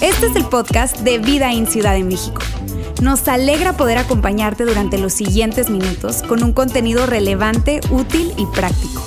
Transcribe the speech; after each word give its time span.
Este 0.00 0.26
es 0.26 0.36
el 0.36 0.44
podcast 0.44 1.00
de 1.00 1.18
Vida 1.18 1.52
en 1.52 1.66
Ciudad 1.66 1.94
de 1.94 2.04
México. 2.04 2.40
Nos 3.02 3.26
alegra 3.28 3.76
poder 3.76 3.98
acompañarte 3.98 4.64
durante 4.64 4.98
los 4.98 5.12
siguientes 5.12 5.68
minutos 5.68 6.22
con 6.22 6.42
un 6.42 6.52
contenido 6.52 7.06
relevante, 7.06 7.80
útil 7.90 8.32
y 8.38 8.46
práctico. 8.46 9.06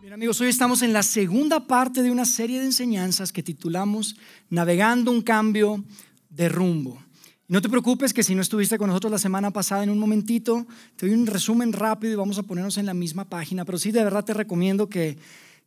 Bien 0.00 0.12
amigos, 0.12 0.40
hoy 0.40 0.48
estamos 0.48 0.82
en 0.82 0.92
la 0.92 1.02
segunda 1.02 1.66
parte 1.66 2.02
de 2.02 2.10
una 2.10 2.24
serie 2.24 2.60
de 2.60 2.66
enseñanzas 2.66 3.32
que 3.32 3.42
titulamos 3.42 4.16
Navegando 4.48 5.10
un 5.10 5.22
cambio 5.22 5.84
de 6.30 6.48
rumbo. 6.48 7.05
No 7.48 7.62
te 7.62 7.68
preocupes 7.68 8.12
que 8.12 8.24
si 8.24 8.34
no 8.34 8.42
estuviste 8.42 8.76
con 8.76 8.88
nosotros 8.88 9.12
la 9.12 9.18
semana 9.18 9.52
pasada, 9.52 9.84
en 9.84 9.90
un 9.90 10.00
momentito 10.00 10.66
te 10.96 11.06
doy 11.06 11.14
un 11.14 11.28
resumen 11.28 11.72
rápido 11.72 12.12
y 12.12 12.16
vamos 12.16 12.38
a 12.38 12.42
ponernos 12.42 12.76
en 12.76 12.86
la 12.86 12.94
misma 12.94 13.24
página, 13.24 13.64
pero 13.64 13.78
sí 13.78 13.92
de 13.92 14.02
verdad 14.02 14.24
te 14.24 14.34
recomiendo 14.34 14.88
que, 14.88 15.16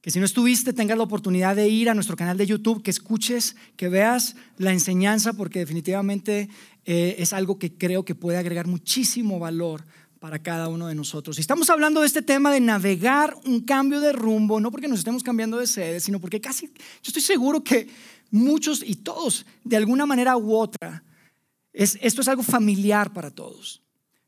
que 0.01 0.11
si 0.11 0.19
no 0.19 0.25
estuviste 0.25 0.73
tengas 0.73 0.97
la 0.97 1.05
oportunidad 1.05 1.55
de 1.55 1.69
ir 1.69 1.89
a 1.89 1.93
nuestro 1.93 2.17
canal 2.17 2.37
de 2.37 2.47
YouTube, 2.47 2.83
que 2.83 2.91
escuches, 2.91 3.55
que 3.77 3.87
veas 3.87 4.35
la 4.57 4.73
enseñanza, 4.73 5.31
porque 5.31 5.59
definitivamente 5.59 6.49
eh, 6.85 7.15
es 7.17 7.31
algo 7.31 7.57
que 7.57 7.71
creo 7.71 8.03
que 8.03 8.13
puede 8.13 8.37
agregar 8.37 8.67
muchísimo 8.67 9.39
valor 9.39 9.85
para 10.19 10.39
cada 10.39 10.67
uno 10.67 10.87
de 10.87 10.95
nosotros. 10.95 11.37
Y 11.37 11.41
estamos 11.41 11.69
hablando 11.69 12.01
de 12.01 12.07
este 12.07 12.21
tema 12.21 12.51
de 12.51 12.59
navegar 12.59 13.37
un 13.45 13.61
cambio 13.61 14.01
de 14.01 14.11
rumbo, 14.11 14.59
no 14.59 14.69
porque 14.69 14.89
nos 14.89 14.99
estemos 14.99 15.23
cambiando 15.23 15.57
de 15.57 15.65
sede, 15.65 16.01
sino 16.01 16.19
porque 16.19 16.41
casi, 16.41 16.65
yo 16.67 17.07
estoy 17.07 17.21
seguro 17.21 17.63
que 17.63 17.87
muchos 18.31 18.83
y 18.85 18.95
todos, 18.95 19.45
de 19.63 19.77
alguna 19.77 20.05
manera 20.05 20.35
u 20.35 20.53
otra, 20.53 21.03
esto 21.73 22.21
es 22.21 22.27
algo 22.27 22.43
familiar 22.43 23.13
para 23.13 23.31
todos. 23.31 23.81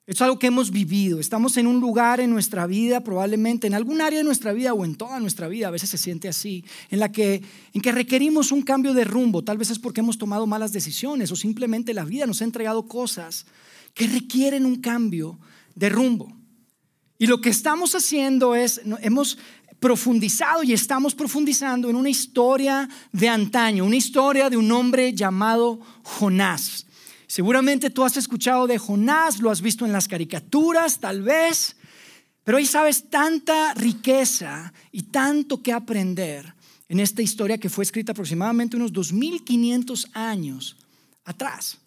Esto 0.07 0.23
es 0.23 0.27
algo 0.27 0.39
que 0.39 0.47
hemos 0.47 0.71
vivido. 0.71 1.19
Estamos 1.19 1.55
en 1.57 1.67
un 1.67 1.79
lugar 1.79 2.19
en 2.19 2.31
nuestra 2.31 2.65
vida, 2.67 3.01
probablemente 3.01 3.67
en 3.67 3.73
algún 3.73 4.01
área 4.01 4.19
de 4.19 4.25
nuestra 4.25 4.51
vida 4.51 4.73
o 4.73 4.83
en 4.83 4.95
toda 4.95 5.19
nuestra 5.19 5.47
vida, 5.47 5.67
a 5.67 5.71
veces 5.71 5.89
se 5.89 5.97
siente 5.97 6.27
así, 6.27 6.65
en 6.89 6.99
la 6.99 7.11
que, 7.11 7.41
en 7.71 7.81
que 7.81 7.91
requerimos 7.91 8.51
un 8.51 8.61
cambio 8.63 8.93
de 8.93 9.03
rumbo. 9.03 9.43
Tal 9.43 9.57
vez 9.57 9.69
es 9.69 9.79
porque 9.79 10.01
hemos 10.01 10.17
tomado 10.17 10.47
malas 10.47 10.73
decisiones 10.73 11.31
o 11.31 11.35
simplemente 11.35 11.93
la 11.93 12.03
vida 12.03 12.25
nos 12.25 12.41
ha 12.41 12.45
entregado 12.45 12.87
cosas 12.87 13.45
que 13.93 14.07
requieren 14.07 14.65
un 14.65 14.81
cambio 14.81 15.39
de 15.75 15.89
rumbo. 15.89 16.35
Y 17.17 17.27
lo 17.27 17.39
que 17.39 17.49
estamos 17.49 17.93
haciendo 17.93 18.55
es, 18.55 18.81
hemos 19.01 19.37
profundizado 19.79 20.63
y 20.63 20.73
estamos 20.73 21.15
profundizando 21.15 21.89
en 21.89 21.95
una 21.95 22.09
historia 22.09 22.89
de 23.11 23.29
antaño, 23.29 23.85
una 23.85 23.95
historia 23.95 24.49
de 24.49 24.57
un 24.57 24.71
hombre 24.71 25.13
llamado 25.13 25.79
Jonás. 26.03 26.87
Seguramente 27.31 27.89
tú 27.89 28.03
has 28.03 28.17
escuchado 28.17 28.67
de 28.67 28.77
Jonás, 28.77 29.39
lo 29.39 29.51
has 29.51 29.61
visto 29.61 29.85
en 29.85 29.93
las 29.93 30.09
caricaturas, 30.09 30.99
tal 30.99 31.21
vez, 31.21 31.77
pero 32.43 32.57
ahí 32.57 32.65
sabes 32.65 33.09
tanta 33.09 33.73
riqueza 33.73 34.73
y 34.91 35.03
tanto 35.03 35.63
que 35.63 35.71
aprender 35.71 36.53
en 36.89 36.99
esta 36.99 37.21
historia 37.21 37.57
que 37.57 37.69
fue 37.69 37.85
escrita 37.85 38.11
aproximadamente 38.11 38.75
unos 38.75 38.91
2500 38.91 40.09
años 40.11 40.75
atrás. 41.23 41.77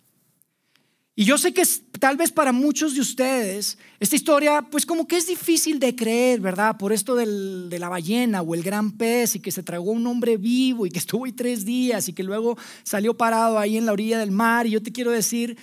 Y 1.16 1.24
yo 1.24 1.38
sé 1.38 1.54
que 1.54 1.62
tal 2.00 2.16
vez 2.16 2.32
para 2.32 2.50
muchos 2.50 2.94
de 2.94 3.00
ustedes 3.00 3.78
esta 4.00 4.16
historia 4.16 4.62
pues 4.68 4.84
como 4.84 5.06
que 5.06 5.16
es 5.16 5.28
difícil 5.28 5.78
de 5.78 5.94
creer, 5.94 6.40
¿verdad? 6.40 6.76
Por 6.76 6.92
esto 6.92 7.14
de 7.14 7.78
la 7.78 7.88
ballena 7.88 8.42
o 8.42 8.54
el 8.54 8.64
gran 8.64 8.90
pez 8.90 9.36
y 9.36 9.40
que 9.40 9.52
se 9.52 9.62
tragó 9.62 9.92
un 9.92 10.06
hombre 10.08 10.36
vivo 10.36 10.86
y 10.86 10.90
que 10.90 10.98
estuvo 10.98 11.24
ahí 11.24 11.32
tres 11.32 11.64
días 11.64 12.08
y 12.08 12.12
que 12.12 12.24
luego 12.24 12.58
salió 12.82 13.16
parado 13.16 13.60
ahí 13.60 13.76
en 13.76 13.86
la 13.86 13.92
orilla 13.92 14.18
del 14.18 14.32
mar. 14.32 14.66
Y 14.66 14.70
yo 14.70 14.82
te 14.82 14.90
quiero 14.90 15.12
decir, 15.12 15.56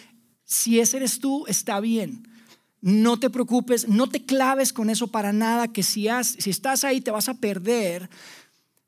si 0.45 0.79
ese 0.79 0.97
eres 0.97 1.19
tú, 1.19 1.45
está 1.47 1.81
bien. 1.81 2.27
No 2.79 3.19
te 3.19 3.29
preocupes, 3.29 3.89
no 3.89 4.07
te 4.07 4.23
claves 4.25 4.71
con 4.71 4.89
eso 4.89 5.07
para 5.07 5.33
nada, 5.33 5.67
que 5.67 5.83
si, 5.83 6.07
si 6.23 6.49
estás 6.49 6.85
ahí 6.85 7.01
te 7.01 7.11
vas 7.11 7.27
a 7.27 7.35
perder 7.35 8.09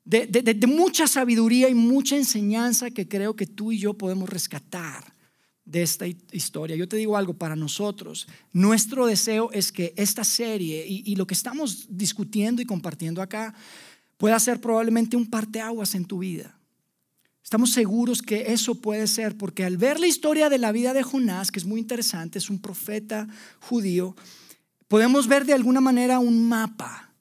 de, 0.04 0.26
de 0.26 0.66
mucha 0.66 1.06
sabiduría 1.06 1.68
y 1.68 1.74
mucha 1.74 2.16
enseñanza 2.16 2.90
que 2.90 3.06
creo 3.06 3.36
que 3.36 3.46
tú 3.46 3.70
y 3.70 3.78
yo 3.78 3.94
podemos 3.94 4.28
rescatar 4.30 5.13
de 5.64 5.82
esta 5.82 6.06
historia. 6.06 6.76
Yo 6.76 6.88
te 6.88 6.96
digo 6.96 7.16
algo 7.16 7.34
para 7.34 7.56
nosotros. 7.56 8.26
Nuestro 8.52 9.06
deseo 9.06 9.50
es 9.52 9.72
que 9.72 9.94
esta 9.96 10.24
serie 10.24 10.84
y, 10.86 11.16
lo 11.16 11.26
que 11.26 11.34
estamos 11.34 11.86
discutiendo 11.88 12.60
y 12.60 12.66
compartiendo 12.66 13.22
acá 13.22 13.54
pueda 14.18 14.38
ser 14.38 14.60
probablemente 14.60 15.16
un 15.16 15.28
parteaguas 15.28 15.94
en 15.94 16.04
tu 16.04 16.18
vida. 16.18 16.58
Estamos 17.42 17.72
seguros 17.72 18.22
que 18.22 18.52
eso 18.52 18.74
puede 18.74 19.06
ser 19.06 19.36
porque 19.36 19.64
al 19.64 19.76
ver 19.76 20.00
la 20.00 20.06
historia 20.06 20.48
de 20.48 20.58
la 20.58 20.72
vida 20.72 20.92
de 20.92 21.02
Jonás, 21.02 21.50
que 21.50 21.58
es 21.58 21.66
muy 21.66 21.80
interesante, 21.80 22.38
es 22.38 22.50
un 22.50 22.58
profeta 22.58 23.26
judío, 23.60 24.16
podemos 24.88 25.28
ver 25.28 25.44
de 25.44 25.52
alguna 25.52 25.80
manera 25.80 26.18
un 26.18 26.48
mapa, 26.48 27.12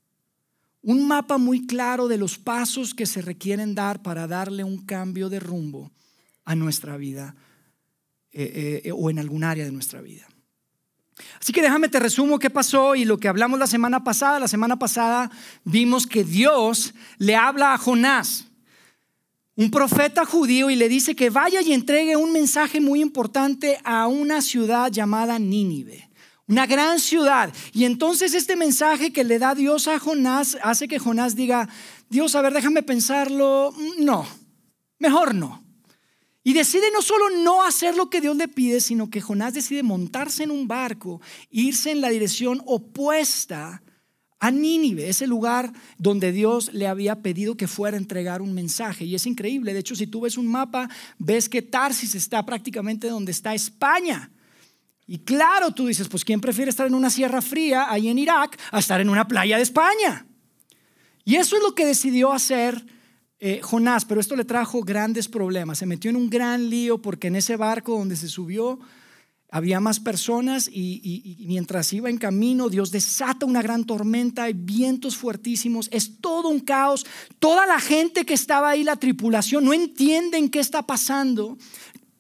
un 0.81 1.07
mapa 1.07 1.37
muy 1.37 1.65
claro 1.65 2.07
de 2.07 2.17
los 2.17 2.37
pasos 2.37 2.93
que 2.93 3.05
se 3.05 3.21
requieren 3.21 3.75
dar 3.75 4.01
para 4.01 4.27
darle 4.27 4.63
un 4.63 4.77
cambio 4.77 5.29
de 5.29 5.39
rumbo 5.39 5.91
a 6.45 6.55
nuestra 6.55 6.97
vida 6.97 7.35
eh, 8.33 8.81
eh, 8.85 8.91
o 8.91 9.09
en 9.11 9.19
algún 9.19 9.43
área 9.43 9.63
de 9.63 9.71
nuestra 9.71 10.01
vida. 10.01 10.27
Así 11.39 11.53
que 11.53 11.61
déjame 11.61 11.89
te 11.89 11.99
resumo 11.99 12.39
qué 12.39 12.49
pasó 12.49 12.95
y 12.95 13.05
lo 13.05 13.19
que 13.19 13.27
hablamos 13.27 13.59
la 13.59 13.67
semana 13.67 14.03
pasada. 14.03 14.39
La 14.39 14.47
semana 14.47 14.77
pasada 14.77 15.29
vimos 15.63 16.07
que 16.07 16.23
Dios 16.23 16.93
le 17.19 17.35
habla 17.35 17.73
a 17.73 17.77
Jonás, 17.77 18.45
un 19.55 19.69
profeta 19.69 20.25
judío, 20.25 20.71
y 20.71 20.75
le 20.75 20.89
dice 20.89 21.15
que 21.15 21.29
vaya 21.29 21.61
y 21.61 21.73
entregue 21.73 22.15
un 22.15 22.31
mensaje 22.31 22.81
muy 22.81 23.01
importante 23.01 23.77
a 23.83 24.07
una 24.07 24.41
ciudad 24.41 24.91
llamada 24.91 25.37
Nínive. 25.37 26.09
Una 26.47 26.65
gran 26.65 26.99
ciudad. 26.99 27.53
Y 27.71 27.85
entonces 27.85 28.33
este 28.33 28.55
mensaje 28.55 29.13
que 29.13 29.23
le 29.23 29.39
da 29.39 29.55
Dios 29.55 29.87
a 29.87 29.99
Jonás 29.99 30.57
hace 30.61 30.87
que 30.87 30.99
Jonás 30.99 31.35
diga, 31.35 31.69
Dios, 32.09 32.35
a 32.35 32.41
ver, 32.41 32.53
déjame 32.53 32.83
pensarlo. 32.83 33.71
Mm, 33.77 34.03
no, 34.03 34.25
mejor 34.99 35.33
no. 35.35 35.62
Y 36.43 36.53
decide 36.53 36.91
no 36.91 37.01
solo 37.01 37.29
no 37.29 37.63
hacer 37.63 37.95
lo 37.95 38.09
que 38.09 38.19
Dios 38.19 38.35
le 38.35 38.49
pide, 38.49 38.81
sino 38.81 39.09
que 39.09 39.21
Jonás 39.21 39.53
decide 39.53 39.81
montarse 39.81 40.43
en 40.43 40.51
un 40.51 40.67
barco, 40.67 41.21
irse 41.49 41.91
en 41.91 42.01
la 42.01 42.09
dirección 42.09 42.61
opuesta 42.65 43.81
a 44.39 44.51
Nínive, 44.51 45.07
ese 45.07 45.25
lugar 45.25 45.71
donde 45.97 46.33
Dios 46.33 46.73
le 46.73 46.87
había 46.87 47.21
pedido 47.21 47.55
que 47.55 47.69
fuera 47.69 47.95
a 47.95 47.99
entregar 47.99 48.41
un 48.41 48.53
mensaje. 48.53 49.05
Y 49.05 49.15
es 49.15 49.25
increíble, 49.25 49.71
de 49.71 49.79
hecho 49.79 49.95
si 49.95 50.05
tú 50.05 50.19
ves 50.19 50.37
un 50.37 50.47
mapa, 50.47 50.89
ves 51.17 51.47
que 51.47 51.61
Tarsis 51.61 52.13
está 52.13 52.45
prácticamente 52.45 53.07
donde 53.07 53.31
está 53.31 53.53
España. 53.53 54.29
Y 55.07 55.19
claro, 55.19 55.71
tú 55.71 55.87
dices, 55.87 56.09
pues 56.09 56.25
¿quién 56.25 56.41
prefiere 56.41 56.69
estar 56.69 56.87
en 56.87 56.93
una 56.93 57.09
sierra 57.09 57.41
fría 57.41 57.89
ahí 57.89 58.09
en 58.09 58.19
Irak 58.19 58.59
a 58.71 58.79
estar 58.79 58.99
en 58.99 59.09
una 59.09 59.29
playa 59.29 59.55
de 59.55 59.63
España? 59.63 60.25
Y 61.23 61.35
eso 61.35 61.55
es 61.55 61.63
lo 61.63 61.73
que 61.73 61.85
decidió 61.85 62.33
hacer 62.33 62.85
eh, 63.45 63.59
Jonás, 63.61 64.05
pero 64.05 64.21
esto 64.21 64.37
le 64.37 64.45
trajo 64.45 64.81
grandes 64.83 65.27
problemas. 65.27 65.79
Se 65.79 65.85
metió 65.85 66.09
en 66.09 66.15
un 66.15 66.29
gran 66.29 66.69
lío 66.69 67.01
porque 67.01 67.27
en 67.27 67.35
ese 67.35 67.57
barco 67.57 67.97
donde 67.97 68.15
se 68.15 68.29
subió 68.29 68.79
había 69.51 69.81
más 69.81 69.99
personas 69.99 70.69
y, 70.71 71.35
mientras 71.45 71.91
iba 71.91 72.09
en 72.09 72.17
camino 72.17 72.69
Dios 72.69 72.89
desata 72.89 73.45
una 73.45 73.61
gran 73.61 73.83
tormenta, 73.83 74.43
hay 74.43 74.53
vientos 74.53 75.17
fuertísimos, 75.17 75.89
es 75.91 76.21
todo 76.21 76.47
un 76.47 76.61
caos. 76.61 77.05
Toda 77.39 77.67
la 77.67 77.81
gente 77.81 78.25
que 78.25 78.33
estaba 78.33 78.69
ahí, 78.69 78.85
la 78.85 78.95
tripulación, 78.95 79.65
no 79.65 79.73
entienden 79.73 80.47
qué 80.49 80.61
está 80.61 80.81
pasando. 80.83 81.57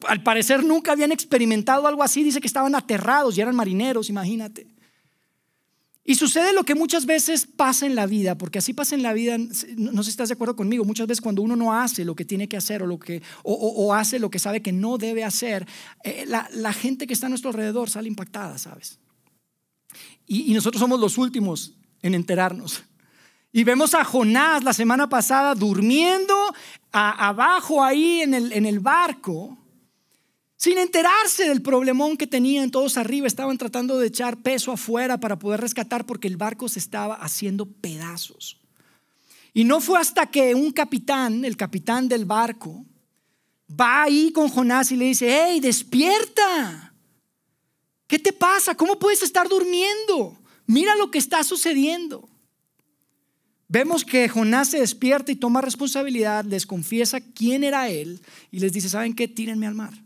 Al 0.05 0.23
parecer 0.23 0.65
nunca 0.65 0.91
habían 0.91 1.13
experimentado 1.13 1.87
algo 1.87 2.03
así, 2.03 2.21
dice 2.21 2.41
que 2.41 2.47
estaban 2.47 2.75
aterrados 2.75 3.37
y 3.37 3.41
eran 3.41 3.55
marineros, 3.55 4.09
imagínate. 4.09 4.67
Y 6.05 6.15
sucede 6.15 6.51
lo 6.51 6.65
que 6.65 6.75
muchas 6.75 7.05
veces 7.05 7.47
pasa 7.47 7.85
en 7.85 7.95
la 7.95 8.05
vida, 8.05 8.37
porque 8.37 8.59
así 8.59 8.73
pasa 8.73 8.93
en 8.93 9.03
la 9.03 9.13
vida, 9.13 9.37
no 9.37 10.03
sé 10.03 10.09
si 10.09 10.09
estás 10.09 10.27
de 10.27 10.33
acuerdo 10.33 10.57
conmigo, 10.57 10.83
muchas 10.83 11.07
veces 11.07 11.21
cuando 11.21 11.41
uno 11.41 11.55
no 11.55 11.73
hace 11.73 12.03
lo 12.03 12.13
que 12.13 12.25
tiene 12.25 12.49
que 12.49 12.57
hacer 12.57 12.83
o, 12.83 12.87
lo 12.87 12.99
que, 12.99 13.21
o, 13.43 13.93
hace 13.93 14.19
lo 14.19 14.29
que 14.29 14.37
sabe 14.37 14.61
que 14.61 14.73
no 14.73 14.97
debe 14.97 15.23
hacer, 15.23 15.65
eh, 16.03 16.25
la, 16.27 16.73
gente 16.73 17.07
que 17.07 17.13
está 17.13 17.27
a 17.27 17.29
nuestro 17.29 17.51
alrededor 17.51 17.89
sale 17.89 18.09
impactada, 18.09 18.57
¿sabes? 18.57 18.99
Y, 20.27 20.53
nosotros 20.53 20.81
somos 20.81 20.99
los 20.99 21.17
últimos 21.17 21.75
en 22.01 22.15
enterarnos. 22.15 22.83
Y 23.53 23.63
vemos 23.63 23.93
a 23.93 24.03
Jonás 24.03 24.63
la 24.63 24.73
semana 24.73 25.07
pasada 25.07 25.55
durmiendo 25.55 26.35
abajo 26.91 27.81
ahí 27.81 28.21
en 28.21 28.33
el, 28.33 28.51
en 28.51 28.65
el 28.65 28.81
barco 28.81 29.57
sin 30.63 30.77
enterarse 30.77 31.49
del 31.49 31.61
problemón 31.61 32.15
que 32.15 32.25
tenían 32.25 32.71
todos 32.71 32.95
arriba, 32.95 33.27
estaban 33.27 33.57
tratando 33.57 33.99
de 33.99 34.07
echar 34.07 34.41
peso 34.41 34.71
afuera 34.71 35.19
para 35.19 35.37
poder 35.37 35.59
rescatar 35.59 36.05
porque 36.05 36.29
el 36.29 36.37
barco 36.37 36.69
se 36.69 36.79
estaba 36.79 37.15
haciendo 37.15 37.65
pedazos. 37.65 38.61
Y 39.53 39.65
no 39.65 39.81
fue 39.81 39.99
hasta 39.99 40.25
que 40.27 40.55
un 40.55 40.71
capitán, 40.71 41.43
el 41.43 41.57
capitán 41.57 42.07
del 42.07 42.23
barco, 42.23 42.85
va 43.69 44.03
ahí 44.03 44.31
con 44.31 44.47
Jonás 44.47 44.89
y 44.93 44.95
le 44.95 45.03
dice, 45.03 45.37
hey, 45.37 45.59
despierta. 45.59 46.93
¿Qué 48.07 48.17
te 48.17 48.31
pasa? 48.31 48.73
¿Cómo 48.73 48.97
puedes 48.97 49.21
estar 49.21 49.49
durmiendo? 49.49 50.39
Mira 50.65 50.95
lo 50.95 51.11
que 51.11 51.17
está 51.17 51.43
sucediendo. 51.43 52.29
Vemos 53.67 54.05
que 54.05 54.29
Jonás 54.29 54.69
se 54.69 54.79
despierta 54.79 55.29
y 55.29 55.35
toma 55.35 55.59
responsabilidad, 55.59 56.45
les 56.45 56.65
confiesa 56.65 57.19
quién 57.19 57.65
era 57.65 57.89
él 57.89 58.21
y 58.49 58.59
les 58.59 58.71
dice, 58.71 58.87
¿saben 58.87 59.13
qué? 59.13 59.27
Tírenme 59.27 59.67
al 59.67 59.75
mar 59.75 60.02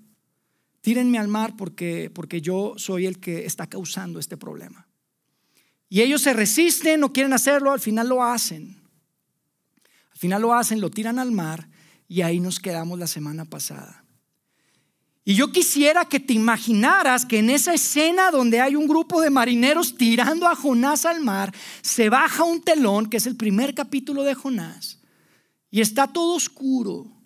tírenme 0.87 1.19
al 1.19 1.27
mar 1.27 1.57
porque, 1.57 2.09
porque 2.15 2.39
yo 2.39 2.75
soy 2.77 3.07
el 3.07 3.19
que 3.19 3.45
está 3.45 3.67
causando 3.67 4.19
este 4.19 4.37
problema. 4.37 4.87
Y 5.89 5.99
ellos 5.99 6.21
se 6.21 6.31
resisten, 6.31 7.01
no 7.01 7.11
quieren 7.11 7.33
hacerlo, 7.33 7.73
al 7.73 7.81
final 7.81 8.07
lo 8.07 8.23
hacen. 8.23 8.81
Al 10.09 10.17
final 10.17 10.43
lo 10.43 10.53
hacen, 10.53 10.79
lo 10.79 10.89
tiran 10.89 11.19
al 11.19 11.33
mar 11.33 11.67
y 12.07 12.21
ahí 12.21 12.39
nos 12.39 12.61
quedamos 12.61 12.97
la 12.97 13.07
semana 13.07 13.43
pasada. 13.43 14.05
Y 15.25 15.35
yo 15.35 15.51
quisiera 15.51 16.05
que 16.05 16.21
te 16.21 16.31
imaginaras 16.31 17.25
que 17.25 17.39
en 17.39 17.49
esa 17.49 17.73
escena 17.73 18.31
donde 18.31 18.61
hay 18.61 18.77
un 18.77 18.87
grupo 18.87 19.19
de 19.19 19.29
marineros 19.29 19.97
tirando 19.97 20.47
a 20.47 20.55
Jonás 20.55 21.03
al 21.03 21.19
mar, 21.19 21.53
se 21.81 22.07
baja 22.07 22.45
un 22.45 22.61
telón, 22.61 23.09
que 23.09 23.17
es 23.17 23.27
el 23.27 23.35
primer 23.35 23.75
capítulo 23.75 24.23
de 24.23 24.35
Jonás, 24.35 25.01
y 25.69 25.81
está 25.81 26.07
todo 26.07 26.35
oscuro. 26.35 27.16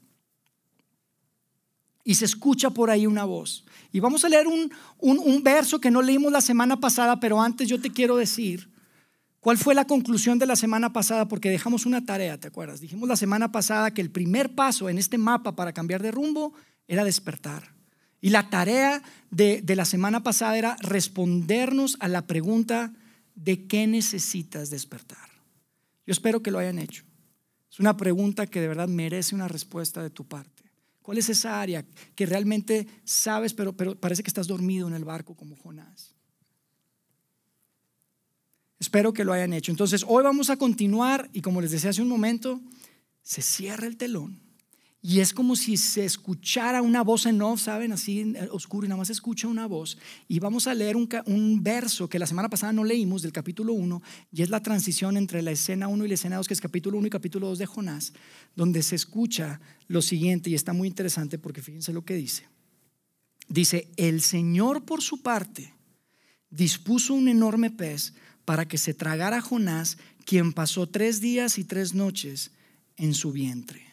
Y 2.04 2.16
se 2.16 2.26
escucha 2.26 2.70
por 2.70 2.90
ahí 2.90 3.06
una 3.06 3.26
voz. 3.26 3.66
Y 3.92 4.00
vamos 4.00 4.26
a 4.26 4.30
leer 4.30 4.48
un, 4.48 4.72
un, 5.00 5.44
verso 5.44 5.80
que 5.80 5.92
no 5.92 6.02
leímos 6.02 6.32
la 6.32 6.42
semana 6.42 6.80
pasada, 6.80 7.20
pero 7.20 7.42
antes 7.42 7.68
yo 7.68 7.80
te 7.80 7.92
quiero 7.92 8.18
decir 8.18 8.70
cuál 9.40 9.58
fue 9.58 9.76
la 9.76 9.86
conclusión 9.86 10.40
de 10.40 10.46
la 10.46 10.56
semana 10.56 10.94
pasada, 10.94 11.28
porque 11.28 11.50
dejamos 11.50 11.86
una 11.86 12.06
tarea, 12.06 12.40
¿te 12.40 12.48
acuerdas? 12.48 12.80
Dijimos 12.80 13.08
la 13.10 13.16
semana 13.16 13.52
pasada 13.52 13.92
que 13.92 14.02
el 14.02 14.10
primer 14.10 14.56
paso 14.56 14.90
en 14.90 14.98
este 14.98 15.18
mapa 15.18 15.56
para 15.56 15.74
cambiar 15.74 16.02
de 16.02 16.12
rumbo 16.12 16.54
era 16.88 17.04
despertar. 17.04 17.74
Y 18.22 18.30
la 18.30 18.50
tarea 18.50 19.02
de, 19.32 19.64
la 19.76 19.86
semana 19.86 20.22
pasada 20.22 20.58
era 20.58 20.78
respondernos 20.80 21.98
a 22.00 22.08
la 22.08 22.28
pregunta 22.28 22.94
de 23.34 23.66
qué 23.66 23.88
necesitas 23.88 24.70
despertar. 24.70 25.30
Yo 26.06 26.12
espero 26.12 26.44
que 26.44 26.52
lo 26.52 26.60
hayan 26.60 26.78
hecho. 26.78 27.04
Es 27.72 27.80
una 27.80 27.98
pregunta 27.98 28.46
que 28.46 28.62
de 28.62 28.68
verdad 28.68 28.88
merece 28.88 29.34
una 29.34 29.48
respuesta 29.48 30.04
de 30.04 30.12
tu 30.12 30.26
parte. 30.26 30.61
¿Cuál 31.02 31.18
es 31.18 31.30
esa 31.30 31.60
área 31.62 31.86
que 32.16 32.26
realmente 32.26 32.88
sabes, 33.04 33.54
pero, 33.54 33.76
pero 33.76 34.00
parece 34.00 34.24
que 34.24 34.30
estás 34.30 34.48
dormido 34.48 34.88
en 34.88 34.94
el 34.94 35.04
barco 35.04 35.36
como 35.36 35.56
Jonás? 35.56 36.14
Espero 38.80 39.14
que 39.14 39.24
lo 39.24 39.34
hayan 39.34 39.54
hecho. 39.54 39.72
Entonces, 39.72 40.06
hoy 40.08 40.24
vamos 40.24 40.50
a 40.50 40.58
continuar 40.58 41.30
y 41.34 41.42
como 41.42 41.62
les 41.62 41.72
decía 41.72 41.92
hace 41.92 42.02
un 42.02 42.08
momento, 42.08 42.62
se 43.22 43.42
cierra 43.42 43.88
el 43.88 43.98
telón 43.98 44.51
y 45.04 45.20
es 45.20 45.34
como 45.34 45.56
si 45.56 45.78
se 45.78 46.06
escuchara 46.06 46.84
una 46.84 47.02
voz 47.02 47.26
en 47.26 47.42
off, 47.42 47.62
¿saben? 47.62 47.92
Así 47.92 48.36
oscuro 48.52 48.86
y 48.86 48.90
nada 48.90 49.00
más 49.00 49.08
se 49.08 49.14
escucha 49.14 49.48
una 49.48 49.66
voz. 49.66 49.98
Y 50.28 50.40
vamos 50.40 50.68
a 50.68 50.76
leer 50.76 50.96
un, 50.96 51.64
verso 51.64 52.08
que 52.08 52.20
la 52.20 52.28
semana 52.28 52.50
pasada 52.50 52.72
no 52.72 52.84
leímos 52.84 53.24
del 53.24 53.32
capítulo 53.32 53.74
1 53.74 54.00
y 54.32 54.44
es 54.44 54.52
la 54.52 54.62
transición 54.62 55.18
entre 55.18 55.42
la 55.42 55.52
escena 55.52 55.88
1 55.88 56.06
y 56.06 56.08
la 56.08 56.14
escena 56.14 56.38
2, 56.38 56.48
que 56.48 56.54
es 56.54 56.62
capítulo 56.62 57.00
1 57.00 57.08
y 57.08 57.10
capítulo 57.10 57.48
2 57.48 57.58
de 57.58 57.66
Jonás, 57.66 58.14
donde 58.56 58.84
se 58.84 58.96
escucha 58.96 59.60
lo 59.88 60.04
siguiente 60.04 60.52
y 60.52 60.56
está 60.56 60.72
muy 60.72 60.88
interesante 60.88 61.40
porque 61.40 61.64
fíjense 61.64 61.94
lo 61.94 62.06
que 62.06 62.14
dice. 62.14 62.48
Dice, 63.48 63.90
el 63.98 64.22
Señor 64.22 64.86
por 64.86 65.02
su 65.02 65.24
parte 65.24 65.74
dispuso 66.52 67.16
un 67.16 67.28
enorme 67.28 67.72
pez 67.72 68.14
para 68.46 68.68
que 68.68 68.78
se 68.78 68.94
tragara 68.94 69.42
Jonás, 69.42 69.98
quien 70.26 70.54
pasó 70.54 70.88
tres 70.88 71.22
días 71.22 71.58
y 71.58 71.64
tres 71.64 71.96
noches 71.96 72.52
en 72.98 73.16
su 73.16 73.32
vientre. 73.32 73.91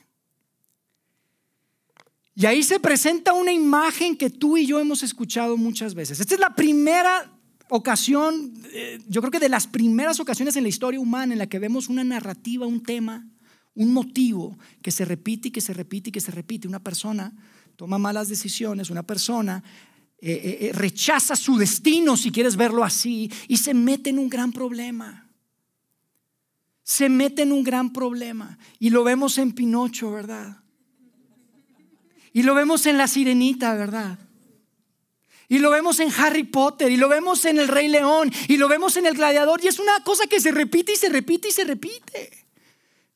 Y 2.39 2.47
ahí 2.47 2.63
se 2.63 2.79
presenta 2.79 3.33
una 3.33 3.53
imagen 3.53 4.17
que 4.17 4.31
tú 4.31 4.57
y 4.57 4.65
yo 4.65 4.79
hemos 4.79 5.03
escuchado 5.03 5.57
muchas 5.57 5.93
veces. 5.93 6.21
Esta 6.21 6.35
es 6.35 6.41
la 6.41 6.55
primera 6.55 7.37
ocasión, 7.69 8.55
eh, 8.73 9.01
yo 9.09 9.21
creo 9.21 9.33
que 9.33 9.41
de 9.41 9.49
las 9.49 9.67
primeras 9.67 10.21
ocasiones 10.21 10.55
en 10.55 10.63
la 10.63 10.69
historia 10.69 11.01
humana 11.01 11.33
en 11.33 11.41
la 11.41 11.49
que 11.49 11.59
vemos 11.59 11.89
una 11.89 12.05
narrativa, 12.05 12.65
un 12.65 12.85
tema, 12.85 13.27
un 13.75 13.93
motivo 13.93 14.57
que 14.83 14.93
se 14.93 15.05
repite 15.05 15.49
y 15.49 15.51
que 15.51 15.61
se 15.61 15.73
repite 15.73 16.11
y 16.11 16.13
que 16.13 16.21
se 16.21 16.31
repite. 16.31 16.69
Una 16.69 16.79
persona 16.79 17.35
toma 17.75 17.99
malas 17.99 18.29
decisiones, 18.29 18.89
una 18.89 19.03
persona 19.03 19.65
eh, 20.21 20.59
eh, 20.61 20.73
rechaza 20.73 21.35
su 21.35 21.57
destino, 21.57 22.17
si 22.17 22.31
quieres 22.31 22.55
verlo 22.55 22.85
así, 22.85 23.29
y 23.49 23.57
se 23.57 23.75
mete 23.75 24.11
en 24.11 24.19
un 24.21 24.29
gran 24.29 24.53
problema. 24.53 25.29
Se 26.85 27.09
mete 27.09 27.43
en 27.43 27.51
un 27.51 27.65
gran 27.65 27.93
problema. 27.93 28.61
Y 28.79 28.91
lo 28.91 29.03
vemos 29.03 29.39
en 29.39 29.51
Pinocho, 29.51 30.13
¿verdad? 30.13 30.63
Y 32.39 32.45
lo 32.45 32.55
vemos 32.55 32.87
en 32.87 32.97
la 32.97 33.09
sirenita, 33.09 33.75
¿verdad? 33.75 34.17
Y 35.49 35.59
lo 35.59 35.71
vemos 35.71 35.99
en 35.99 36.13
Harry 36.19 36.45
Potter, 36.45 36.89
y 36.89 36.97
lo 36.97 37.09
vemos 37.09 37.45
en 37.47 37.59
el 37.59 37.67
Rey 37.67 37.89
León, 37.89 38.33
y 38.47 38.59
lo 38.59 38.69
vemos 38.69 38.97
en 38.97 39.07
el 39.07 39.15
Gladiador, 39.15 39.59
y 39.61 39.67
es 39.67 39.81
una 39.81 40.05
cosa 40.05 40.25
que 40.29 40.39
se 40.39 40.53
repite 40.53 40.93
y 40.93 40.97
se 40.97 41.09
repite 41.09 41.49
y 41.49 41.51
se 41.51 41.65
repite. 41.65 42.47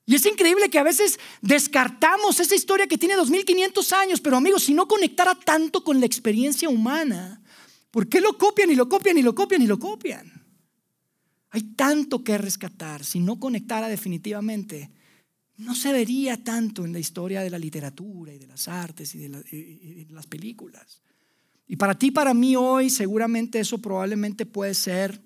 Y 0.06 0.16
es 0.16 0.26
increíble 0.26 0.70
que 0.70 0.80
a 0.80 0.82
veces 0.82 1.20
descartamos 1.40 2.40
esa 2.40 2.56
historia 2.56 2.88
que 2.88 2.98
tiene 2.98 3.14
2500 3.14 3.92
años, 3.92 4.20
pero 4.20 4.38
amigos, 4.38 4.64
si 4.64 4.74
no 4.74 4.88
conectara 4.88 5.36
tanto 5.36 5.84
con 5.84 6.00
la 6.00 6.06
experiencia 6.06 6.68
humana, 6.68 7.40
¿por 7.92 8.08
qué 8.08 8.20
lo 8.20 8.36
copian 8.36 8.72
y 8.72 8.74
lo 8.74 8.88
copian 8.88 9.18
y 9.18 9.22
lo 9.22 9.36
copian 9.36 9.62
y 9.62 9.68
lo 9.68 9.78
copian? 9.78 10.32
Hay 11.50 11.62
tanto 11.76 12.24
que 12.24 12.38
rescatar 12.38 13.04
si 13.04 13.20
no 13.20 13.38
conectara 13.38 13.86
definitivamente 13.86 14.90
no 15.62 15.74
se 15.74 15.92
vería 15.92 16.42
tanto 16.42 16.84
en 16.84 16.92
la 16.92 16.98
historia 16.98 17.40
de 17.42 17.50
la 17.50 17.58
literatura 17.58 18.32
y 18.32 18.38
de 18.38 18.46
las 18.46 18.68
artes 18.68 19.14
y 19.14 19.18
de, 19.18 20.06
las 20.10 20.26
películas. 20.26 21.00
Y 21.66 21.76
para 21.76 21.98
ti, 21.98 22.10
para 22.10 22.34
mí 22.34 22.56
hoy, 22.56 22.90
seguramente 22.90 23.60
eso 23.60 23.78
probablemente 23.78 24.44
puede 24.44 24.74
ser 24.74 25.20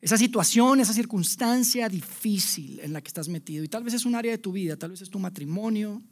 esa 0.00 0.18
situación, 0.18 0.80
esa 0.80 0.92
circunstancia 0.92 1.88
difícil 1.88 2.80
en 2.80 2.92
la 2.92 3.00
que 3.00 3.08
estás 3.08 3.28
metido. 3.28 3.64
Y 3.64 3.68
tal 3.68 3.84
vez 3.84 3.94
es 3.94 4.04
un 4.04 4.14
área 4.14 4.32
de 4.32 4.38
tu 4.38 4.52
vida, 4.52 4.76
tal 4.76 4.90
vez 4.90 5.00
es 5.00 5.10
tu 5.10 5.18
matrimonio, 5.18 6.02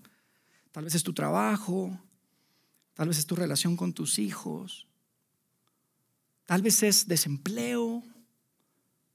tal 0.71 0.85
vez 0.85 0.95
es 0.95 1.03
tu 1.03 1.13
trabajo, 1.13 1.99
tal 2.95 3.09
vez 3.09 3.19
es 3.19 3.27
tu 3.27 3.35
relación 3.35 3.77
con 3.77 3.93
tus 3.93 4.19
hijos, 4.19 4.87
tal 6.47 6.63
vez 6.63 6.83
es 6.83 7.09
desempleo, 7.09 8.03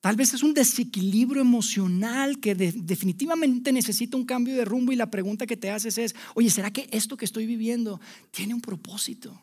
Tal 0.08 0.16
vez 0.16 0.34
es 0.34 0.42
un 0.42 0.54
desequilibrio 0.54 1.42
emocional 1.42 2.40
que 2.40 2.56
definitivamente 2.56 3.74
necesita 3.74 4.16
un 4.16 4.26
cambio 4.26 4.56
de 4.56 4.64
rumbo 4.64 4.94
y 4.94 4.96
la 4.96 5.12
pregunta 5.12 5.46
que 5.46 5.58
te 5.58 5.70
haces 5.70 5.98
es, 5.98 6.16
oye, 6.34 6.50
¿será 6.50 6.72
que 6.72 6.88
esto 6.94 7.18
que 7.18 7.26
estoy 7.26 7.46
viviendo 7.46 8.00
tiene 8.32 8.54
un 8.54 8.62
propósito? 8.62 9.38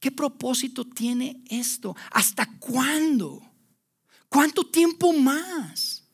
¿Qué 0.00 0.10
propósito 0.10 0.86
tiene 0.86 1.44
esto? 1.50 1.94
¿Hasta 2.12 2.46
cuándo? 2.58 3.42
¿Cuánto 4.30 4.64
tiempo 4.64 5.12
más? 5.12 6.04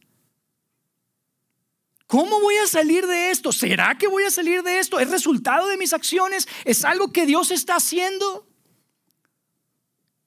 ¿Cómo 2.09 2.41
voy 2.41 2.57
a 2.57 2.67
salir 2.67 3.07
de 3.07 3.31
esto? 3.31 3.53
¿Será 3.53 3.97
que 3.97 4.09
voy 4.09 4.25
a 4.25 4.33
salir 4.33 4.65
de 4.65 4.81
esto? 4.81 4.99
¿Es 4.99 5.09
resultado 5.09 5.69
de 5.69 5.77
mis 5.77 5.93
acciones? 5.93 6.49
¿Es 6.65 6.85
algo 6.85 7.13
que 7.13 7.27
Dios 7.27 7.53
está 7.53 7.77
haciendo? 7.77 8.49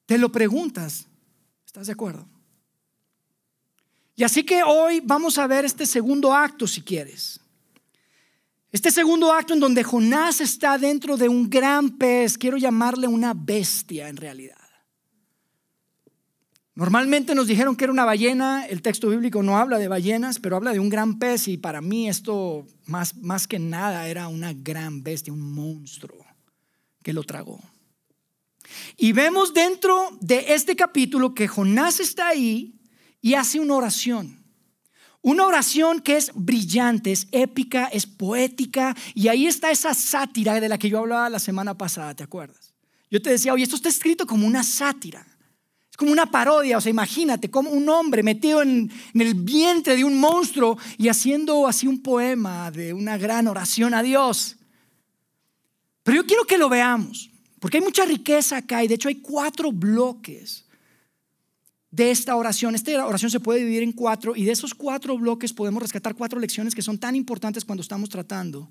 Te 0.06 0.18
lo 0.18 0.32
preguntas. 0.32 1.08
¿Estás 1.66 1.88
de 1.88 1.92
acuerdo? 1.92 2.33
Y 4.15 4.24
así 4.24 4.43
que 4.43 4.63
hoy 4.63 5.01
vamos 5.03 5.38
a 5.38 5.48
ver 5.48 5.65
este 5.65 5.86
segundo 5.86 6.34
acto, 6.34 6.67
si 6.67 6.82
quieres. 6.82 7.39
Este 8.72 8.91
segundo 8.91 9.32
acto 9.32 9.53
en 9.53 9.60
donde 9.60 9.84
Jonás 9.84 10.41
está 10.41 10.77
dentro 10.77 11.15
de 11.17 11.29
un 11.29 11.50
gran 11.50 11.91
pez, 11.91 12.38
quiero 12.38 12.58
llamarle 12.58 13.08
una 13.08 13.34
bestia 13.34 14.10
en 14.10 14.17
realidad. 14.17 14.58
Normalmente 16.75 17.36
nos 17.36 17.46
dijeron 17.46 17.75
que 17.75 17.84
era 17.84 17.93
una 17.93 18.05
ballena, 18.05 18.65
el 18.65 18.82
texto 18.82 19.10
bíblico 19.10 19.43
no 19.43 19.60
habla 19.60 19.77
de 19.77 19.88
ballenas, 19.88 20.39
pero 20.39 20.55
habla 20.55 20.72
de 20.72 20.79
un 20.79 20.89
gran 20.89 21.20
pez 21.20 21.48
y 21.48 21.58
para 21.58 21.82
mí 21.82 22.10
esto 22.10 22.65
más, 22.88 23.15
más 23.17 23.48
que 23.48 23.60
nada 23.60 24.08
era 24.08 24.27
una 24.27 24.53
gran 24.53 25.03
bestia, 25.03 25.32
un 25.32 25.53
monstruo 25.53 26.25
que 27.03 27.13
lo 27.13 27.24
tragó. 27.24 27.60
Y 28.98 29.12
vemos 29.12 29.53
dentro 29.53 30.17
de 30.20 30.53
este 30.55 30.75
capítulo 30.75 31.36
que 31.36 31.48
Jonás 31.48 32.00
está 32.00 32.29
ahí 32.29 32.74
y 33.24 33.36
hace 33.36 33.60
una 33.60 33.75
oración. 33.75 34.38
Una 35.22 35.46
oración 35.46 36.01
que 36.01 36.18
es 36.18 36.32
brillante, 36.36 37.13
es 37.13 37.27
épica, 37.32 37.86
es 37.86 38.06
poética, 38.06 38.96
y 39.15 39.30
ahí 39.30 39.48
está 39.48 39.72
esa 39.72 39.94
sátira 39.94 40.60
de 40.60 40.68
la 40.68 40.77
que 40.77 40.89
yo 40.89 41.00
hablaba 41.00 41.30
la 41.30 41.39
semana 41.39 41.75
pasada, 41.75 42.13
¿te 42.13 42.24
acuerdas? 42.24 42.74
Yo 43.10 43.22
te 43.22 43.30
decía, 43.30 43.53
oye, 43.53 43.63
esto 43.63 43.77
está 43.77 43.88
escrito 43.88 44.27
como 44.27 44.46
una 44.46 44.62
sátira, 44.62 45.25
es 45.89 45.96
como 45.96 46.12
una 46.12 46.25
parodia, 46.25 46.77
o 46.77 46.82
sea, 46.82 46.89
imagínate, 46.89 47.50
como 47.50 47.70
un 47.70 47.88
hombre 47.88 48.24
metido 48.24 48.62
en, 48.62 48.92
el 49.13 49.36
vientre 49.36 49.96
de 49.96 50.03
un 50.03 50.20
monstruo 50.20 50.77
y 50.98 51.08
haciendo 51.08 51.65
así 51.65 51.88
un 51.88 52.03
poema 52.03 52.72
de 52.72 52.92
una 52.92 53.18
gran 53.18 53.48
oración 53.48 53.94
a 53.94 54.03
Dios. 54.03 54.58
Pero 56.03 56.18
yo 56.18 56.25
quiero 56.25 56.44
que 56.44 56.58
lo 56.58 56.68
veamos, 56.68 57.32
porque 57.62 57.77
hay 57.77 57.84
mucha 57.84 58.03
riqueza 58.03 58.58
acá, 58.58 58.84
y 58.84 58.89
de 58.89 58.96
hecho 58.96 59.08
hay 59.08 59.22
cuatro 59.22 59.72
bloques 59.72 60.62
de 61.94 62.10
esta 62.10 62.36
oración. 62.36 62.74
Esta 62.74 63.06
oración 63.06 63.30
se 63.30 63.40
puede 63.40 63.60
dividir 63.60 63.84
en 63.84 63.92
cuatro 63.92 64.36
y 64.36 64.46
de 64.46 64.52
esos 64.52 64.74
cuatro 64.74 65.16
bloques 65.16 65.54
podemos 65.54 65.82
rescatar 65.82 66.16
cuatro 66.16 66.40
lecciones 66.40 66.74
que 66.74 66.82
son 66.82 66.98
tan 66.98 67.16
importantes 67.16 67.64
cuando 67.64 67.82
estamos 67.82 68.10
tratando 68.10 68.68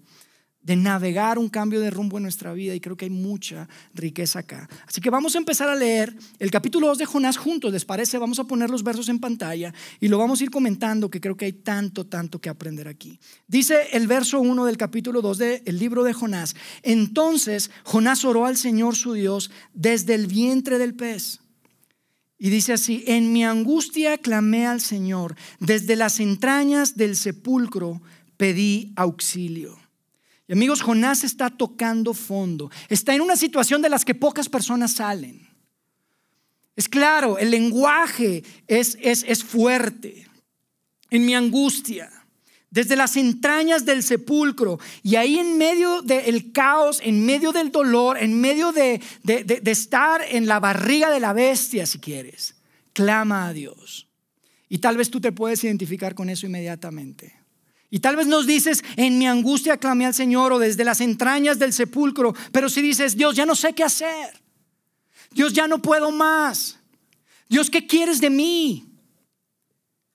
de 0.61 0.77
navegar 0.77 1.39
un 1.39 1.49
cambio 1.49 1.81
de 1.81 1.91
rumbo 1.91 2.17
en 2.17 2.23
nuestra 2.23 2.53
vida 2.53 2.75
y 2.75 2.81
creo 2.81 2.97
que 2.97 3.05
hay 3.05 3.11
mucha 3.11 3.69
riqueza 3.95 4.41
acá. 4.41 4.69
Así 4.87 5.01
que 5.01 5.11
vamos 5.11 5.35
a 5.35 5.39
empezar 5.39 5.69
a 5.69 5.75
leer 5.75 6.17
el 6.39 6.51
capítulo 6.51 6.87
2 6.89 6.99
de 6.99 7.07
Jonás 7.07 7.37
juntos, 7.37 7.73
¿les 7.73 7.85
parece? 7.85 8.19
Vamos 8.19 8.39
a 8.39 8.45
poner 8.45 8.71
los 8.71 8.83
versos 8.83 9.09
en 9.09 9.19
pantalla 9.19 9.73
y 10.01 10.09
lo 10.09 10.19
vamos 10.19 10.41
a 10.41 10.45
ir 10.45 10.51
comentando 10.51 11.11
que 11.11 11.21
creo 11.21 11.37
que 11.37 11.47
hay 11.47 11.53
tanto, 11.53 12.07
tanto 12.07 12.41
que 12.41 12.49
aprender 12.49 12.89
aquí. 12.89 13.19
Dice 13.47 13.89
el 13.93 14.07
verso 14.07 14.41
1 14.41 14.65
del 14.65 14.77
capítulo 14.77 15.21
2 15.21 15.39
del 15.39 15.79
libro 15.79 16.05
de 16.05 16.13
Jonás. 16.13 16.55
Entonces 16.83 17.71
Jonás 17.85 18.25
oró 18.25 18.47
al 18.47 18.57
Señor 18.57 18.97
su 18.97 19.15
Dios 19.15 19.51
desde 19.75 20.15
el 20.15 20.27
vientre 20.27 20.79
del 20.79 20.95
pez. 20.95 21.42
Y 22.45 22.51
dice 22.51 22.73
así, 22.73 23.05
en 23.07 23.33
mi 23.33 23.45
angustia 23.45 24.19
clamé 24.19 24.67
al 24.67 24.81
Señor, 24.81 25.37
desde 25.61 25.95
las 25.95 26.19
entrañas 26.19 26.97
del 26.97 27.15
sepulcro 27.15 28.03
pedí 28.37 28.93
auxilio. 28.97 29.79
Y 30.49 30.55
amigos, 30.55 30.83
Jonás 30.83 31.23
está 31.23 31.51
tocando 31.51 32.15
fondo. 32.15 32.69
Está 32.89 33.15
en 33.15 33.21
una 33.21 33.37
situación 33.37 33.81
de 33.81 33.91
las 33.91 34.05
que 34.05 34.17
pocas 34.17 34.49
personas 34.49 34.95
salen. 34.95 35.49
Es 36.75 36.89
claro, 36.89 37.39
el 37.39 37.53
lenguaje 37.53 38.43
es, 38.67 38.99
es, 39.01 39.25
es 39.29 39.45
fuerte. 39.45 40.27
En 41.11 41.25
mi 41.25 41.37
angustia, 41.37 42.11
desde 42.73 42.97
las 42.97 43.17
entrañas 43.17 43.85
del 43.85 44.03
sepulcro, 44.03 44.81
y 45.05 45.15
ahí 45.15 45.39
en 45.39 45.57
medio 45.59 46.03
del 46.03 46.51
caos, 46.51 47.01
en 47.05 47.25
medio 47.25 47.53
del 47.53 47.71
dolor, 47.71 48.19
en 48.19 48.41
medio 48.41 48.73
de, 48.73 49.01
de 49.23 49.71
estar 49.71 50.23
en 50.29 50.47
la 50.47 50.59
barriga 50.59 51.11
de 51.11 51.21
la 51.21 51.33
bestia, 51.33 51.87
si 51.87 52.01
quieres, 52.01 52.57
clama 52.93 53.47
a 53.47 53.53
Dios. 53.53 54.09
Y 54.69 54.79
tal 54.79 54.97
vez 54.97 55.11
tú 55.11 55.21
te 55.21 55.33
puedes 55.33 55.63
identificar 55.63 56.15
con 56.15 56.31
eso 56.31 56.47
inmediatamente. 56.47 57.35
Y 57.91 58.01
tal 58.01 58.17
vez 58.17 58.27
nos 58.27 58.47
dices, 58.47 58.83
en 58.97 59.19
mi 59.19 59.27
angustia 59.27 59.77
clamé 59.77 60.07
al 60.07 60.15
Señor 60.15 60.51
o 60.55 60.59
desde 60.59 60.83
las 60.83 61.03
entrañas 61.03 61.59
del 61.59 61.75
sepulcro, 61.75 62.35
pero 62.51 62.71
si 62.71 62.81
dices, 62.81 63.19
Dios, 63.19 63.37
ya 63.37 63.45
no 63.45 63.55
sé 63.55 63.75
qué 63.75 63.85
hacer. 63.85 64.41
Dios, 65.31 65.53
ya 65.53 65.69
no 65.69 65.83
puedo 65.83 66.11
más. 66.11 66.79
Dios, 67.51 67.69
¿qué 67.69 67.87
quieres 67.87 68.19
de 68.19 68.31
mí? 68.31 68.87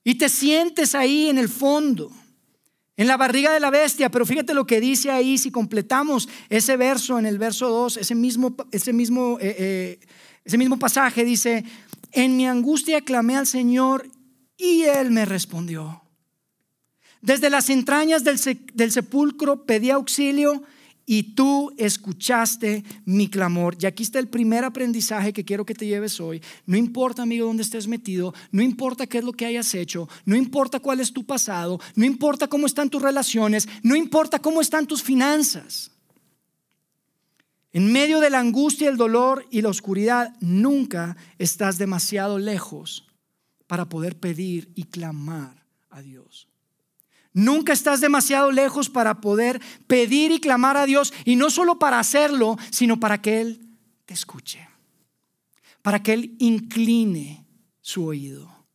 Y 0.02 0.16
te 0.16 0.28
sientes 0.28 0.96
ahí 0.96 1.28
en 1.28 1.38
el 1.38 1.48
fondo, 1.48 2.10
en 2.98 3.06
la 3.06 3.16
barriga 3.16 3.52
de 3.52 3.60
la 3.60 3.70
bestia, 3.70 4.10
pero 4.10 4.26
fíjate 4.26 4.54
lo 4.54 4.66
que 4.66 4.80
dice 4.80 5.12
ahí, 5.12 5.38
si 5.38 5.52
completamos 5.52 6.28
ese 6.50 6.76
verso 6.76 7.16
en 7.16 7.26
el 7.26 7.38
verso 7.38 7.68
2, 7.68 7.96
ese 7.96 8.16
mismo, 8.16 8.56
ese 8.72 8.92
mismo, 8.92 9.38
eh, 9.40 9.54
eh, 9.56 10.00
ese 10.44 10.58
mismo 10.58 10.80
pasaje 10.80 11.24
dice, 11.24 11.64
en 12.10 12.36
mi 12.36 12.48
angustia 12.48 13.00
clamé 13.02 13.36
al 13.36 13.46
Señor 13.46 14.10
y 14.56 14.82
Él 14.82 15.12
me 15.12 15.24
respondió. 15.24 16.02
Desde 17.20 17.50
las 17.50 17.70
entrañas 17.70 18.24
del, 18.24 18.90
sepulcro 18.90 19.64
pedí 19.64 19.90
auxilio 19.90 20.64
y 21.10 21.22
tú 21.22 21.72
escuchaste 21.78 22.84
mi 23.06 23.28
clamor. 23.28 23.78
Y 23.80 23.86
aquí 23.86 24.02
está 24.02 24.18
el 24.18 24.28
primer 24.28 24.62
aprendizaje 24.62 25.32
que 25.32 25.42
quiero 25.42 25.64
que 25.64 25.72
te 25.74 25.86
lleves 25.86 26.20
hoy. 26.20 26.42
No 26.66 26.76
importa, 26.76 27.22
amigo, 27.22 27.46
dónde 27.46 27.62
estés 27.62 27.88
metido, 27.88 28.34
no 28.52 28.60
importa 28.60 29.06
qué 29.06 29.16
es 29.16 29.24
lo 29.24 29.32
que 29.32 29.46
hayas 29.46 29.74
hecho, 29.74 30.06
no 30.26 30.36
importa 30.36 30.80
cuál 30.80 31.00
es 31.00 31.14
tu 31.14 31.24
pasado, 31.24 31.80
no 31.94 32.04
importa 32.04 32.46
cómo 32.46 32.66
están 32.66 32.90
tus 32.90 33.00
relaciones, 33.00 33.66
no 33.82 33.96
importa 33.96 34.38
cómo 34.38 34.60
están 34.60 34.86
tus 34.86 35.02
finanzas. 35.02 35.90
En 37.72 37.90
medio 37.90 38.20
de 38.20 38.28
la 38.28 38.40
angustia, 38.40 38.90
el 38.90 38.98
dolor 38.98 39.46
y 39.50 39.62
la 39.62 39.70
oscuridad, 39.70 40.36
nunca 40.40 41.16
estás 41.38 41.78
demasiado 41.78 42.38
lejos 42.38 43.06
para 43.66 43.88
poder 43.88 44.18
pedir 44.18 44.70
y 44.74 44.84
clamar 44.84 45.64
a 45.88 46.02
Dios. 46.02 46.47
Nunca 47.32 47.72
estás 47.72 48.00
demasiado 48.00 48.50
lejos 48.50 48.88
para 48.88 49.20
poder 49.20 49.60
pedir 49.86 50.32
y 50.32 50.40
clamar 50.40 50.76
a 50.76 50.86
Dios 50.86 51.12
y 51.24 51.36
no 51.36 51.50
solo 51.50 51.78
para 51.78 51.98
hacerlo, 51.98 52.56
sino 52.70 52.98
para 52.98 53.20
que 53.20 53.40
Él 53.40 53.68
te 54.06 54.14
escuche, 54.14 54.68
para 55.82 56.02
que 56.02 56.14
Él 56.14 56.36
incline 56.38 57.46
su 57.80 58.04
oído. 58.06 58.66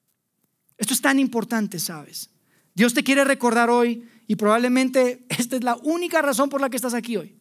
Esto 0.77 0.93
es 0.93 1.01
tan 1.01 1.19
importante, 1.19 1.79
¿sabes? 1.79 2.29
Dios 2.75 2.93
te 2.93 3.03
quiere 3.03 3.24
recordar 3.24 3.69
hoy 3.69 4.07
y 4.27 4.36
probablemente 4.36 5.25
esta 5.29 5.55
es 5.55 5.63
la 5.63 5.75
única 5.75 6.22
razón 6.22 6.50
por 6.50 6.62
la 6.62 6.69
que 6.69 6.77
estás 6.77 6.93
aquí 6.93 7.17
hoy. 7.17 7.38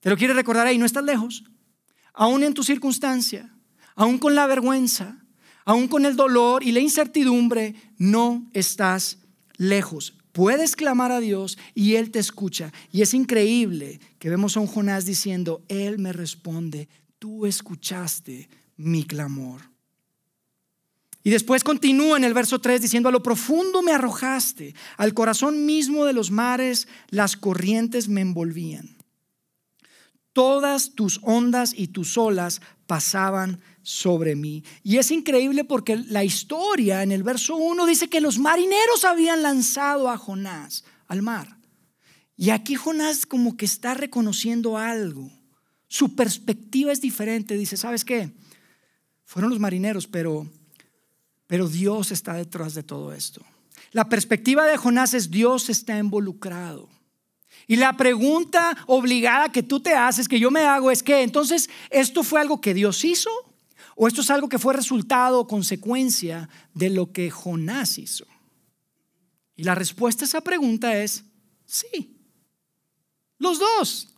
Te 0.00 0.10
lo 0.10 0.16
quiere 0.16 0.34
recordar 0.34 0.66
ahí, 0.66 0.78
no 0.78 0.86
estás 0.86 1.04
lejos, 1.04 1.44
aún 2.14 2.42
en 2.42 2.54
tu 2.54 2.62
circunstancia, 2.62 3.54
aún 3.94 4.18
con 4.18 4.34
la 4.34 4.46
vergüenza, 4.46 5.24
aún 5.64 5.88
con 5.88 6.06
el 6.06 6.16
dolor 6.16 6.62
y 6.62 6.72
la 6.72 6.80
incertidumbre, 6.80 7.74
no 7.98 8.50
estás 8.54 9.18
lejos. 9.60 10.14
Puedes 10.32 10.74
clamar 10.74 11.12
a 11.12 11.20
Dios 11.20 11.58
y 11.74 11.96
Él 11.96 12.10
te 12.10 12.18
escucha. 12.18 12.72
Y 12.90 13.02
es 13.02 13.12
increíble 13.12 14.00
que 14.18 14.30
vemos 14.30 14.56
a 14.56 14.60
un 14.60 14.66
Jonás 14.66 15.04
diciendo, 15.04 15.62
Él 15.68 15.98
me 15.98 16.14
responde, 16.14 16.88
tú 17.18 17.44
escuchaste 17.44 18.48
mi 18.78 19.04
clamor. 19.04 19.60
Y 21.22 21.28
después 21.28 21.62
continúa 21.62 22.16
en 22.16 22.24
el 22.24 22.32
verso 22.32 22.58
3 22.60 22.80
diciendo, 22.80 23.10
a 23.10 23.12
lo 23.12 23.22
profundo 23.22 23.82
me 23.82 23.92
arrojaste, 23.92 24.74
al 24.96 25.12
corazón 25.12 25.66
mismo 25.66 26.06
de 26.06 26.14
los 26.14 26.30
mares 26.30 26.88
las 27.10 27.36
corrientes 27.36 28.08
me 28.08 28.22
envolvían. 28.22 28.96
Todas 30.32 30.94
tus 30.94 31.20
ondas 31.22 31.74
y 31.76 31.88
tus 31.88 32.16
olas 32.16 32.62
pasaban 32.86 33.60
sobre 33.82 34.36
mí. 34.36 34.64
Y 34.82 34.98
es 34.98 35.10
increíble 35.10 35.64
porque 35.64 35.96
la 35.96 36.24
historia 36.24 37.02
en 37.02 37.12
el 37.12 37.22
verso 37.22 37.56
1 37.56 37.86
dice 37.86 38.08
que 38.08 38.20
los 38.20 38.38
marineros 38.38 39.04
habían 39.04 39.42
lanzado 39.42 40.08
a 40.08 40.16
Jonás 40.16 40.84
al 41.06 41.22
mar. 41.22 41.58
Y 42.36 42.50
aquí 42.50 42.74
Jonás 42.74 43.26
como 43.26 43.56
que 43.56 43.66
está 43.66 43.94
reconociendo 43.94 44.78
algo. 44.78 45.30
Su 45.88 46.14
perspectiva 46.14 46.92
es 46.92 47.00
diferente. 47.00 47.56
Dice, 47.56 47.76
¿sabes 47.76 48.04
qué? 48.04 48.32
Fueron 49.24 49.50
los 49.50 49.60
marineros, 49.60 50.06
pero, 50.06 50.46
pero 51.46 51.68
Dios 51.68 52.12
está 52.12 52.34
detrás 52.34 52.74
de 52.74 52.82
todo 52.82 53.12
esto. 53.12 53.44
La 53.92 54.08
perspectiva 54.08 54.64
de 54.66 54.76
Jonás 54.76 55.14
es 55.14 55.30
Dios 55.30 55.68
está 55.68 55.98
involucrado. 55.98 56.88
Y 57.66 57.76
la 57.76 57.96
pregunta 57.96 58.76
obligada 58.86 59.52
que 59.52 59.62
tú 59.62 59.80
te 59.80 59.94
haces, 59.94 60.28
que 60.28 60.40
yo 60.40 60.50
me 60.50 60.62
hago, 60.62 60.90
es 60.90 61.02
que 61.02 61.22
entonces 61.22 61.68
esto 61.90 62.22
fue 62.22 62.40
algo 62.40 62.60
que 62.60 62.74
Dios 62.74 63.04
hizo 63.04 63.30
¿O 63.96 64.08
esto 64.08 64.20
es 64.20 64.30
algo 64.30 64.48
que 64.48 64.58
fue 64.58 64.74
resultado 64.74 65.40
o 65.40 65.46
consecuencia 65.46 66.48
de 66.74 66.90
lo 66.90 67.12
que 67.12 67.30
Jonás 67.30 67.98
hizo? 67.98 68.26
Y 69.56 69.64
la 69.64 69.74
respuesta 69.74 70.24
a 70.24 70.28
esa 70.28 70.40
pregunta 70.40 70.96
es 70.96 71.24
sí. 71.66 72.16
Los 73.38 73.58
dos. 73.58 74.08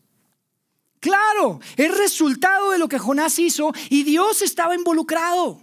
Claro, 1.01 1.59
es 1.77 1.99
resultado 1.99 2.71
de 2.71 2.79
lo 2.79 2.89
que 2.89 2.99
Jonás 2.99 3.39
hizo 3.39 3.73
y 3.91 4.05
Dios 4.05 4.41
estaba 4.43 4.75
involucrado. 4.75 5.61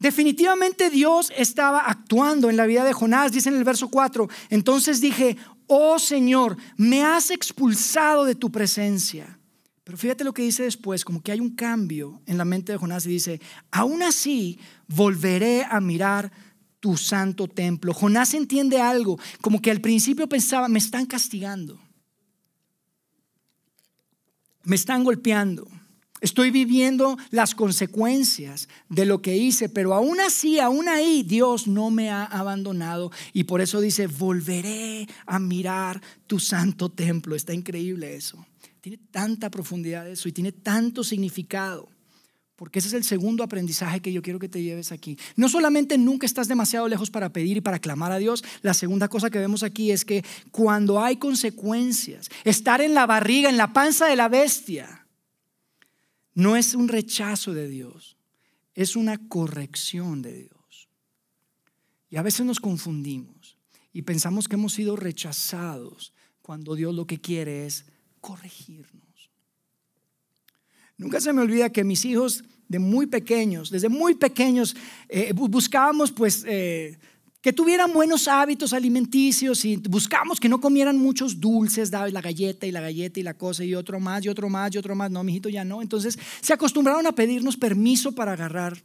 Definitivamente 0.00 0.90
Dios 0.90 1.32
estaba 1.36 1.80
actuando 1.80 2.50
en 2.50 2.56
la 2.56 2.66
vida 2.66 2.84
de 2.84 2.92
Jonás, 2.92 3.32
dice 3.32 3.48
en 3.48 3.56
el 3.56 3.64
verso 3.64 3.88
4. 3.88 4.28
Entonces 4.50 5.00
dije, 5.00 5.36
oh 5.66 5.98
Señor, 5.98 6.56
me 6.76 7.04
has 7.04 7.30
expulsado 7.30 8.24
de 8.24 8.34
tu 8.34 8.50
presencia 8.50 9.38
pero 9.84 9.98
fíjate 9.98 10.24
lo 10.24 10.32
que 10.32 10.42
dice 10.42 10.62
después, 10.62 11.04
como 11.04 11.22
que 11.22 11.30
hay 11.30 11.40
un 11.40 11.54
cambio 11.54 12.22
en 12.24 12.38
la 12.38 12.46
mente 12.46 12.72
de 12.72 12.78
Jonás 12.78 13.04
y 13.04 13.10
dice, 13.10 13.40
aún 13.70 14.02
así 14.02 14.58
volveré 14.88 15.64
a 15.68 15.78
mirar 15.80 16.32
tu 16.80 16.96
santo 16.96 17.48
templo. 17.48 17.92
Jonás 17.92 18.32
entiende 18.32 18.80
algo, 18.80 19.18
como 19.42 19.60
que 19.60 19.70
al 19.70 19.82
principio 19.82 20.26
pensaba, 20.26 20.68
me 20.68 20.78
están 20.78 21.04
castigando, 21.04 21.78
me 24.62 24.76
están 24.76 25.04
golpeando, 25.04 25.68
estoy 26.22 26.50
viviendo 26.50 27.18
las 27.30 27.54
consecuencias 27.54 28.70
de 28.88 29.04
lo 29.04 29.20
que 29.20 29.36
hice, 29.36 29.68
pero 29.68 29.92
aún 29.92 30.18
así, 30.18 30.60
aún 30.60 30.88
ahí, 30.88 31.22
Dios 31.22 31.66
no 31.66 31.90
me 31.90 32.08
ha 32.08 32.24
abandonado 32.24 33.12
y 33.34 33.44
por 33.44 33.60
eso 33.60 33.82
dice, 33.82 34.06
volveré 34.06 35.06
a 35.26 35.38
mirar 35.38 36.00
tu 36.26 36.40
santo 36.40 36.90
templo. 36.90 37.36
Está 37.36 37.52
increíble 37.52 38.16
eso. 38.16 38.46
Tiene 38.84 38.98
tanta 39.10 39.50
profundidad 39.50 40.06
eso 40.06 40.28
y 40.28 40.32
tiene 40.32 40.52
tanto 40.52 41.04
significado. 41.04 41.88
Porque 42.54 42.80
ese 42.80 42.88
es 42.88 42.94
el 42.94 43.02
segundo 43.02 43.42
aprendizaje 43.42 44.00
que 44.00 44.12
yo 44.12 44.20
quiero 44.20 44.38
que 44.38 44.50
te 44.50 44.62
lleves 44.62 44.92
aquí. 44.92 45.18
No 45.36 45.48
solamente 45.48 45.96
nunca 45.96 46.26
estás 46.26 46.48
demasiado 46.48 46.86
lejos 46.86 47.10
para 47.10 47.32
pedir 47.32 47.56
y 47.56 47.60
para 47.62 47.78
clamar 47.78 48.12
a 48.12 48.18
Dios, 48.18 48.44
la 48.60 48.74
segunda 48.74 49.08
cosa 49.08 49.30
que 49.30 49.38
vemos 49.38 49.62
aquí 49.62 49.90
es 49.90 50.04
que 50.04 50.22
cuando 50.50 51.00
hay 51.00 51.16
consecuencias, 51.16 52.28
estar 52.44 52.82
en 52.82 52.92
la 52.92 53.06
barriga, 53.06 53.48
en 53.48 53.56
la 53.56 53.72
panza 53.72 54.04
de 54.04 54.16
la 54.16 54.28
bestia, 54.28 55.06
no 56.34 56.54
es 56.54 56.74
un 56.74 56.88
rechazo 56.88 57.54
de 57.54 57.68
Dios, 57.68 58.18
es 58.74 58.96
una 58.96 59.16
corrección 59.28 60.20
de 60.20 60.40
Dios. 60.40 60.90
Y 62.10 62.16
a 62.16 62.22
veces 62.22 62.44
nos 62.44 62.60
confundimos 62.60 63.56
y 63.94 64.02
pensamos 64.02 64.46
que 64.46 64.56
hemos 64.56 64.74
sido 64.74 64.94
rechazados 64.94 66.12
cuando 66.42 66.74
Dios 66.74 66.94
lo 66.94 67.06
que 67.06 67.18
quiere 67.18 67.64
es 67.64 67.86
corregirnos. 68.24 69.30
Nunca 70.96 71.20
se 71.20 71.30
me 71.34 71.42
olvida 71.42 71.68
que 71.70 71.84
mis 71.84 72.06
hijos 72.06 72.42
de 72.68 72.78
muy 72.78 73.06
pequeños, 73.06 73.70
desde 73.70 73.90
muy 73.90 74.14
pequeños, 74.14 74.74
eh, 75.10 75.34
buscábamos 75.34 76.10
pues 76.10 76.42
eh, 76.46 76.98
que 77.42 77.52
tuvieran 77.52 77.92
buenos 77.92 78.26
hábitos 78.26 78.72
alimenticios 78.72 79.66
y 79.66 79.76
buscamos 79.76 80.40
que 80.40 80.48
no 80.48 80.58
comieran 80.58 80.96
muchos 80.96 81.38
dulces, 81.38 81.92
la 81.92 82.22
galleta 82.22 82.66
y 82.66 82.70
la 82.70 82.80
galleta 82.80 83.20
y 83.20 83.22
la 83.22 83.34
cosa 83.34 83.62
y 83.62 83.74
otro 83.74 84.00
más 84.00 84.24
y 84.24 84.30
otro 84.30 84.48
más 84.48 84.74
y 84.74 84.78
otro 84.78 84.94
más. 84.94 85.10
No, 85.10 85.22
mijito, 85.22 85.50
ya 85.50 85.62
no. 85.62 85.82
Entonces 85.82 86.18
se 86.40 86.54
acostumbraron 86.54 87.06
a 87.06 87.12
pedirnos 87.12 87.58
permiso 87.58 88.12
para 88.12 88.32
agarrar 88.32 88.82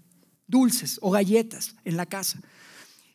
dulces 0.48 1.00
o 1.02 1.12
galletas 1.12 1.78
en 1.86 1.96
la 1.96 2.06
casa. 2.06 2.42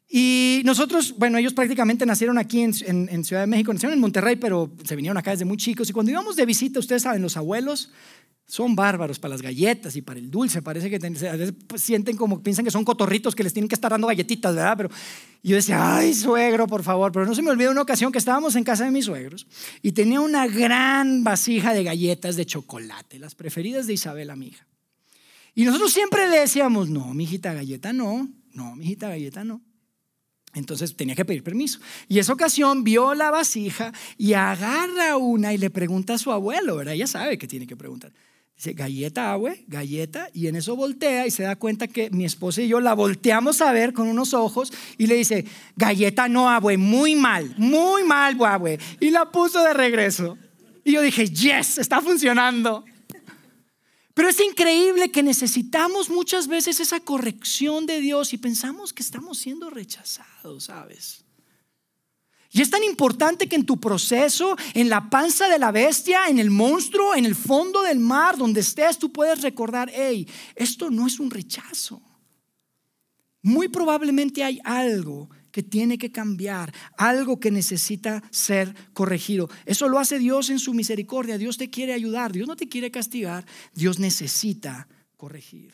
Y 0.09 0.63
nosotros, 0.65 1.15
bueno, 1.19 1.39
ellos 1.39 1.55
prácticamente 1.55 2.07
nacieron 2.07 2.39
aquí 2.39 2.61
en, 2.61 3.25
Ciudad 3.25 3.43
de 3.43 3.47
México, 3.47 3.73
nacieron 3.73 3.95
en 3.95 4.01
Monterrey, 4.01 4.37
pero 4.37 4.71
se 4.85 4.97
vinieron 4.97 5.17
acá 5.17 5.31
desde 5.31 5.45
muy 5.45 5.57
chicos. 5.57 5.89
Y 5.89 5.93
cuando 5.93 6.13
íbamos 6.13 6.37
de 6.37 6.47
visita, 6.47 6.79
ustedes 6.79 7.03
saben, 7.03 7.23
los 7.23 7.37
abuelos 7.37 7.91
son 8.47 8.77
bárbaros 8.77 9.19
para 9.19 9.31
las 9.31 9.43
galletas 9.43 9.97
y 9.97 10.03
para 10.03 10.21
el 10.21 10.31
dulce. 10.31 10.61
Parece 10.61 10.91
que 10.91 10.97
a 10.97 11.37
veces 11.37 11.55
sienten 11.77 12.17
como, 12.17 12.43
piensan 12.43 12.65
que 12.65 12.71
son 12.71 12.85
cotorritos 12.85 13.35
que 13.35 13.43
les 13.43 13.55
tienen 13.55 13.69
que 13.69 13.75
estar 13.75 13.91
dando 13.91 14.07
galletitas, 14.07 14.55
¿verdad? 14.55 14.77
Pero 14.77 14.91
yo 15.43 15.57
decía, 15.57 15.97
ay, 15.97 16.13
suegro, 16.13 16.67
por 16.67 16.83
favor. 16.83 17.11
Pero 17.11 17.25
no 17.25 17.35
se 17.35 17.43
me 17.43 17.51
olvida 17.51 17.71
una 17.71 17.83
ocasión 17.83 18.13
que 18.13 18.19
estábamos 18.19 18.55
en 18.57 18.65
casa 18.65 18.85
de 18.85 18.91
mis 18.91 19.07
suegros 19.07 19.47
y 19.81 19.93
tenía 19.93 20.21
una 20.21 20.47
gran 20.47 21.25
vasija 21.25 21.73
de 21.73 21.83
galletas 21.83 22.37
de 22.37 22.45
chocolate, 22.45 23.19
las 23.19 23.35
preferidas 23.35 23.87
de 23.87 23.95
Isabel, 23.95 24.31
mi 24.37 24.49
hija. 24.49 24.67
Y 25.55 25.65
nosotros 25.65 25.93
siempre 25.93 26.29
le 26.29 26.41
decíamos, 26.41 26.91
no, 26.91 27.15
mijita, 27.15 27.55
galleta 27.55 27.93
no, 27.93 28.29
no, 28.53 28.77
mijita, 28.77 29.09
galleta 29.09 29.45
no. 29.45 29.63
Entonces 30.55 30.97
tenía 30.97 31.15
que 31.15 31.25
pedir 31.25 31.43
permiso. 31.43 31.81
Y 32.09 32.19
esa 32.19 32.33
ocasión 32.33 32.85
vio 32.85 33.15
la 33.15 33.31
vasija 33.31 33.93
y 34.17 34.35
agarra 34.35 35.17
una 35.17 35.53
y 35.53 35.59
le 35.59 35.71
pregunta 35.71 36.15
a 36.15 36.19
su 36.19 36.33
abuelo, 36.33 36.77
¿verdad? 36.77 36.95
Ella 36.95 37.07
sabe 37.07 37.39
que 37.39 37.49
tiene 37.49 37.67
que 37.67 37.77
preguntar. 37.77 38.13
Dice, 38.57 38.73
galleta, 38.73 39.33
agua, 39.33 39.55
galleta, 39.67 40.29
y 40.33 40.47
en 40.47 40.55
eso 40.55 40.77
voltea 40.77 41.27
y 41.27 41.33
se 41.33 41.43
da 41.43 41.57
cuenta 41.57 41.89
que 41.89 42.09
mi 42.11 42.25
esposa 42.25 42.63
y 42.63 42.69
yo 42.69 42.81
la 42.81 42.95
volteamos 42.95 43.61
a 43.61 43.73
ver 43.73 43.93
con 43.93 44.07
unos 44.07 44.33
ojos 44.33 44.73
y 44.97 45.09
le 45.09 45.17
dice, 45.17 45.45
galleta 45.75 46.29
no, 46.29 46.49
abue, 46.49 46.77
muy 46.77 47.17
mal, 47.17 47.53
muy 47.59 48.05
mal, 48.05 48.37
abue. 48.45 48.79
Y 49.01 49.11
la 49.11 49.33
puso 49.33 49.63
de 49.65 49.75
regreso. 49.75 50.39
Y 50.85 50.93
yo 50.93 51.03
dije, 51.03 51.29
yes, 51.29 51.79
está 51.79 52.01
funcionando. 52.01 52.85
Pero 54.15 54.29
es 54.29 54.41
increíble 54.41 55.11
que 55.11 55.25
necesitamos 55.25 56.09
muchas 56.09 56.47
veces 56.47 56.79
esa 56.79 57.01
corrección 57.01 57.85
de 57.85 58.01
Dios 58.01 58.33
y 58.33 58.39
pensamos 58.39 58.93
que 58.93 59.03
estamos 59.03 59.39
siendo 59.39 59.71
rechazados, 59.71 60.65
¿sabes? 60.65 61.25
Y 62.53 62.63
es 62.63 62.71
tan 62.71 62.85
importante 62.85 63.49
que 63.49 63.57
en 63.57 63.67
tu 63.67 63.81
proceso, 63.81 64.57
en 64.75 64.89
la 64.89 65.11
panza 65.11 65.49
de 65.49 65.59
la 65.59 65.73
bestia, 65.73 66.29
en 66.29 66.39
el 66.39 66.51
monstruo, 66.51 67.17
en 67.17 67.25
el 67.25 67.35
fondo 67.35 67.83
del 67.83 67.99
mar, 67.99 68.39
donde 68.39 68.61
estés, 68.61 68.97
tú 68.97 69.11
puedes 69.11 69.43
recordar, 69.43 69.91
hey, 69.93 70.29
esto 70.55 70.89
no 70.89 71.09
es 71.09 71.19
un 71.19 71.33
rechazo. 71.33 72.01
Muy 73.43 73.67
probablemente 73.67 74.45
hay 74.45 74.61
algo 74.63 75.29
que 75.55 75.63
tiene 75.63 75.99
que 75.99 76.11
cambiar, 76.11 76.75
algo 76.97 77.39
que 77.39 77.53
necesita 77.53 78.25
ser 78.33 78.75
corregido. 78.93 79.49
Eso 79.67 79.89
lo 79.89 80.01
hace 80.01 80.19
Dios 80.19 80.51
en 80.51 80.59
su 80.59 80.75
misericordia. 80.75 81.39
Dios 81.39 81.59
te 81.59 81.71
quiere 81.71 81.93
ayudar, 81.93 82.33
Dios 82.33 82.49
no 82.49 82.57
te 82.57 82.69
quiere 82.69 82.91
castigar, 82.91 83.47
Dios 83.73 84.01
necesita 84.01 84.89
corregir. 85.17 85.73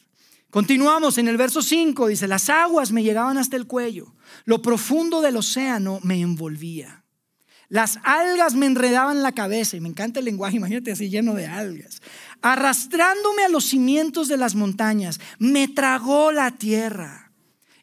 Continuamos 0.51 1.17
en 1.17 1.29
el 1.29 1.39
verso 1.39 1.63
5, 1.63 2.09
dice, 2.09 2.29
las 2.29 2.51
aguas 2.51 2.93
me 2.93 3.03
llegaban 3.03 3.39
hasta 3.39 3.57
el 3.57 3.67
cuello, 3.67 4.15
lo 4.45 4.61
profundo 4.61 5.23
del 5.23 5.39
océano 5.39 5.99
me 6.03 6.21
envolvía. 6.21 7.03
Las 7.71 8.01
algas 8.03 8.55
me 8.57 8.67
enredaban 8.67 9.23
la 9.23 9.33
cabeza, 9.33 9.79
y 9.79 9.81
me 9.81 9.89
encanta 9.89 10.19
el 10.19 10.27
lenguaje, 10.27 10.57
imagínate 10.59 10.93
así 10.93 11.09
lleno 11.09 11.33
de 11.33 11.47
algas. 11.47 12.03
Arrastrándome 12.43 13.45
a 13.45 13.49
los 13.49 13.65
cimientos 13.65 14.29
de 14.29 14.37
las 14.37 14.55
montañas, 14.55 15.21
me 15.39 15.69
tragó 15.69 16.33
la 16.33 16.51
tierra, 16.51 17.20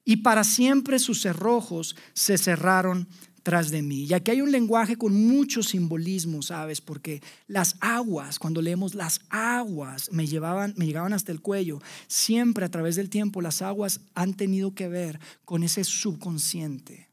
y 0.07 0.15
para 0.15 0.45
siempre 0.45 0.99
sus 0.99 1.21
cerrojos 1.21 1.97
se 2.13 2.37
cerraron 2.37 3.09
tras 3.43 3.71
de 3.71 3.81
mí. 3.81 4.05
Y 4.05 4.13
aquí 4.13 4.31
hay 4.31 4.39
un 4.39 4.53
lenguaje 4.53 4.95
con 4.95 5.13
mucho 5.27 5.61
simbolismo, 5.61 6.41
¿sabes? 6.41 6.79
Porque 6.79 7.21
las 7.45 7.75
aguas, 7.81 8.39
cuando 8.39 8.61
leemos 8.61 8.95
las 8.95 9.19
aguas, 9.29 10.09
me, 10.13 10.25
llevaban, 10.25 10.73
me 10.77 10.85
llegaban 10.85 11.11
hasta 11.11 11.33
el 11.33 11.41
cuello. 11.41 11.81
Siempre 12.07 12.63
a 12.63 12.71
través 12.71 12.95
del 12.95 13.09
tiempo 13.09 13.41
las 13.41 13.61
aguas 13.61 13.99
han 14.15 14.33
tenido 14.33 14.73
que 14.73 14.87
ver 14.87 15.19
con 15.43 15.61
ese 15.61 15.83
subconsciente, 15.83 17.09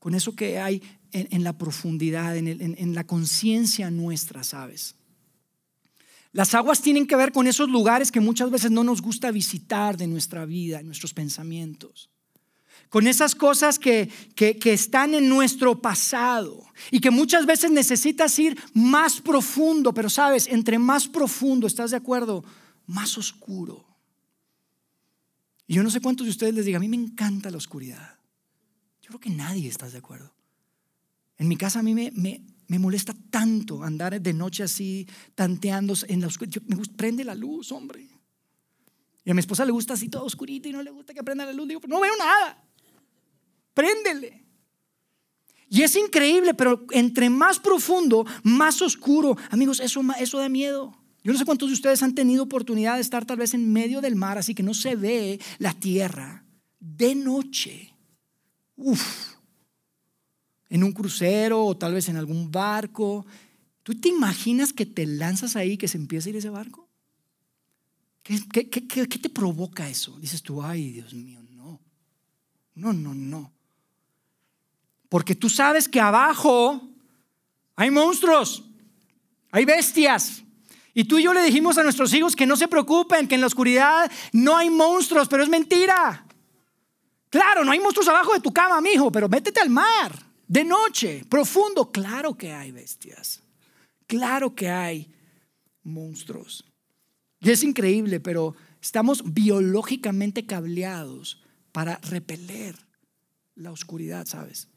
con 0.00 0.16
eso 0.16 0.34
que 0.34 0.58
hay 0.58 0.82
en, 1.12 1.44
la 1.44 1.56
profundidad, 1.56 2.36
en, 2.36 2.48
en 2.48 2.94
la 2.96 3.04
conciencia 3.04 3.92
nuestra, 3.92 4.42
¿sabes? 4.42 4.96
Las 6.38 6.54
aguas 6.54 6.80
tienen 6.80 7.08
que 7.08 7.16
ver 7.16 7.32
con 7.32 7.48
esos 7.48 7.68
lugares 7.68 8.12
que 8.12 8.20
muchas 8.20 8.48
veces 8.48 8.70
no 8.70 8.84
nos 8.84 9.02
gusta 9.02 9.32
visitar 9.32 9.96
de 9.96 10.06
nuestra 10.06 10.44
vida, 10.44 10.80
nuestros 10.84 11.12
pensamientos 11.12 12.10
con 12.90 13.08
esas 13.08 13.34
cosas 13.34 13.80
que, 13.80 14.08
están 14.64 15.14
en 15.14 15.28
nuestro 15.28 15.82
pasado 15.82 16.64
y 16.92 17.00
que 17.00 17.10
muchas 17.10 17.44
veces 17.44 17.72
necesitas 17.72 18.38
ir 18.38 18.56
más 18.72 19.20
profundo, 19.20 19.92
pero 19.92 20.08
sabes, 20.08 20.46
entre 20.46 20.78
más 20.78 21.08
profundo, 21.08 21.66
¿estás 21.66 21.90
de 21.90 21.96
acuerdo? 21.96 22.44
Más 22.86 23.18
oscuro. 23.18 23.84
Y 25.66 25.74
yo 25.74 25.82
no 25.82 25.90
sé 25.90 26.00
cuántos 26.00 26.28
de 26.28 26.30
ustedes 26.30 26.54
les 26.54 26.66
diga, 26.66 26.78
a 26.78 26.80
mí 26.80 26.88
me 26.88 26.96
encanta 26.96 27.50
la 27.50 27.58
oscuridad. 27.58 28.16
Yo 29.02 29.08
creo 29.08 29.20
que 29.20 29.30
nadie 29.30 29.68
está 29.68 29.90
de 29.90 29.98
acuerdo. 29.98 30.32
En 31.36 31.48
mi 31.48 31.56
casa 31.56 31.80
a 31.80 31.82
mí 31.82 31.94
me, 31.94 32.42
molesta 32.76 33.14
tanto 33.30 33.84
andar 33.84 34.20
de 34.20 34.32
noche 34.34 34.64
así, 34.64 35.06
tanteando 35.34 35.94
en 36.08 36.20
la 36.20 36.26
oscuridad. 36.26 36.60
me 36.66 36.76
gusta, 36.76 36.96
prende 36.96 37.22
la 37.24 37.36
luz, 37.36 37.70
hombre. 37.70 38.08
Y 39.24 39.30
a 39.30 39.34
mi 39.34 39.40
esposa 39.40 39.64
le 39.64 39.70
gusta 39.70 39.94
así 39.94 40.08
todo 40.08 40.24
oscurito 40.24 40.68
y 40.68 40.72
no 40.72 40.82
le 40.82 40.90
gusta 40.90 41.14
que 41.14 41.22
prenda 41.22 41.46
la 41.46 41.52
luz. 41.52 41.68
Digo, 41.68 41.80
no 41.86 42.00
veo 42.00 42.16
nada 42.16 42.64
préndele. 43.78 44.44
Y 45.68 45.82
es 45.82 45.94
increíble, 45.94 46.52
pero 46.52 46.84
entre 46.90 47.30
más 47.30 47.60
profundo, 47.60 48.26
más 48.42 48.82
oscuro. 48.82 49.36
Amigos, 49.50 49.78
eso, 49.78 50.00
eso 50.18 50.38
da 50.38 50.48
miedo. 50.48 50.96
Yo 51.22 51.32
no 51.32 51.38
sé 51.38 51.44
cuántos 51.44 51.68
de 51.68 51.74
ustedes 51.74 52.02
han 52.02 52.14
tenido 52.14 52.42
oportunidad 52.42 52.96
de 52.96 53.02
estar 53.02 53.24
tal 53.24 53.36
vez 53.36 53.54
en 53.54 53.72
medio 53.72 54.00
del 54.00 54.16
mar, 54.16 54.36
así 54.36 54.52
que 54.52 54.64
no 54.64 54.74
se 54.74 54.96
ve 54.96 55.38
la 55.58 55.74
tierra 55.74 56.44
de 56.80 57.14
noche. 57.14 57.94
Uf. 58.74 59.37
En 60.70 60.84
un 60.84 60.92
crucero 60.92 61.64
o 61.64 61.76
tal 61.76 61.94
vez 61.94 62.08
en 62.08 62.16
algún 62.16 62.50
barco. 62.50 63.24
¿Tú 63.88 63.98
te 63.98 64.08
imaginas 64.08 64.74
que 64.74 64.84
te 64.84 65.06
lanzas 65.06 65.56
ahí 65.56 65.78
que 65.78 65.88
se 65.88 65.96
empieza 65.96 66.28
a 66.28 66.30
ir 66.30 66.36
ese 66.36 66.50
barco? 66.50 66.86
¿Qué, 68.22 68.68
qué, 68.68 69.06
te 69.18 69.30
provoca 69.30 69.88
eso? 69.88 70.18
Dices 70.18 70.42
tú, 70.42 70.62
ay, 70.62 70.92
Dios 70.92 71.14
mío, 71.14 71.40
no. 71.52 71.80
No, 72.74 72.92
no, 72.92 73.14
no. 73.14 73.50
Porque 75.08 75.34
tú 75.34 75.48
sabes 75.48 75.88
que 75.88 75.98
abajo 75.98 76.86
hay 77.74 77.90
monstruos, 77.90 78.64
hay 79.50 79.64
bestias. 79.64 80.42
Y 80.92 81.04
tú 81.04 81.18
y 81.18 81.22
yo 81.22 81.32
le 81.32 81.42
dijimos 81.42 81.78
a 81.78 81.82
nuestros 81.82 82.12
hijos 82.12 82.36
que 82.36 82.44
no 82.44 82.56
se 82.56 82.68
preocupen, 82.68 83.26
que 83.26 83.36
en 83.36 83.40
la 83.40 83.46
oscuridad 83.46 84.12
no 84.34 84.58
hay 84.58 84.68
monstruos, 84.68 85.28
pero 85.28 85.42
es 85.42 85.48
mentira. 85.48 86.26
Claro, 87.30 87.64
no 87.64 87.72
hay 87.72 87.80
monstruos 87.80 88.08
abajo 88.08 88.34
de 88.34 88.40
tu 88.40 88.52
cama, 88.52 88.82
mijo, 88.82 89.10
pero 89.10 89.30
métete 89.30 89.60
al 89.60 89.70
mar 89.70 90.27
de 90.48 90.64
noche, 90.64 91.24
profundo. 91.28 91.92
Claro 91.92 92.36
que 92.36 92.52
hay 92.52 92.72
bestias. 92.72 93.42
Claro 94.06 94.54
que 94.54 94.68
hay 94.68 95.12
monstruos. 95.82 96.64
Y 97.40 97.50
es 97.50 97.62
increíble, 97.62 98.18
pero 98.18 98.54
estamos 98.80 99.22
biológicamente 99.32 100.46
cableados 100.46 101.42
para 101.70 101.98
repeler 101.98 102.76
la 103.54 103.70
oscuridad, 103.70 104.26
¿sabes? 104.26 104.68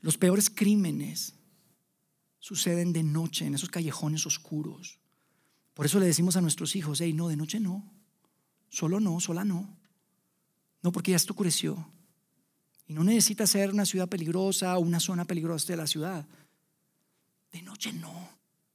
Los 0.00 0.18
peores 0.18 0.50
crímenes 0.50 1.34
suceden 2.40 2.92
de 2.92 3.02
noche 3.02 3.46
en 3.46 3.54
esos 3.54 3.68
callejones 3.68 4.26
oscuros. 4.26 4.98
Por 5.74 5.86
eso 5.86 6.00
le 6.00 6.06
decimos 6.06 6.36
a 6.36 6.40
nuestros 6.40 6.74
hijos, 6.74 7.00
hey, 7.00 7.12
no, 7.12 7.28
de 7.28 7.36
noche 7.36 7.60
no, 7.60 7.90
solo 8.68 8.98
no, 8.98 9.20
sola 9.20 9.44
no. 9.44 9.78
No, 10.82 10.92
porque 10.92 11.12
ya 11.12 11.16
esto 11.16 11.34
oscureció. 11.34 11.86
Y 12.90 12.92
no 12.92 13.04
necesita 13.04 13.46
ser 13.46 13.70
una 13.70 13.86
ciudad 13.86 14.08
peligrosa 14.08 14.76
o 14.76 14.80
una 14.80 14.98
zona 14.98 15.24
peligrosa 15.24 15.68
de 15.68 15.76
la 15.76 15.86
ciudad. 15.86 16.26
De 17.52 17.62
noche 17.62 17.92
no, 17.92 18.28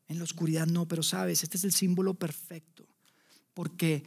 en 0.08 0.20
la 0.20 0.24
oscuridad 0.24 0.68
no, 0.68 0.88
pero 0.88 1.04
sabes, 1.04 1.44
este 1.44 1.58
es 1.58 1.66
el 1.66 1.74
símbolo 1.74 2.14
perfecto. 2.14 2.88
Porque 3.54 4.06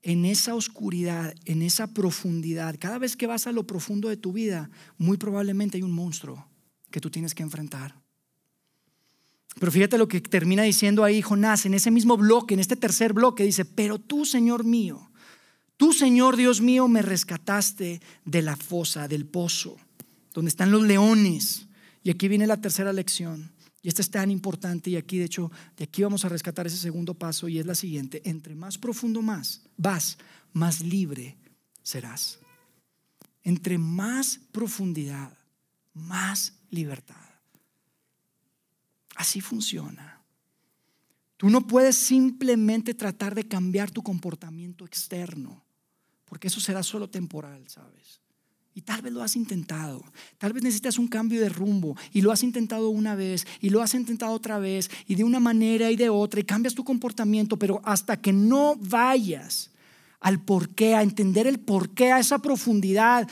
en 0.00 0.24
esa 0.24 0.54
oscuridad, 0.54 1.34
en 1.44 1.60
esa 1.60 1.88
profundidad, 1.88 2.76
cada 2.78 2.98
vez 2.98 3.14
que 3.14 3.26
vas 3.26 3.46
a 3.46 3.52
lo 3.52 3.66
profundo 3.66 4.08
de 4.08 4.16
tu 4.16 4.32
vida, 4.32 4.70
muy 4.96 5.18
probablemente 5.18 5.76
hay 5.76 5.82
un 5.82 5.92
monstruo 5.92 6.48
que 6.90 7.02
tú 7.02 7.10
tienes 7.10 7.34
que 7.34 7.42
enfrentar. 7.42 7.94
Pero 9.60 9.70
fíjate 9.70 9.98
lo 9.98 10.08
que 10.08 10.22
termina 10.22 10.62
diciendo 10.62 11.04
ahí 11.04 11.20
Jonás 11.20 11.66
en 11.66 11.74
ese 11.74 11.90
mismo 11.90 12.16
bloque, 12.16 12.54
en 12.54 12.60
este 12.60 12.76
tercer 12.76 13.12
bloque, 13.12 13.44
dice, 13.44 13.66
pero 13.66 13.98
tú, 13.98 14.24
Señor 14.24 14.64
mío, 14.64 15.11
tú, 15.82 15.92
Señor 15.92 16.36
Dios 16.36 16.60
mío, 16.60 16.86
me 16.86 17.02
rescataste 17.02 18.00
de 18.24 18.42
la 18.42 18.54
fosa, 18.54 19.08
del 19.08 19.26
pozo, 19.26 19.76
donde 20.32 20.48
están 20.48 20.70
los 20.70 20.84
leones. 20.84 21.66
Y 22.04 22.10
aquí 22.10 22.28
viene 22.28 22.46
la 22.46 22.60
tercera 22.60 22.92
lección. 22.92 23.50
Y 23.82 23.88
esta 23.88 24.00
es 24.00 24.08
tan 24.08 24.30
importante 24.30 24.90
y 24.90 24.96
aquí 24.96 25.18
de 25.18 25.24
hecho 25.24 25.50
de 25.76 25.82
aquí 25.82 26.04
vamos 26.04 26.24
a 26.24 26.28
rescatar 26.28 26.68
ese 26.68 26.76
segundo 26.76 27.14
paso 27.14 27.48
y 27.48 27.58
es 27.58 27.66
la 27.66 27.74
siguiente, 27.74 28.22
entre 28.24 28.54
más 28.54 28.78
profundo 28.78 29.22
más 29.22 29.62
vas, 29.76 30.18
más 30.52 30.82
libre 30.82 31.36
serás. 31.82 32.38
entre 33.42 33.76
más 33.76 34.38
profundidad, 34.52 35.36
más 35.94 36.54
libertad. 36.70 37.16
Así 39.16 39.40
funciona. 39.40 40.22
Tú 41.36 41.50
no 41.50 41.66
puedes 41.66 41.96
simplemente 41.96 42.94
tratar 42.94 43.34
de 43.34 43.48
cambiar 43.48 43.90
tu 43.90 44.00
comportamiento 44.00 44.86
externo, 44.86 45.61
porque 46.32 46.48
eso 46.48 46.60
será 46.60 46.82
solo 46.82 47.10
temporal, 47.10 47.62
¿sabes? 47.68 48.22
Y 48.72 48.80
tal 48.80 49.02
vez 49.02 49.12
lo 49.12 49.22
has 49.22 49.36
intentado. 49.36 50.02
Tal 50.38 50.54
vez 50.54 50.62
necesitas 50.62 50.96
un 50.96 51.06
cambio 51.06 51.38
de 51.42 51.50
rumbo 51.50 51.94
y 52.10 52.22
lo 52.22 52.32
has 52.32 52.42
intentado 52.42 52.88
una 52.88 53.14
vez 53.14 53.46
y 53.60 53.68
lo 53.68 53.82
has 53.82 53.92
intentado 53.92 54.32
otra 54.32 54.58
vez 54.58 54.90
y 55.06 55.14
de 55.14 55.24
una 55.24 55.40
manera 55.40 55.90
y 55.90 55.96
de 55.96 56.08
otra 56.08 56.40
y 56.40 56.44
cambias 56.44 56.74
tu 56.74 56.84
comportamiento, 56.84 57.58
pero 57.58 57.82
hasta 57.84 58.18
que 58.18 58.32
no 58.32 58.76
vayas 58.76 59.72
al 60.20 60.42
porqué, 60.42 60.94
a 60.94 61.02
entender 61.02 61.46
el 61.46 61.60
porqué, 61.60 62.12
a 62.12 62.20
esa 62.20 62.38
profundidad, 62.38 63.28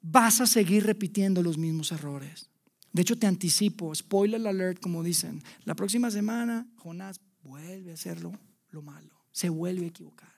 vas 0.00 0.40
a 0.40 0.46
seguir 0.46 0.86
repitiendo 0.86 1.42
los 1.42 1.58
mismos 1.58 1.92
errores. 1.92 2.48
De 2.94 3.02
hecho, 3.02 3.18
te 3.18 3.26
anticipo, 3.26 3.94
spoiler 3.94 4.48
alert, 4.48 4.80
como 4.80 5.02
dicen, 5.02 5.42
la 5.66 5.74
próxima 5.74 6.10
semana 6.10 6.66
Jonás 6.76 7.20
vuelve 7.42 7.90
a 7.90 7.94
hacerlo 7.94 8.32
lo 8.70 8.80
malo, 8.80 9.22
se 9.32 9.50
vuelve 9.50 9.84
a 9.84 9.88
equivocar. 9.88 10.37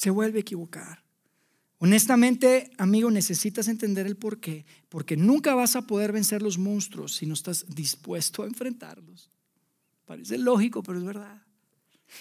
Se 0.00 0.08
vuelve 0.08 0.38
a 0.38 0.40
equivocar. 0.40 1.04
Honestamente, 1.76 2.70
amigo, 2.78 3.10
necesitas 3.10 3.68
entender 3.68 4.06
el 4.06 4.16
por 4.16 4.40
qué, 4.40 4.64
porque 4.88 5.14
nunca 5.14 5.54
vas 5.54 5.76
a 5.76 5.82
poder 5.82 6.10
vencer 6.10 6.40
los 6.40 6.56
monstruos 6.56 7.16
si 7.16 7.26
no 7.26 7.34
estás 7.34 7.66
dispuesto 7.68 8.42
a 8.42 8.46
enfrentarlos. 8.46 9.28
Parece 10.06 10.38
lógico, 10.38 10.82
pero 10.82 11.00
es 11.00 11.04
verdad. 11.04 11.42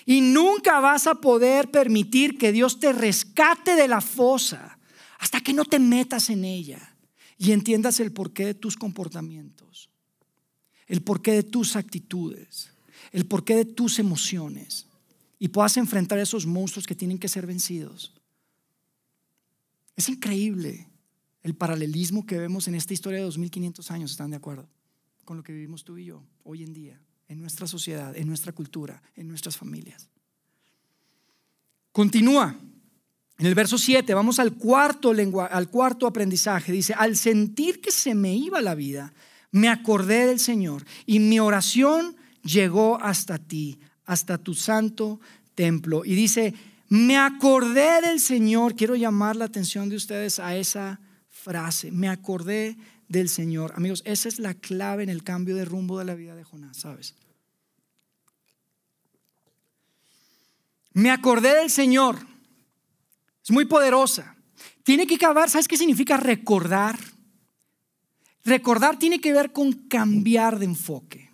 Y 0.05 0.19
nunca 0.19 0.81
vas 0.81 1.07
a 1.07 1.15
poder 1.15 1.71
permitir 1.71 2.37
que 2.37 2.51
Dios 2.51 2.81
te 2.81 2.91
rescate 2.91 3.77
de 3.77 3.87
la 3.87 4.01
fosa 4.01 4.77
hasta 5.17 5.39
que 5.39 5.53
no 5.53 5.63
te 5.63 5.79
metas 5.79 6.29
en 6.29 6.43
ella 6.43 6.97
y 7.37 7.53
entiendas 7.53 8.01
el 8.01 8.11
porqué 8.11 8.45
de 8.45 8.55
tus 8.55 8.75
comportamientos, 8.75 9.89
el 10.85 11.01
porqué 11.01 11.31
de 11.31 11.43
tus 11.43 11.77
actitudes, 11.77 12.73
el 13.13 13.25
porqué 13.25 13.55
de 13.55 13.63
tus 13.63 13.99
emociones 13.99 14.88
y 15.39 15.47
puedas 15.47 15.77
enfrentar 15.77 16.19
esos 16.19 16.45
monstruos 16.45 16.85
que 16.85 16.95
tienen 16.95 17.17
que 17.17 17.29
ser 17.29 17.47
vencidos. 17.47 18.13
Es 19.95 20.09
increíble 20.09 20.87
el 21.41 21.55
paralelismo 21.55 22.25
que 22.25 22.37
vemos 22.37 22.67
en 22.67 22.75
esta 22.75 22.93
historia 22.93 23.19
de 23.19 23.25
2500 23.25 23.89
años, 23.91 24.11
¿están 24.11 24.31
de 24.31 24.37
acuerdo? 24.37 24.69
Con 25.23 25.37
lo 25.37 25.43
que 25.43 25.53
vivimos 25.53 25.83
tú 25.85 25.97
y 25.97 26.05
yo 26.05 26.23
hoy 26.43 26.63
en 26.63 26.73
día, 26.73 27.01
en 27.27 27.39
nuestra 27.39 27.65
sociedad, 27.65 28.15
en 28.15 28.27
nuestra 28.27 28.51
cultura, 28.51 29.01
en 29.15 29.27
nuestras 29.27 29.55
familias. 29.55 30.09
Continúa. 31.91 32.55
En 33.37 33.45
el 33.45 33.55
verso 33.55 33.77
7, 33.77 34.13
vamos 34.13 34.37
al 34.39 34.55
cuarto, 34.55 35.11
al 35.49 35.69
cuarto 35.69 36.07
aprendizaje. 36.07 36.73
Dice, 36.73 36.93
al 36.93 37.15
sentir 37.15 37.79
que 37.79 37.91
se 37.91 38.13
me 38.13 38.35
iba 38.35 38.61
la 38.61 38.75
vida, 38.75 39.13
me 39.51 39.69
acordé 39.69 40.25
del 40.27 40.39
Señor 40.39 40.85
y 41.05 41.19
mi 41.19 41.39
oración 41.39 42.17
llegó 42.43 43.01
hasta 43.01 43.37
ti, 43.37 43.79
hasta 44.09 44.39
tu 44.39 44.55
santo 44.55 45.19
templo. 45.53 46.03
Y 46.03 46.15
dice, 46.15 46.55
me 46.87 47.15
acordé 47.15 48.01
del 48.01 48.19
Señor. 48.19 48.75
Quiero 48.75 48.95
llamar 48.95 49.35
la 49.35 49.45
atención 49.45 49.87
de 49.87 49.97
ustedes 49.97 50.39
a 50.39 50.55
esa 50.55 50.99
frase. 51.29 51.91
Me 51.91 52.09
acordé 52.09 52.75
del 53.07 53.29
Señor. 53.29 53.71
Amigos, 53.75 54.01
esa 54.05 54.27
es 54.27 54.39
la 54.39 54.55
clave 54.55 55.03
en 55.03 55.09
el 55.09 55.23
cambio 55.23 55.55
de 55.55 55.63
rumbo 55.63 55.99
de 55.99 56.05
la 56.05 56.15
vida 56.15 56.35
de 56.35 56.43
Jonás, 56.43 56.77
¿sabes? 56.77 57.13
Me 60.93 61.11
acordé 61.11 61.53
del 61.53 61.69
Señor. 61.69 62.17
Es 63.43 63.51
muy 63.51 63.65
poderosa. 63.65 64.35
Tiene 64.81 65.05
que 65.05 65.15
acabar, 65.15 65.51
¿sabes 65.51 65.67
qué 65.67 65.77
significa 65.77 66.17
recordar? 66.17 66.97
Recordar 68.43 68.97
tiene 68.97 69.21
que 69.21 69.33
ver 69.33 69.51
con 69.51 69.71
cambiar 69.71 70.57
de 70.57 70.65
enfoque 70.65 71.28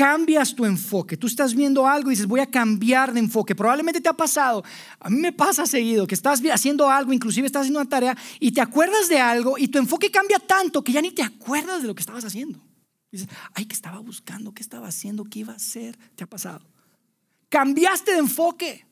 cambias 0.00 0.54
tu 0.54 0.64
enfoque. 0.64 1.18
Tú 1.18 1.26
estás 1.26 1.54
viendo 1.54 1.86
algo 1.86 2.10
y 2.10 2.14
dices, 2.14 2.26
voy 2.26 2.40
a 2.40 2.46
cambiar 2.46 3.12
de 3.12 3.20
enfoque. 3.20 3.54
Probablemente 3.54 4.00
te 4.00 4.08
ha 4.08 4.14
pasado, 4.14 4.64
a 4.98 5.10
mí 5.10 5.18
me 5.18 5.30
pasa 5.30 5.66
seguido, 5.66 6.06
que 6.06 6.14
estás 6.14 6.40
haciendo 6.50 6.88
algo, 6.88 7.12
inclusive 7.12 7.46
estás 7.46 7.60
haciendo 7.60 7.80
una 7.80 7.88
tarea 7.90 8.16
y 8.38 8.50
te 8.52 8.62
acuerdas 8.62 9.10
de 9.10 9.20
algo 9.20 9.58
y 9.58 9.68
tu 9.68 9.76
enfoque 9.76 10.10
cambia 10.10 10.38
tanto 10.38 10.82
que 10.82 10.92
ya 10.92 11.02
ni 11.02 11.10
te 11.10 11.22
acuerdas 11.22 11.82
de 11.82 11.86
lo 11.86 11.94
que 11.94 12.00
estabas 12.00 12.24
haciendo. 12.24 12.58
dices, 13.12 13.28
ay, 13.52 13.66
¿qué 13.66 13.74
estaba 13.74 13.98
buscando? 13.98 14.54
¿Qué 14.54 14.62
estaba 14.62 14.88
haciendo? 14.88 15.24
¿Qué 15.24 15.40
iba 15.40 15.52
a 15.52 15.56
hacer? 15.56 15.98
Te 16.16 16.24
ha 16.24 16.26
pasado. 16.26 16.62
Cambiaste 17.50 18.12
de 18.12 18.20
enfoque. 18.20 18.86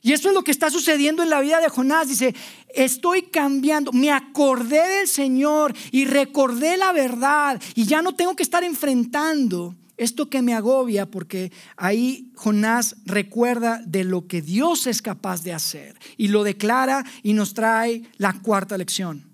Y 0.00 0.14
eso 0.14 0.30
es 0.30 0.34
lo 0.34 0.42
que 0.44 0.50
está 0.50 0.70
sucediendo 0.70 1.22
en 1.22 1.28
la 1.28 1.42
vida 1.42 1.60
de 1.60 1.68
Jonás. 1.68 2.08
Dice, 2.08 2.34
estoy 2.74 3.24
cambiando, 3.24 3.92
me 3.92 4.10
acordé 4.10 4.96
del 4.96 5.08
Señor 5.08 5.74
y 5.90 6.06
recordé 6.06 6.78
la 6.78 6.92
verdad 6.92 7.60
y 7.74 7.84
ya 7.84 8.00
no 8.00 8.14
tengo 8.14 8.34
que 8.34 8.44
estar 8.44 8.64
enfrentando 8.64 9.76
esto 10.02 10.28
que 10.28 10.42
me 10.42 10.54
agobia 10.54 11.10
porque 11.10 11.52
ahí 11.76 12.32
Jonás 12.34 12.96
recuerda 13.04 13.82
de 13.86 14.04
lo 14.04 14.26
que 14.26 14.42
Dios 14.42 14.86
es 14.86 15.02
capaz 15.02 15.42
de 15.42 15.52
hacer 15.52 15.98
y 16.16 16.28
lo 16.28 16.44
declara 16.44 17.04
y 17.22 17.32
nos 17.32 17.54
trae 17.54 18.02
la 18.18 18.40
cuarta 18.40 18.76
lección. 18.76 19.32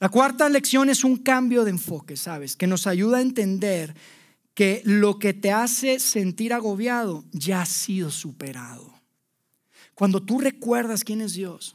La 0.00 0.08
cuarta 0.08 0.48
lección 0.48 0.90
es 0.90 1.02
un 1.02 1.16
cambio 1.16 1.64
de 1.64 1.70
enfoque, 1.70 2.16
¿sabes? 2.16 2.54
Que 2.54 2.68
nos 2.68 2.86
ayuda 2.86 3.18
a 3.18 3.22
entender 3.22 3.94
que 4.54 4.82
lo 4.84 5.18
que 5.18 5.34
te 5.34 5.50
hace 5.50 5.98
sentir 5.98 6.52
agobiado 6.52 7.24
ya 7.32 7.62
ha 7.62 7.66
sido 7.66 8.10
superado. 8.10 8.92
Cuando 9.94 10.22
tú 10.22 10.38
recuerdas 10.40 11.02
quién 11.02 11.20
es 11.20 11.32
Dios 11.32 11.74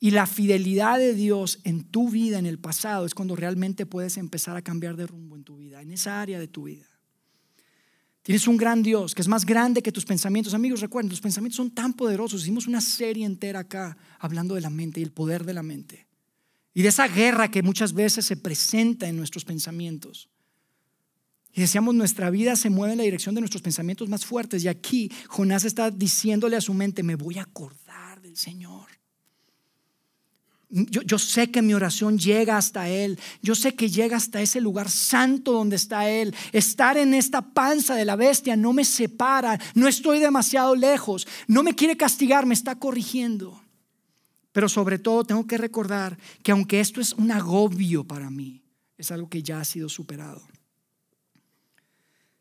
y 0.00 0.10
la 0.10 0.26
fidelidad 0.26 0.98
de 0.98 1.14
Dios 1.14 1.60
en 1.62 1.84
tu 1.84 2.10
vida, 2.10 2.38
en 2.38 2.46
el 2.46 2.58
pasado, 2.58 3.06
es 3.06 3.14
cuando 3.14 3.36
realmente 3.36 3.86
puedes 3.86 4.16
empezar 4.16 4.56
a 4.56 4.62
cambiar 4.62 4.96
de 4.96 5.06
rumbo 5.06 5.36
en 5.36 5.44
tu 5.44 5.58
vida, 5.58 5.80
en 5.80 5.92
esa 5.92 6.20
área 6.20 6.40
de 6.40 6.48
tu 6.48 6.64
vida. 6.64 6.89
Tienes 8.30 8.46
un 8.46 8.56
gran 8.56 8.80
Dios 8.80 9.12
que 9.12 9.22
es 9.22 9.26
más 9.26 9.44
grande 9.44 9.82
que 9.82 9.90
tus 9.90 10.04
pensamientos. 10.04 10.54
Amigos, 10.54 10.80
recuerden, 10.80 11.10
los 11.10 11.20
pensamientos 11.20 11.56
son 11.56 11.72
tan 11.72 11.94
poderosos. 11.94 12.42
Hicimos 12.42 12.68
una 12.68 12.80
serie 12.80 13.26
entera 13.26 13.58
acá 13.58 13.96
hablando 14.20 14.54
de 14.54 14.60
la 14.60 14.70
mente 14.70 15.00
y 15.00 15.02
el 15.02 15.10
poder 15.10 15.44
de 15.44 15.52
la 15.52 15.64
mente. 15.64 16.06
Y 16.72 16.82
de 16.82 16.90
esa 16.90 17.08
guerra 17.08 17.50
que 17.50 17.64
muchas 17.64 17.92
veces 17.92 18.24
se 18.24 18.36
presenta 18.36 19.08
en 19.08 19.16
nuestros 19.16 19.44
pensamientos. 19.44 20.28
Y 21.52 21.60
decíamos, 21.62 21.92
nuestra 21.96 22.30
vida 22.30 22.54
se 22.54 22.70
mueve 22.70 22.92
en 22.92 22.98
la 22.98 23.04
dirección 23.04 23.34
de 23.34 23.40
nuestros 23.40 23.62
pensamientos 23.62 24.08
más 24.08 24.24
fuertes. 24.24 24.62
Y 24.62 24.68
aquí 24.68 25.10
Jonás 25.26 25.64
está 25.64 25.90
diciéndole 25.90 26.54
a 26.54 26.60
su 26.60 26.72
mente, 26.72 27.02
me 27.02 27.16
voy 27.16 27.38
a 27.38 27.42
acordar 27.42 28.22
del 28.22 28.36
Señor. 28.36 28.99
Yo, 30.72 31.18
sé 31.18 31.50
que 31.50 31.62
mi 31.62 31.74
oración 31.74 32.16
llega 32.16 32.56
hasta 32.56 32.88
Él. 32.88 33.18
Yo 33.42 33.56
sé 33.56 33.74
que 33.74 33.90
llega 33.90 34.16
hasta 34.16 34.40
ese 34.40 34.60
lugar 34.60 34.88
santo 34.88 35.50
donde 35.50 35.74
está 35.74 36.08
Él. 36.08 36.32
Estar 36.52 36.96
en 36.96 37.12
esta 37.12 37.42
panza 37.42 37.96
de 37.96 38.04
la 38.04 38.14
bestia 38.14 38.54
no 38.54 38.72
me 38.72 38.84
separa. 38.84 39.58
No 39.74 39.88
estoy 39.88 40.20
demasiado 40.20 40.76
lejos. 40.76 41.26
No 41.48 41.64
me 41.64 41.74
quiere 41.74 41.96
castigar, 41.96 42.46
me 42.46 42.54
está 42.54 42.76
corrigiendo. 42.76 43.60
Pero 44.52 44.68
sobre 44.68 45.00
todo 45.00 45.24
tengo 45.24 45.44
que 45.44 45.58
recordar 45.58 46.16
que 46.44 46.52
aunque 46.52 46.78
esto 46.78 47.00
es 47.00 47.14
un 47.14 47.32
agobio 47.32 48.04
para 48.04 48.30
mí, 48.30 48.62
es 48.96 49.10
algo 49.10 49.28
que 49.28 49.42
ya 49.42 49.60
ha 49.60 49.64
sido 49.64 49.88
superado. 49.88 50.40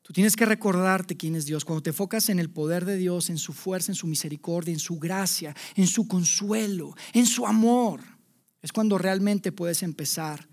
Tú 0.03 0.13
tienes 0.13 0.35
que 0.35 0.45
recordarte 0.45 1.17
quién 1.17 1.35
es 1.35 1.45
Dios. 1.45 1.65
Cuando 1.65 1.81
te 1.81 1.89
enfocas 1.89 2.29
en 2.29 2.37
el 2.37 2.51
poder 2.51 2.85
de 2.85 2.97
Dios, 2.97 3.31
en 3.31 3.39
su 3.39 3.53
fuerza, 3.53 3.91
en 3.91 3.95
su 3.95 4.05
misericordia, 4.05 4.71
en 4.71 4.79
su 4.79 4.99
gracia, 4.99 5.55
en 5.75 5.87
su 5.87 6.07
consuelo, 6.07 6.95
en 7.13 7.25
su 7.25 7.47
amor 7.47 8.18
es 8.61 8.71
cuando 8.71 8.97
realmente 8.97 9.51
puedes 9.51 9.83
empezar 9.83 10.47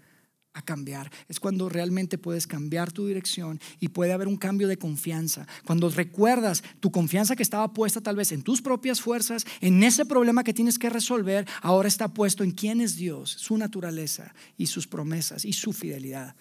a 0.57 0.63
cambiar. 0.63 1.11
Es 1.29 1.39
cuando 1.39 1.69
realmente 1.69 2.17
puedes 2.17 2.47
cambiar 2.47 2.91
tu 2.91 3.07
dirección 3.07 3.61
y 3.79 3.89
puede 3.89 4.15
haber 4.15 4.27
un 4.27 4.39
cambio 4.39 4.69
de 4.69 4.79
confianza. 4.79 5.47
Cuando 5.67 5.91
recuerdas 5.91 6.63
tu 6.81 6.91
confianza 6.91 7.37
que 7.37 7.43
estaba 7.43 7.75
puesta 7.75 8.01
tal 8.01 8.17
vez 8.17 8.33
en 8.33 8.43
tus 8.43 8.63
propias 8.63 9.03
fuerzas, 9.03 9.45
en 9.61 9.83
ese 9.83 10.07
problema 10.07 10.45
que 10.45 10.55
tienes 10.55 10.79
que 10.79 10.89
resolver, 10.89 11.47
ahora 11.61 11.89
está 11.89 12.09
puesto 12.09 12.43
en 12.43 12.53
quién 12.53 12.81
es 12.81 12.97
Dios, 12.97 13.31
su 13.31 13.59
naturaleza 13.59 14.35
y 14.57 14.67
sus 14.67 14.87
promesas 14.87 15.45
y 15.45 15.53
su 15.53 15.75
fidelidad 15.75 16.35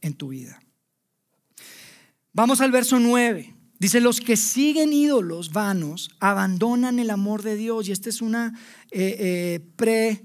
en 0.00 0.14
tu 0.14 0.28
vida. 0.28 0.58
Vamos 2.32 2.62
al 2.62 2.72
verso 2.72 2.98
9. 2.98 3.54
Dice, 3.78 4.00
los 4.00 4.20
que 4.20 4.36
siguen 4.36 4.94
ídolos 4.94 5.52
vanos 5.52 6.10
abandonan 6.20 6.98
el 6.98 7.10
amor 7.10 7.42
de 7.42 7.56
Dios. 7.56 7.86
Y 7.86 7.92
esta 7.92 8.08
es 8.08 8.22
una 8.22 8.58
eh, 8.90 9.16
eh, 9.18 9.60
pre 9.76 10.24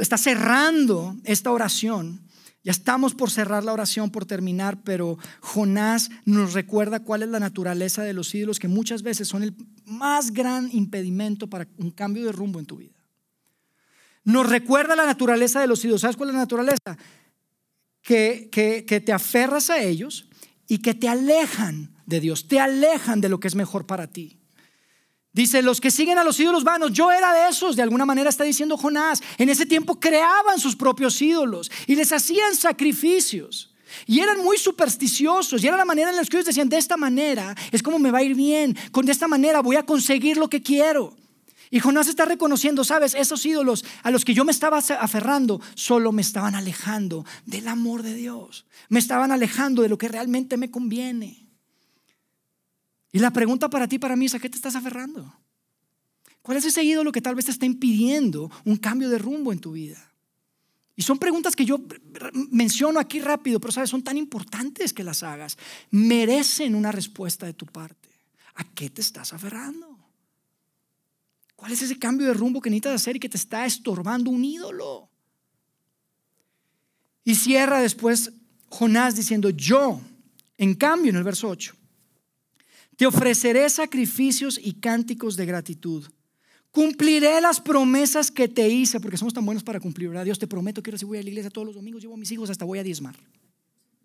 está 0.00 0.18
cerrando 0.18 1.16
esta 1.24 1.50
oración. 1.50 2.20
Ya 2.64 2.70
estamos 2.70 3.14
por 3.14 3.30
cerrar 3.30 3.64
la 3.64 3.72
oración, 3.72 4.10
por 4.10 4.24
terminar, 4.24 4.82
pero 4.84 5.18
Jonás 5.40 6.10
nos 6.24 6.52
recuerda 6.52 7.00
cuál 7.00 7.22
es 7.22 7.28
la 7.28 7.40
naturaleza 7.40 8.02
de 8.02 8.12
los 8.12 8.32
ídolos 8.34 8.60
que 8.60 8.68
muchas 8.68 9.02
veces 9.02 9.26
son 9.26 9.42
el 9.42 9.54
más 9.84 10.32
gran 10.32 10.68
impedimento 10.72 11.48
para 11.48 11.66
un 11.78 11.90
cambio 11.90 12.24
de 12.24 12.32
rumbo 12.32 12.60
en 12.60 12.66
tu 12.66 12.76
vida. 12.76 12.94
Nos 14.24 14.48
recuerda 14.48 14.94
la 14.94 15.06
naturaleza 15.06 15.60
de 15.60 15.66
los 15.66 15.84
ídolos. 15.84 16.02
¿Sabes 16.02 16.16
cuál 16.16 16.28
es 16.28 16.34
la 16.34 16.42
naturaleza? 16.42 16.96
Que, 18.00 18.48
que, 18.52 18.84
que 18.84 19.00
te 19.00 19.12
aferras 19.12 19.68
a 19.70 19.82
ellos 19.82 20.28
y 20.68 20.78
que 20.78 20.94
te 20.94 21.08
alejan 21.08 21.92
de 22.06 22.20
Dios, 22.20 22.46
te 22.46 22.60
alejan 22.60 23.20
de 23.20 23.28
lo 23.28 23.40
que 23.40 23.48
es 23.48 23.56
mejor 23.56 23.86
para 23.86 24.06
ti. 24.06 24.41
Dice, 25.32 25.62
los 25.62 25.80
que 25.80 25.90
siguen 25.90 26.18
a 26.18 26.24
los 26.24 26.38
ídolos 26.38 26.62
vanos, 26.62 26.92
yo 26.92 27.10
era 27.10 27.32
de 27.32 27.48
esos, 27.48 27.74
de 27.74 27.82
alguna 27.82 28.04
manera 28.04 28.28
está 28.28 28.44
diciendo 28.44 28.76
Jonás. 28.76 29.22
En 29.38 29.48
ese 29.48 29.64
tiempo 29.64 29.98
creaban 29.98 30.58
sus 30.58 30.76
propios 30.76 31.20
ídolos 31.22 31.70
y 31.86 31.94
les 31.94 32.12
hacían 32.12 32.54
sacrificios. 32.54 33.72
Y 34.06 34.20
eran 34.20 34.42
muy 34.42 34.58
supersticiosos 34.58 35.62
y 35.62 35.68
era 35.68 35.76
la 35.76 35.84
manera 35.84 36.10
en 36.10 36.16
la 36.16 36.24
que 36.24 36.36
ellos 36.36 36.46
decían, 36.46 36.68
de 36.68 36.78
esta 36.78 36.96
manera 36.96 37.54
es 37.70 37.82
como 37.82 37.98
me 37.98 38.10
va 38.10 38.18
a 38.18 38.22
ir 38.22 38.34
bien, 38.34 38.76
con 38.90 39.06
de 39.06 39.12
esta 39.12 39.28
manera 39.28 39.60
voy 39.60 39.76
a 39.76 39.86
conseguir 39.86 40.36
lo 40.36 40.48
que 40.48 40.62
quiero. 40.62 41.16
Y 41.70 41.80
Jonás 41.80 42.08
está 42.08 42.26
reconociendo, 42.26 42.84
sabes, 42.84 43.14
esos 43.14 43.46
ídolos 43.46 43.84
a 44.02 44.10
los 44.10 44.26
que 44.26 44.34
yo 44.34 44.44
me 44.44 44.52
estaba 44.52 44.78
aferrando 44.78 45.60
solo 45.74 46.12
me 46.12 46.20
estaban 46.20 46.54
alejando 46.54 47.24
del 47.46 47.68
amor 47.68 48.02
de 48.02 48.14
Dios, 48.14 48.66
me 48.90 48.98
estaban 48.98 49.32
alejando 49.32 49.80
de 49.80 49.88
lo 49.88 49.96
que 49.96 50.08
realmente 50.08 50.58
me 50.58 50.70
conviene. 50.70 51.41
Y 53.12 53.18
la 53.18 53.30
pregunta 53.30 53.68
para 53.68 53.86
ti, 53.86 53.98
para 53.98 54.16
mí 54.16 54.26
es, 54.26 54.34
¿a 54.34 54.38
qué 54.38 54.48
te 54.48 54.56
estás 54.56 54.74
aferrando? 54.74 55.32
¿Cuál 56.40 56.56
es 56.56 56.64
ese 56.64 56.82
ídolo 56.82 57.12
que 57.12 57.20
tal 57.20 57.34
vez 57.34 57.44
te 57.44 57.50
está 57.52 57.66
impidiendo 57.66 58.50
un 58.64 58.76
cambio 58.76 59.08
de 59.10 59.18
rumbo 59.18 59.52
en 59.52 59.60
tu 59.60 59.72
vida? 59.72 60.12
Y 60.96 61.02
son 61.02 61.18
preguntas 61.18 61.54
que 61.54 61.64
yo 61.64 61.78
menciono 62.50 62.98
aquí 62.98 63.20
rápido, 63.20 63.60
pero 63.60 63.72
sabes, 63.72 63.90
son 63.90 64.02
tan 64.02 64.16
importantes 64.16 64.92
que 64.92 65.04
las 65.04 65.22
hagas. 65.22 65.56
Merecen 65.90 66.74
una 66.74 66.90
respuesta 66.90 67.46
de 67.46 67.54
tu 67.54 67.66
parte. 67.66 68.08
¿A 68.56 68.64
qué 68.64 68.90
te 68.90 69.00
estás 69.00 69.32
aferrando? 69.32 69.98
¿Cuál 71.56 71.72
es 71.72 71.82
ese 71.82 71.98
cambio 71.98 72.26
de 72.26 72.34
rumbo 72.34 72.60
que 72.60 72.70
necesitas 72.70 72.94
hacer 72.94 73.16
y 73.16 73.20
que 73.20 73.28
te 73.28 73.36
está 73.36 73.64
estorbando 73.64 74.30
un 74.30 74.44
ídolo? 74.44 75.08
Y 77.24 77.36
cierra 77.36 77.80
después 77.80 78.32
Jonás 78.68 79.14
diciendo, 79.14 79.50
yo, 79.50 80.00
en 80.58 80.74
cambio, 80.74 81.10
en 81.10 81.16
el 81.16 81.24
verso 81.24 81.48
8, 81.48 81.74
te 83.02 83.06
ofreceré 83.08 83.68
sacrificios 83.68 84.60
y 84.62 84.74
cánticos 84.74 85.34
de 85.34 85.44
gratitud. 85.44 86.04
Cumpliré 86.70 87.40
las 87.40 87.60
promesas 87.60 88.30
que 88.30 88.46
te 88.46 88.68
hice, 88.68 89.00
porque 89.00 89.16
somos 89.16 89.34
tan 89.34 89.44
buenos 89.44 89.64
para 89.64 89.80
cumplir, 89.80 90.10
¿verdad? 90.10 90.24
Dios 90.24 90.38
te 90.38 90.46
prometo 90.46 90.84
que 90.84 90.92
ahora 90.92 91.04
voy 91.04 91.18
a 91.18 91.22
la 91.24 91.28
iglesia 91.28 91.50
todos 91.50 91.66
los 91.66 91.74
domingos, 91.74 92.00
llevo 92.00 92.14
a 92.14 92.16
mis 92.16 92.30
hijos, 92.30 92.48
hasta 92.48 92.64
voy 92.64 92.78
a 92.78 92.84
diezmar. 92.84 93.16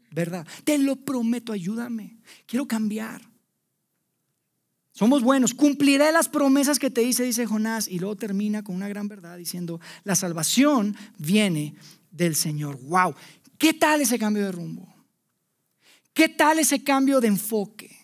¿Verdad? 0.10 0.47
Te 0.63 0.79
lo 0.79 0.95
prometo, 0.95 1.53
ayúdame. 1.53 2.17
Quiero 2.47 2.67
cambiar. 2.67 3.21
Somos 4.93 5.21
buenos. 5.21 5.53
Cumpliré 5.53 6.12
las 6.12 6.27
promesas 6.27 6.79
que 6.79 6.89
te 6.89 7.03
hice, 7.03 7.21
dice 7.21 7.45
Jonás. 7.45 7.88
Y 7.88 7.99
luego 7.99 8.15
termina 8.15 8.63
con 8.63 8.75
una 8.75 8.89
gran 8.89 9.07
verdad 9.07 9.38
diciendo, 9.38 9.79
la 10.05 10.15
salvación 10.15 10.97
viene 11.19 11.75
del 12.10 12.36
Señor. 12.36 12.79
¡Wow! 12.81 13.13
¿Qué 13.60 13.75
tal 13.75 14.01
ese 14.01 14.17
cambio 14.17 14.43
de 14.43 14.51
rumbo? 14.51 14.91
¿Qué 16.15 16.29
tal 16.29 16.57
ese 16.57 16.83
cambio 16.83 17.21
de 17.21 17.27
enfoque? 17.27 17.96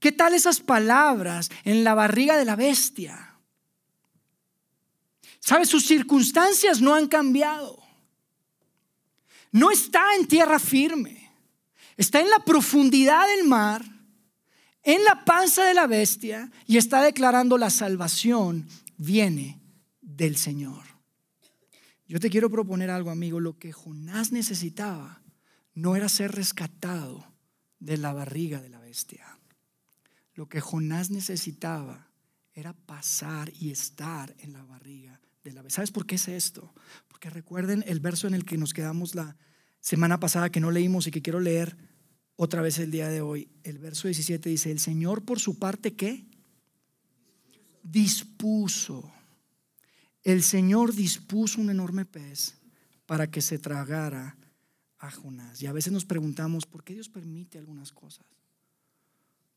¿Qué 0.00 0.12
tal 0.12 0.34
esas 0.34 0.60
palabras 0.60 1.50
en 1.64 1.84
la 1.84 1.94
barriga 1.94 2.36
de 2.36 2.44
la 2.44 2.56
bestia? 2.56 3.36
¿Sabes? 5.40 5.68
Sus 5.68 5.86
circunstancias 5.86 6.80
no 6.80 6.94
han 6.94 7.06
cambiado. 7.06 7.82
No 9.52 9.70
está 9.70 10.02
en 10.18 10.26
tierra 10.26 10.58
firme. 10.58 11.32
Está 11.96 12.20
en 12.20 12.28
la 12.28 12.40
profundidad 12.40 13.26
del 13.28 13.46
mar, 13.46 13.84
en 14.82 15.02
la 15.04 15.24
panza 15.24 15.64
de 15.64 15.74
la 15.74 15.86
bestia 15.86 16.50
y 16.66 16.76
está 16.76 17.02
declarando 17.02 17.56
la 17.56 17.70
salvación 17.70 18.68
viene 18.98 19.60
del 20.00 20.36
Señor. 20.36 20.84
Yo 22.06 22.20
te 22.20 22.30
quiero 22.30 22.50
proponer 22.50 22.90
algo, 22.90 23.10
amigo. 23.10 23.40
Lo 23.40 23.58
que 23.58 23.72
Jonás 23.72 24.30
necesitaba 24.30 25.22
no 25.74 25.96
era 25.96 26.08
ser 26.08 26.32
rescatado 26.32 27.26
de 27.80 27.96
la 27.96 28.12
barriga 28.12 28.60
de 28.60 28.68
la 28.68 28.78
bestia. 28.78 29.35
Lo 30.36 30.48
que 30.48 30.60
Jonás 30.60 31.10
necesitaba 31.10 32.10
era 32.52 32.74
pasar 32.74 33.50
y 33.58 33.70
estar 33.70 34.34
en 34.38 34.52
la 34.52 34.62
barriga 34.64 35.20
de 35.42 35.52
la 35.52 35.68
¿Sabes 35.70 35.90
por 35.90 36.06
qué 36.06 36.16
es 36.16 36.28
esto? 36.28 36.74
Porque 37.08 37.30
recuerden 37.30 37.82
el 37.86 38.00
verso 38.00 38.26
en 38.26 38.34
el 38.34 38.44
que 38.44 38.58
nos 38.58 38.74
quedamos 38.74 39.14
la 39.14 39.36
semana 39.80 40.20
pasada 40.20 40.50
que 40.50 40.60
no 40.60 40.70
leímos 40.70 41.06
y 41.06 41.10
que 41.10 41.22
quiero 41.22 41.40
leer 41.40 41.76
otra 42.36 42.60
vez 42.60 42.78
el 42.78 42.90
día 42.90 43.08
de 43.08 43.22
hoy. 43.22 43.48
El 43.62 43.78
verso 43.78 44.08
17 44.08 44.50
dice, 44.50 44.70
el 44.70 44.78
Señor 44.78 45.24
por 45.24 45.40
su 45.40 45.58
parte, 45.58 45.94
¿qué? 45.94 46.26
Dispuso. 47.82 49.10
El 50.22 50.42
Señor 50.42 50.94
dispuso 50.94 51.62
un 51.62 51.70
enorme 51.70 52.04
pez 52.04 52.58
para 53.06 53.30
que 53.30 53.40
se 53.40 53.58
tragara 53.58 54.36
a 54.98 55.10
Jonás. 55.10 55.62
Y 55.62 55.66
a 55.66 55.72
veces 55.72 55.92
nos 55.92 56.04
preguntamos, 56.04 56.66
¿por 56.66 56.84
qué 56.84 56.92
Dios 56.92 57.08
permite 57.08 57.58
algunas 57.58 57.92
cosas? 57.92 58.26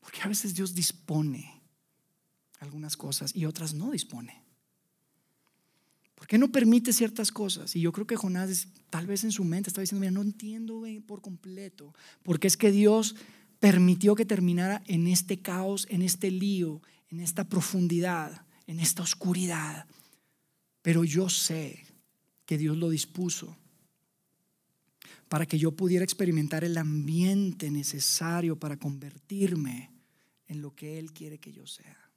Porque 0.00 0.20
a 0.22 0.28
veces 0.28 0.54
Dios 0.54 0.74
dispone 0.74 1.62
algunas 2.58 2.96
cosas 2.96 3.34
y 3.34 3.44
otras 3.44 3.74
no 3.74 3.90
dispone. 3.90 4.42
¿Por 6.14 6.26
qué 6.26 6.36
no 6.36 6.52
permite 6.52 6.92
ciertas 6.92 7.32
cosas? 7.32 7.74
Y 7.74 7.80
yo 7.80 7.92
creo 7.92 8.06
que 8.06 8.16
Jonás 8.16 8.68
tal 8.90 9.06
vez 9.06 9.24
en 9.24 9.32
su 9.32 9.42
mente 9.44 9.70
estaba 9.70 9.82
diciendo, 9.82 10.00
mira, 10.00 10.10
no 10.10 10.20
entiendo 10.20 10.82
por 11.06 11.22
completo, 11.22 11.94
porque 12.22 12.46
es 12.46 12.56
que 12.58 12.70
Dios 12.70 13.16
permitió 13.58 14.14
que 14.14 14.26
terminara 14.26 14.82
en 14.86 15.06
este 15.06 15.40
caos, 15.40 15.86
en 15.90 16.02
este 16.02 16.30
lío, 16.30 16.82
en 17.08 17.20
esta 17.20 17.48
profundidad, 17.48 18.44
en 18.66 18.80
esta 18.80 19.02
oscuridad. 19.02 19.86
Pero 20.82 21.04
yo 21.04 21.28
sé 21.28 21.86
que 22.44 22.58
Dios 22.58 22.76
lo 22.76 22.90
dispuso 22.90 23.56
para 25.28 25.46
que 25.46 25.58
yo 25.58 25.72
pudiera 25.72 26.04
experimentar 26.04 26.64
el 26.64 26.76
ambiente 26.76 27.70
necesario 27.70 28.58
para 28.58 28.76
convertirme 28.76 29.89
en 30.50 30.62
lo 30.62 30.74
que 30.74 30.98
Él 30.98 31.12
quiere 31.12 31.38
que 31.38 31.52
yo 31.52 31.64
sea. 31.64 32.10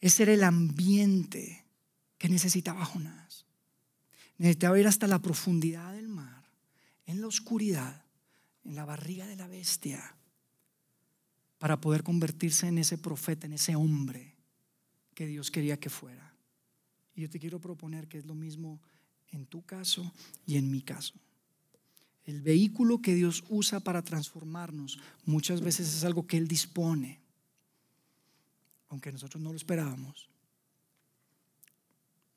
Ese 0.00 0.22
era 0.22 0.32
el 0.32 0.42
ambiente 0.42 1.66
que 2.16 2.30
necesitaba 2.30 2.84
Jonás. 2.84 3.44
Necesitaba 4.38 4.80
ir 4.80 4.86
hasta 4.86 5.06
la 5.06 5.20
profundidad 5.20 5.92
del 5.92 6.08
mar, 6.08 6.44
en 7.04 7.20
la 7.20 7.26
oscuridad, 7.26 8.04
en 8.64 8.74
la 8.74 8.86
barriga 8.86 9.26
de 9.26 9.36
la 9.36 9.46
bestia, 9.46 10.16
para 11.58 11.78
poder 11.78 12.02
convertirse 12.02 12.68
en 12.68 12.78
ese 12.78 12.96
profeta, 12.96 13.46
en 13.46 13.52
ese 13.52 13.76
hombre 13.76 14.34
que 15.14 15.26
Dios 15.26 15.50
quería 15.50 15.78
que 15.78 15.90
fuera. 15.90 16.34
Y 17.14 17.22
yo 17.22 17.28
te 17.28 17.38
quiero 17.38 17.60
proponer 17.60 18.08
que 18.08 18.16
es 18.16 18.24
lo 18.24 18.34
mismo 18.34 18.80
en 19.30 19.44
tu 19.44 19.62
caso 19.66 20.10
y 20.46 20.56
en 20.56 20.70
mi 20.70 20.80
caso. 20.80 21.12
El 22.28 22.42
vehículo 22.42 23.00
que 23.00 23.14
Dios 23.14 23.42
usa 23.48 23.80
para 23.80 24.02
transformarnos 24.02 24.98
muchas 25.24 25.62
veces 25.62 25.88
es 25.94 26.04
algo 26.04 26.26
que 26.26 26.36
Él 26.36 26.46
dispone, 26.46 27.22
aunque 28.90 29.10
nosotros 29.10 29.42
no 29.42 29.48
lo 29.48 29.56
esperábamos. 29.56 30.28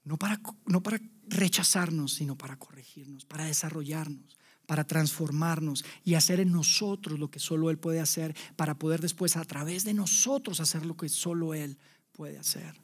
No 0.06 0.16
para, 0.16 0.40
no 0.66 0.82
para 0.82 1.02
rechazarnos, 1.28 2.14
sino 2.14 2.38
para 2.38 2.56
corregirnos, 2.56 3.26
para 3.26 3.44
desarrollarnos, 3.44 4.38
para 4.66 4.86
transformarnos 4.86 5.84
y 6.06 6.14
hacer 6.14 6.40
en 6.40 6.54
nosotros 6.54 7.20
lo 7.20 7.30
que 7.30 7.40
solo 7.40 7.70
Él 7.70 7.78
puede 7.78 8.00
hacer, 8.00 8.34
para 8.56 8.80
poder 8.80 9.02
después 9.02 9.36
a 9.36 9.44
través 9.44 9.84
de 9.84 9.94
nosotros 9.94 10.62
hacer 10.62 10.86
lo 10.86 10.96
que 10.96 11.10
solo 11.10 11.54
Él 11.54 11.78
puede 12.14 12.38
hacer. 12.38 12.80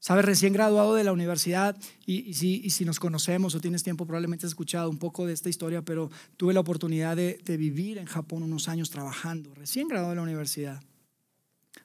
Sabes, 0.00 0.24
recién 0.24 0.54
graduado 0.54 0.94
de 0.94 1.04
la 1.04 1.12
universidad, 1.12 1.76
y, 2.06 2.32
si, 2.32 2.84
nos 2.86 2.98
conocemos 2.98 3.54
o 3.54 3.60
tienes 3.60 3.82
tiempo, 3.82 4.06
probablemente 4.06 4.46
has 4.46 4.52
escuchado 4.52 4.88
un 4.88 4.96
poco 4.96 5.26
de 5.26 5.34
esta 5.34 5.50
historia, 5.50 5.82
pero 5.82 6.10
tuve 6.38 6.54
la 6.54 6.60
oportunidad 6.60 7.16
de, 7.16 7.38
vivir 7.58 7.98
en 7.98 8.06
Japón 8.06 8.42
unos 8.42 8.68
años 8.68 8.88
trabajando, 8.88 9.54
recién 9.54 9.88
graduado 9.88 10.10
de 10.10 10.16
la 10.16 10.22
universidad, 10.22 10.82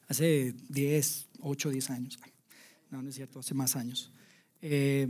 hace 0.07 0.55
10, 0.69 1.27
8, 1.41 1.69
10 1.69 1.89
años. 1.89 2.17
No, 2.89 3.01
no 3.01 3.09
es 3.09 3.15
cierto, 3.15 3.39
hace 3.39 3.53
más 3.53 3.75
años. 3.75 4.11
Eh, 4.61 5.09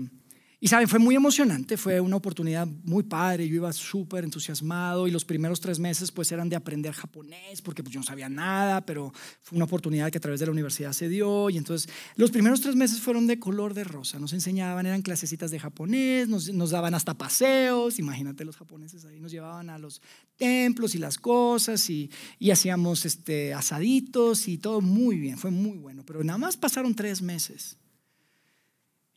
y 0.65 0.67
saben, 0.67 0.87
fue 0.87 0.97
muy 0.97 1.13
emocionante, 1.13 1.77
fue 1.77 2.01
una 2.01 2.15
oportunidad 2.15 2.67
muy 2.85 3.03
padre, 3.03 3.47
yo 3.47 3.53
iba 3.53 3.71
súper 3.71 4.23
entusiasmado 4.23 5.05
y 5.05 5.11
los 5.11 5.23
primeros 5.23 5.61
tres 5.61 5.77
meses 5.77 6.11
pues 6.11 6.31
eran 6.31 6.49
de 6.49 6.55
aprender 6.55 6.91
japonés 6.91 7.61
porque 7.61 7.83
pues 7.83 7.93
yo 7.93 7.99
no 7.99 8.03
sabía 8.03 8.29
nada, 8.29 8.83
pero 8.83 9.13
fue 9.43 9.57
una 9.57 9.65
oportunidad 9.65 10.09
que 10.09 10.17
a 10.17 10.21
través 10.21 10.39
de 10.39 10.47
la 10.47 10.51
universidad 10.51 10.91
se 10.93 11.07
dio 11.07 11.51
y 11.51 11.59
entonces 11.59 11.87
los 12.15 12.31
primeros 12.31 12.61
tres 12.61 12.75
meses 12.75 12.99
fueron 12.99 13.27
de 13.27 13.37
color 13.37 13.75
de 13.75 13.83
rosa, 13.83 14.17
nos 14.17 14.33
enseñaban, 14.33 14.87
eran 14.87 15.03
clasecitas 15.03 15.51
de 15.51 15.59
japonés, 15.59 16.29
nos, 16.29 16.51
nos 16.51 16.71
daban 16.71 16.95
hasta 16.95 17.13
paseos, 17.13 17.99
imagínate 17.99 18.43
los 18.43 18.57
japoneses 18.57 19.05
ahí, 19.05 19.19
nos 19.19 19.31
llevaban 19.31 19.69
a 19.69 19.77
los 19.77 20.01
templos 20.35 20.95
y 20.95 20.97
las 20.97 21.19
cosas 21.19 21.87
y, 21.91 22.09
y 22.39 22.49
hacíamos 22.49 23.05
este, 23.05 23.53
asaditos 23.53 24.47
y 24.47 24.57
todo 24.57 24.81
muy 24.81 25.19
bien, 25.19 25.37
fue 25.37 25.51
muy 25.51 25.77
bueno, 25.77 26.03
pero 26.03 26.23
nada 26.23 26.39
más 26.39 26.57
pasaron 26.57 26.95
tres 26.95 27.21
meses 27.21 27.77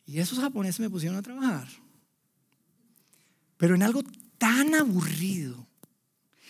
y 0.09 0.19
esos 0.19 0.39
japoneses 0.39 0.79
me 0.79 0.89
pusieron 0.89 1.19
a 1.19 1.21
trabajar. 1.21 1.67
Pero 3.57 3.75
en 3.75 3.83
algo 3.83 4.01
tan 4.39 4.73
aburrido, 4.73 5.67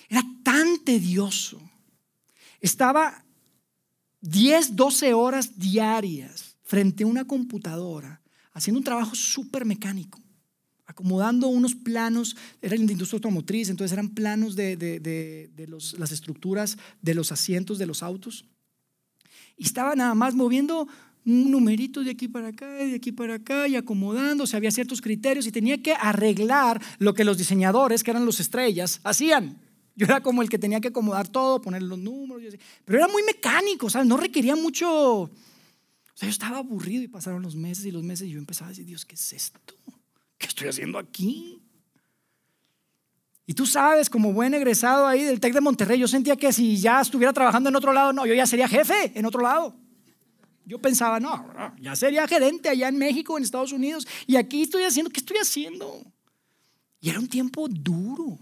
era 0.08 0.24
tan 0.44 0.82
tedioso. 0.86 1.62
Estaba 2.62 3.26
10, 4.22 4.78
12 4.78 5.14
horas 5.14 5.60
diarias 5.60 6.56
frente 6.64 7.04
a 7.04 7.08
una 7.08 7.26
computadora, 7.26 8.22
haciendo 8.54 8.78
un 8.78 8.86
trabajo 8.86 9.14
súper 9.14 9.66
mecánico, 9.66 10.22
acomodando 10.86 11.50
unos 11.50 11.76
planos, 11.76 12.38
era 12.62 12.78
la 12.78 12.82
industria 12.82 13.18
automotriz, 13.18 13.68
entonces 13.68 13.92
eran 13.92 14.08
planos 14.08 14.56
de, 14.56 15.50
las 15.98 16.12
estructuras 16.14 16.78
de 17.02 17.14
los 17.14 17.34
asientos 17.34 17.78
de 17.78 17.88
los 17.88 18.04
autos 18.04 18.46
Y 19.58 19.66
estaba 19.66 19.96
nada 19.96 20.16
más 20.16 20.34
moviendo 20.34 20.88
un 21.26 21.52
numerito 21.52 22.04
de 22.04 22.12
aquí 22.12 22.28
para 22.28 22.50
acá, 22.50 22.84
y 22.84 22.92
de 22.92 22.96
aquí 22.96 23.12
para 23.12 23.36
acá, 23.36 23.68
y 23.68 23.76
acomodándose, 23.76 24.56
había 24.58 24.72
ciertos 24.72 25.02
criterios 25.02 25.46
y 25.48 25.52
tenía 25.52 25.82
que 25.82 25.94
arreglar 25.94 26.82
lo 26.98 27.14
que 27.14 27.24
los 27.24 27.38
diseñadores, 27.38 28.04
que 28.04 28.12
eran 28.12 28.26
los 28.26 28.40
estrellas, 28.40 29.00
hacían. 29.04 29.60
Yo 29.96 30.06
era 30.06 30.22
como 30.22 30.42
el 30.42 30.50
que 30.50 30.58
tenía 30.58 30.80
que 30.80 30.88
acomodar 30.88 31.28
todo, 31.28 31.62
poner 31.62 31.84
los 31.84 32.00
números, 32.00 32.56
pero 32.86 33.00
era 33.00 33.08
muy 33.08 33.22
mecánico, 33.24 33.90
¿sabes? 33.90 34.08
No 34.08 34.18
requería 34.18 34.56
mucho... 34.56 35.24
O 35.24 35.30
sea, 36.16 36.28
yo 36.28 36.32
estaba 36.32 36.58
aburrido 36.58 37.04
y 37.04 37.08
pasaron 37.08 37.42
los 37.42 37.56
meses 37.56 37.86
y 37.86 37.92
los 37.92 38.04
meses 38.04 38.28
y 38.28 38.32
yo 38.32 38.40
empezaba 38.40 38.68
a 38.68 38.72
decir, 38.72 38.86
Dios, 38.86 39.06
¿qué 39.06 39.16
es 39.16 39.34
esto? 39.34 39.60
¿Qué 40.38 40.48
estoy 40.48 40.68
haciendo 40.68 40.98
aquí? 41.00 41.62
Y 43.46 43.54
tú 43.54 43.66
sabes, 43.66 44.10
como 44.10 44.32
buen 44.32 44.54
egresado 44.54 45.08
ahí 45.08 45.24
del 45.24 45.40
TEC 45.40 45.54
de 45.54 45.62
Monterrey, 45.62 46.00
yo 46.00 46.08
sentía 46.08 46.36
que 46.36 46.54
si 46.54 46.78
ya 46.78 47.02
estuviera 47.02 47.34
trabajando 47.34 47.70
en 47.70 47.76
otro 47.76 47.94
lado, 47.94 48.14
no, 48.14 48.26
yo 48.26 48.34
ya 48.34 48.46
sería 48.46 48.68
jefe 48.68 49.12
en 49.16 49.26
otro 49.26 49.42
lado. 49.42 49.76
Yo 50.70 50.78
pensaba, 50.78 51.20
no, 51.20 51.48
ya 51.82 51.96
sería 51.96 52.28
gerente 52.28 52.70
allá 52.70 52.90
en 52.90 52.98
México, 53.00 53.36
en 53.36 53.44
Estados 53.44 53.72
Unidos, 53.72 54.08
y 54.28 54.36
aquí 54.36 54.62
estoy 54.62 54.84
haciendo, 54.84 55.10
¿qué 55.10 55.20
estoy 55.20 55.38
haciendo? 55.38 56.06
Y 57.02 57.10
era 57.10 57.20
un 57.20 57.28
tiempo 57.28 57.68
duro. 57.68 58.38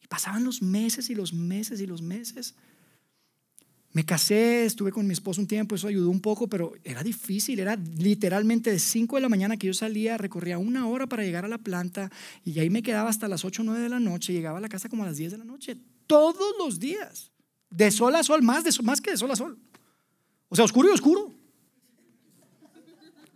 Y 0.00 0.06
pasaban 0.06 0.44
los 0.44 0.62
meses 0.62 1.10
y 1.10 1.16
los 1.16 1.32
meses 1.32 1.80
y 1.80 1.86
los 1.88 2.02
meses. 2.02 2.54
Me 3.90 4.06
casé, 4.06 4.64
estuve 4.64 4.92
con 4.92 5.08
mi 5.08 5.12
esposo 5.12 5.40
un 5.40 5.48
tiempo, 5.48 5.74
eso 5.74 5.88
ayudó 5.88 6.08
un 6.08 6.20
poco, 6.20 6.46
pero 6.46 6.72
era 6.84 7.02
difícil, 7.02 7.58
era 7.58 7.74
literalmente 7.74 8.70
de 8.70 8.78
5 8.78 9.16
de 9.16 9.22
la 9.22 9.28
mañana 9.28 9.56
que 9.56 9.66
yo 9.66 9.74
salía, 9.74 10.16
recorría 10.16 10.58
una 10.58 10.86
hora 10.86 11.08
para 11.08 11.24
llegar 11.24 11.44
a 11.44 11.48
la 11.48 11.58
planta 11.58 12.12
y 12.44 12.60
ahí 12.60 12.70
me 12.70 12.84
quedaba 12.84 13.10
hasta 13.10 13.26
las 13.26 13.44
8 13.44 13.62
o 13.62 13.64
9 13.64 13.80
de 13.80 13.88
la 13.88 13.98
noche, 13.98 14.32
llegaba 14.32 14.58
a 14.58 14.60
la 14.60 14.68
casa 14.68 14.88
como 14.88 15.02
a 15.02 15.06
las 15.06 15.16
10 15.16 15.32
de 15.32 15.38
la 15.38 15.44
noche, 15.44 15.76
todos 16.06 16.54
los 16.60 16.78
días, 16.78 17.32
de 17.70 17.90
sol 17.90 18.14
a 18.14 18.22
sol, 18.22 18.42
más, 18.42 18.62
de, 18.62 18.70
más 18.84 19.00
que 19.00 19.10
de 19.10 19.16
sol 19.16 19.32
a 19.32 19.36
sol. 19.36 19.58
O 20.48 20.54
sea, 20.54 20.64
oscuro 20.64 20.88
y 20.88 20.92
oscuro. 20.92 21.35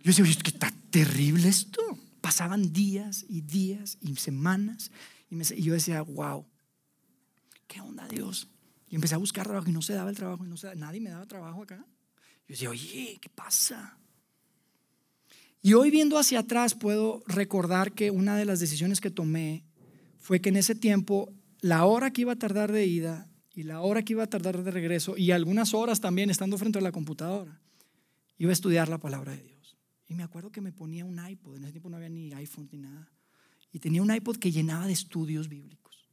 Yo 0.03 0.11
decía, 0.11 0.25
que 0.43 0.49
está 0.49 0.73
terrible 0.89 1.47
esto. 1.47 1.81
Pasaban 2.21 2.71
días 2.73 3.25
y 3.27 3.41
días 3.41 3.97
y 4.01 4.15
semanas 4.15 4.91
y, 5.31 5.61
yo 5.61 5.73
decía, 5.73 6.01
wow, 6.01 6.45
¿qué 7.67 7.81
onda 7.81 8.07
Dios? 8.07 8.49
Y 8.89 8.95
empecé 8.95 9.15
a 9.15 9.17
buscar 9.17 9.45
trabajo 9.45 9.69
y 9.69 9.73
no 9.73 9.81
se 9.81 9.93
daba 9.93 10.09
el 10.09 10.15
trabajo, 10.15 10.45
y 10.45 10.49
no 10.49 10.57
se 10.57 10.75
nadie 10.75 10.99
me 10.99 11.09
daba 11.09 11.25
trabajo 11.25 11.63
acá. 11.63 11.77
Yo 11.77 12.53
decía, 12.53 12.69
oye, 12.69 13.17
¿qué 13.21 13.29
pasa? 13.29 13.97
Y 15.61 15.73
hoy 15.73 15.89
viendo 15.89 16.17
hacia 16.17 16.39
atrás 16.39 16.75
puedo 16.75 17.23
recordar 17.27 17.93
que 17.93 18.11
una 18.11 18.35
de 18.35 18.45
las 18.45 18.59
decisiones 18.59 18.99
que 18.99 19.09
tomé 19.09 19.63
fue 20.19 20.41
que 20.41 20.49
en 20.49 20.57
ese 20.57 20.75
tiempo 20.75 21.33
la 21.61 21.85
hora 21.85 22.11
que 22.11 22.21
iba 22.21 22.33
a 22.33 22.37
tardar 22.37 22.71
de 22.71 22.85
ida 22.85 23.29
y 23.53 23.63
la 23.63 23.81
hora 23.81 24.03
que 24.03 24.13
iba 24.13 24.23
a 24.23 24.27
tardar 24.27 24.63
de 24.63 24.71
regreso 24.71 25.15
y 25.17 25.31
algunas 25.31 25.73
horas 25.73 26.01
también 26.01 26.29
estando 26.29 26.57
frente 26.57 26.79
a 26.79 26.81
la 26.81 26.91
computadora, 26.91 27.61
iba 28.37 28.49
a 28.49 28.53
estudiar 28.53 28.89
la 28.89 28.97
palabra 28.97 29.33
de 29.33 29.43
Dios. 29.43 29.60
Y 30.11 30.13
me 30.13 30.23
acuerdo 30.23 30.51
que 30.51 30.59
me 30.59 30.73
ponía 30.73 31.05
un 31.05 31.25
iPod, 31.25 31.55
en 31.55 31.63
ese 31.63 31.71
tiempo 31.71 31.89
no 31.89 31.95
había 31.95 32.09
ni 32.09 32.33
iPhone 32.33 32.67
ni 32.69 32.79
nada. 32.79 33.09
Y 33.71 33.79
tenía 33.79 34.01
un 34.01 34.13
iPod 34.13 34.35
que 34.35 34.51
llenaba 34.51 34.85
de 34.85 34.91
estudios 34.91 35.47
bíblicos. 35.47 36.05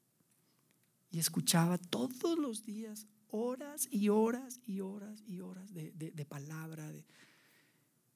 Y 1.11 1.19
escuchaba 1.19 1.79
todos 1.79 2.39
los 2.39 2.63
días 2.63 3.09
horas 3.33 3.89
y 3.91 4.09
horas 4.09 4.61
y 4.69 4.79
horas 4.79 5.25
y 5.27 5.41
horas 5.41 5.75
de, 5.75 5.91
de, 5.91 6.25
palabra. 6.25 6.89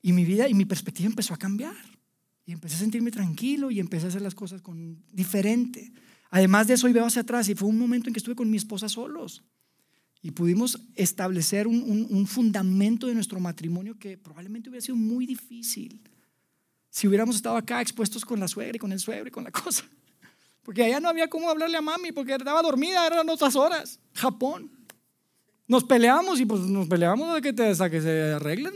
Y 0.00 0.12
mi 0.12 0.24
vida 0.24 0.48
y 0.48 0.54
mi 0.54 0.66
perspectiva 0.66 1.08
empezó 1.08 1.34
a 1.34 1.36
cambiar. 1.36 1.74
Y 2.46 2.52
empecé 2.52 2.76
a 2.76 2.78
sentirme 2.78 3.10
tranquilo 3.10 3.72
y 3.72 3.80
empecé 3.80 4.06
a 4.06 4.10
hacer 4.10 4.22
las 4.22 4.36
cosas 4.36 4.62
con, 4.62 5.02
diferente. 5.12 5.92
Además 6.30 6.68
de 6.68 6.74
eso, 6.74 6.86
hoy 6.86 6.92
veo 6.92 7.06
hacia 7.06 7.22
atrás 7.22 7.48
y 7.48 7.56
fue 7.56 7.68
un 7.68 7.76
momento 7.76 8.08
en 8.08 8.12
que 8.12 8.18
estuve 8.18 8.36
con 8.36 8.48
mi 8.48 8.56
esposa 8.56 8.88
solos. 8.88 9.42
Y 10.22 10.30
pudimos 10.30 10.80
establecer 10.94 11.66
un, 11.66 12.26
fundamento 12.28 13.08
de 13.08 13.14
nuestro 13.14 13.40
matrimonio 13.40 13.98
que 13.98 14.16
probablemente 14.16 14.70
hubiera 14.70 14.84
sido 14.84 14.96
muy 14.96 15.26
difícil 15.26 16.00
si 16.88 17.08
hubiéramos 17.08 17.36
estado 17.36 17.56
acá 17.56 17.80
expuestos 17.80 18.24
con 18.24 18.38
la 18.38 18.46
suegra 18.46 18.76
y 18.76 18.78
con 18.78 18.92
el 18.92 19.00
suegro 19.00 19.26
y 19.26 19.30
con 19.32 19.42
la 19.42 19.50
cosa. 19.50 19.84
Porque 20.62 20.84
allá 20.84 21.00
no 21.00 21.08
había 21.08 21.28
cómo 21.28 21.50
hablarle 21.50 21.76
a 21.76 21.80
mami 21.80 22.12
porque 22.12 22.34
estaba 22.34 22.62
dormida, 22.62 23.04
eran 23.04 23.28
otras 23.28 23.56
horas. 23.56 23.98
Japón. 24.14 24.70
Nos 25.66 25.82
peleamos 25.82 26.38
y 26.38 26.46
pues 26.46 26.60
nos 26.60 26.86
peleamos 26.86 27.34
de 27.34 27.40
que, 27.40 27.52
te, 27.52 27.66
hasta 27.66 27.90
que 27.90 28.00
se 28.00 28.32
arreglen. 28.32 28.74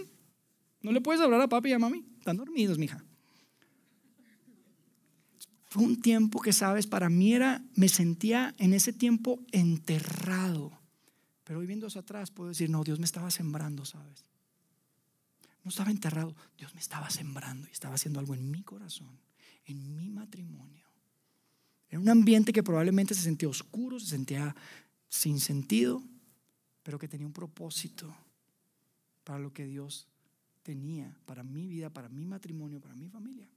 No 0.81 0.91
le 0.91 1.01
puedes 1.01 1.21
hablar 1.21 1.41
a 1.43 1.49
papi 1.49 1.69
y 1.69 1.73
a 1.75 1.79
mami. 1.79 2.05
Están 2.19 2.39
dormidos, 2.39 2.79
mija. 2.79 3.05
Fue 5.69 5.85
un 5.85 6.01
tiempo 6.01 6.41
que, 6.41 6.53
sabes, 6.53 6.89
para 6.89 7.09
mí 7.09 7.35
era, 7.35 7.63
me 7.75 7.89
sentía 7.89 8.55
en 8.59 8.73
ese 8.73 8.93
tiempo 8.93 9.39
enterrado 9.53 10.73
pero 11.47 11.61
hoy 11.61 11.67
viendo 11.67 11.87
hacia 11.87 12.01
atrás 12.01 12.33
puedo 12.33 12.49
decir, 12.49 12.69
no, 12.69 12.83
Dios 12.83 12.99
me 12.99 13.05
estaba 13.05 13.31
sembrando, 13.31 13.85
¿sabes? 13.85 14.25
No 15.63 15.69
estaba 15.69 15.93
enterrado, 15.93 16.35
Dios 16.59 16.75
me 16.75 16.81
estaba 16.81 17.09
sembrando 17.09 17.69
y 17.69 17.71
estaba 17.71 17.95
haciendo 17.95 18.19
algo 18.19 18.35
en 18.35 18.51
mi 18.51 18.65
corazón, 18.65 19.17
en 19.65 19.97
mi 19.97 20.11
matrimonio. 20.11 20.85
En 21.89 22.01
un 22.01 22.09
ambiente 22.09 22.53
que 22.53 22.65
probablemente 22.65 23.15
se 23.15 23.23
sentía 23.23 23.49
oscuro, 23.49 24.01
se 24.01 24.07
sentía 24.07 24.57
sin 25.09 25.39
sentido, 25.39 26.03
pero 26.83 26.99
que 26.99 27.07
tenía 27.07 27.29
un 27.29 27.33
propósito 27.33 28.13
para 29.23 29.39
lo 29.39 29.53
que 29.53 29.67
Dios 29.67 30.09
tenía, 30.65 31.17
para 31.27 31.45
mi 31.45 31.69
vida, 31.69 31.91
para 31.91 32.09
mi 32.09 32.27
matrimonio, 32.27 32.81
para 32.81 32.97
mi 32.97 33.09
familia. 33.09 33.49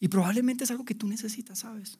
Y 0.00 0.08
probablemente 0.08 0.64
es 0.64 0.70
algo 0.70 0.86
que 0.86 0.94
tú 0.94 1.06
necesitas, 1.08 1.58
¿sabes? 1.58 1.98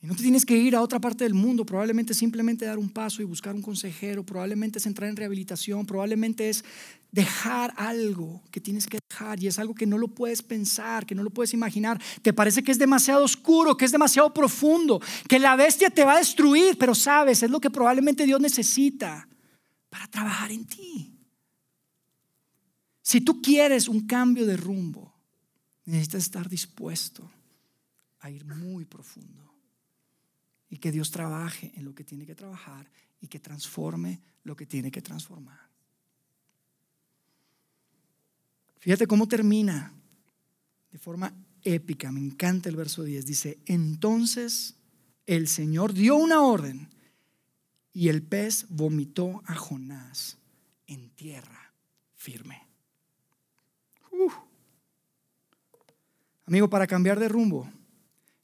Y 0.00 0.06
no 0.06 0.14
te 0.14 0.22
tienes 0.22 0.46
que 0.46 0.56
ir 0.56 0.76
a 0.76 0.82
otra 0.82 1.00
parte 1.00 1.24
del 1.24 1.34
mundo, 1.34 1.66
probablemente 1.66 2.14
simplemente 2.14 2.64
dar 2.64 2.78
un 2.78 2.88
paso 2.88 3.20
y 3.20 3.24
buscar 3.24 3.54
un 3.56 3.62
consejero, 3.62 4.24
probablemente 4.24 4.78
es 4.78 4.86
entrar 4.86 5.10
en 5.10 5.16
rehabilitación, 5.16 5.84
probablemente 5.86 6.48
es 6.48 6.64
dejar 7.10 7.74
algo 7.76 8.40
que 8.52 8.60
tienes 8.60 8.86
que 8.86 9.00
dejar 9.10 9.42
y 9.42 9.48
es 9.48 9.58
algo 9.58 9.74
que 9.74 9.86
no 9.86 9.98
lo 9.98 10.06
puedes 10.06 10.40
pensar, 10.40 11.04
que 11.04 11.16
no 11.16 11.24
lo 11.24 11.30
puedes 11.30 11.52
imaginar. 11.52 12.00
Te 12.22 12.32
parece 12.32 12.62
que 12.62 12.70
es 12.70 12.78
demasiado 12.78 13.24
oscuro, 13.24 13.76
que 13.76 13.86
es 13.86 13.90
demasiado 13.90 14.32
profundo, 14.32 15.00
que 15.28 15.40
la 15.40 15.56
bestia 15.56 15.90
te 15.90 16.04
va 16.04 16.14
a 16.14 16.18
destruir, 16.18 16.78
pero 16.78 16.94
sabes, 16.94 17.42
es 17.42 17.50
lo 17.50 17.60
que 17.60 17.70
probablemente 17.70 18.24
Dios 18.24 18.40
necesita 18.40 19.28
para 19.90 20.06
trabajar 20.06 20.52
en 20.52 20.64
ti. 20.64 21.12
Si 23.02 23.20
tú 23.20 23.42
quieres 23.42 23.88
un 23.88 24.06
cambio 24.06 24.46
de 24.46 24.56
rumbo, 24.56 25.12
necesitas 25.86 26.22
estar 26.22 26.48
dispuesto 26.48 27.28
a 28.20 28.30
ir 28.30 28.44
muy 28.44 28.84
profundo 28.84 29.47
y 30.70 30.78
que 30.78 30.92
Dios 30.92 31.10
trabaje 31.10 31.72
en 31.76 31.84
lo 31.84 31.94
que 31.94 32.04
tiene 32.04 32.26
que 32.26 32.34
trabajar 32.34 32.90
y 33.20 33.28
que 33.28 33.40
transforme 33.40 34.20
lo 34.44 34.56
que 34.56 34.66
tiene 34.66 34.90
que 34.90 35.02
transformar. 35.02 35.68
Fíjate 38.78 39.06
cómo 39.06 39.26
termina 39.26 39.92
de 40.90 40.98
forma 40.98 41.32
épica, 41.62 42.12
me 42.12 42.20
encanta 42.20 42.68
el 42.68 42.76
verso 42.76 43.02
10, 43.02 43.26
dice, 43.26 43.58
entonces 43.66 44.76
el 45.26 45.48
Señor 45.48 45.92
dio 45.92 46.16
una 46.16 46.42
orden 46.42 46.88
y 47.92 48.08
el 48.08 48.22
pez 48.22 48.66
vomitó 48.68 49.42
a 49.46 49.54
Jonás 49.54 50.38
en 50.86 51.10
tierra 51.10 51.72
firme. 52.14 52.66
Amigo, 56.46 56.70
para 56.70 56.86
cambiar 56.86 57.18
de 57.18 57.28
rumbo 57.28 57.70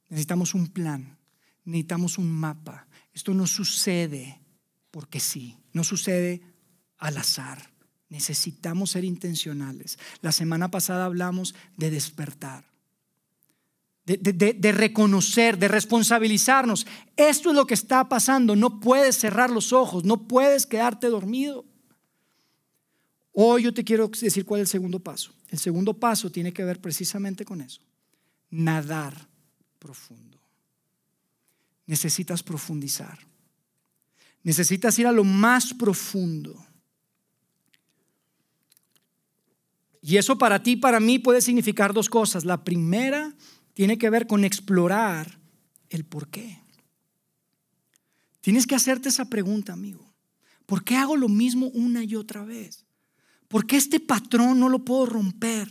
necesitamos 0.09 0.53
un 0.53 0.67
plan 0.67 1.14
necesitamos 1.65 2.17
un 2.17 2.31
mapa. 2.31 2.87
Esto 3.13 3.33
no 3.33 3.47
sucede 3.47 4.39
porque 4.91 5.19
sí, 5.19 5.57
no 5.73 5.83
sucede 5.83 6.41
al 6.97 7.17
azar. 7.17 7.71
Necesitamos 8.09 8.91
ser 8.91 9.03
intencionales. 9.03 9.97
La 10.21 10.31
semana 10.31 10.69
pasada 10.69 11.05
hablamos 11.05 11.55
de 11.75 11.89
despertar, 11.89 12.63
de, 14.05 14.71
reconocer, 14.71 15.57
de 15.57 15.67
responsabilizarnos. 15.67 16.85
Esto 17.17 17.49
es 17.49 17.55
lo 17.55 17.65
que 17.65 17.73
está 17.73 18.07
pasando. 18.07 18.55
No 18.55 18.79
puedes 18.79 19.17
cerrar 19.17 19.49
los 19.49 19.73
ojos, 19.73 20.05
no 20.05 20.27
puedes 20.27 20.65
quedarte 20.65 21.07
dormido. 21.07 21.65
Hoy 23.33 23.63
yo 23.63 23.73
te 23.73 23.83
quiero 23.83 24.07
decir 24.07 24.45
cuál 24.45 24.61
es 24.61 24.67
el 24.67 24.71
segundo 24.71 24.99
paso. 24.99 25.33
El 25.49 25.59
segundo 25.59 25.93
paso 25.93 26.31
tiene 26.31 26.53
que 26.53 26.63
ver 26.63 26.79
precisamente 26.79 27.43
con 27.43 27.59
eso. 27.59 27.81
Nadar 28.51 29.27
profundo 29.79 30.34
necesitas 31.85 32.43
profundizar. 32.43 33.19
Necesitas 34.43 34.97
ir 34.99 35.07
a 35.07 35.11
lo 35.11 35.23
más 35.23 35.73
profundo. 35.73 36.65
Y 40.01 40.17
eso 40.17 40.37
para 40.37 40.61
ti, 40.61 40.75
para 40.75 40.99
mí 40.99 41.17
puede 41.17 41.41
significar 41.41 41.93
dos 41.93 42.09
cosas. 42.09 42.45
La 42.45 42.63
primera 42.63 43.33
tiene 43.73 43.97
que 43.97 44.09
ver 44.09 44.27
con 44.27 44.45
explorar 44.45 45.39
el 45.89 46.05
por 46.05 46.29
qué. 46.29 46.59
Tienes 48.41 48.67
que 48.67 48.75
hacerte 48.75 49.09
esa 49.09 49.25
pregunta, 49.25 49.73
amigo. 49.73 50.13
¿Por 50.67 50.83
qué 50.83 50.95
hago 50.95 51.15
lo 51.15 51.27
mismo 51.27 51.67
una 51.67 52.03
y 52.03 52.15
otra 52.15 52.45
vez? 52.45 52.85
¿Por 53.47 53.65
qué 53.65 53.77
este 53.77 53.99
patrón 53.99 54.59
no 54.59 54.69
lo 54.69 54.85
puedo 54.85 55.07
romper? 55.07 55.67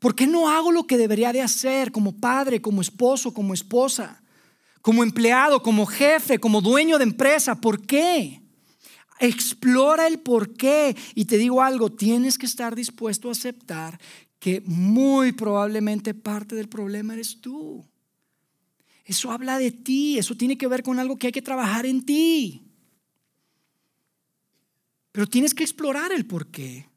¿Por 0.00 0.14
qué 0.14 0.26
no 0.26 0.48
hago 0.48 0.72
lo 0.72 0.86
que 0.86 0.98
debería 0.98 1.32
de 1.32 1.42
hacer 1.42 1.92
como 1.92 2.18
padre, 2.18 2.60
como 2.60 2.80
esposo, 2.80 3.32
como 3.32 3.54
esposa? 3.54 4.22
Como 4.86 5.02
empleado, 5.02 5.64
como 5.64 5.84
jefe, 5.84 6.38
como 6.38 6.60
dueño 6.60 6.96
de 6.96 7.02
empresa. 7.02 7.60
¿Por 7.60 7.84
qué? 7.84 8.40
Explora 9.18 10.06
el 10.06 10.20
por 10.20 10.54
qué. 10.54 10.96
Y 11.16 11.24
te 11.24 11.38
digo 11.38 11.60
algo, 11.60 11.90
tienes 11.90 12.38
que 12.38 12.46
estar 12.46 12.76
dispuesto 12.76 13.28
a 13.28 13.32
aceptar 13.32 13.98
que 14.38 14.62
muy 14.64 15.32
probablemente 15.32 16.14
parte 16.14 16.54
del 16.54 16.68
problema 16.68 17.14
eres 17.14 17.40
tú. 17.40 17.84
Eso 19.04 19.32
habla 19.32 19.58
de 19.58 19.72
ti, 19.72 20.18
eso 20.18 20.36
tiene 20.36 20.56
que 20.56 20.68
ver 20.68 20.84
con 20.84 21.00
algo 21.00 21.16
que 21.16 21.26
hay 21.26 21.32
que 21.32 21.42
trabajar 21.42 21.84
en 21.84 22.06
ti. 22.06 22.62
Pero 25.10 25.26
tienes 25.26 25.52
que 25.52 25.64
explorar 25.64 26.12
el 26.12 26.26
por 26.26 26.46
qué. 26.46 26.88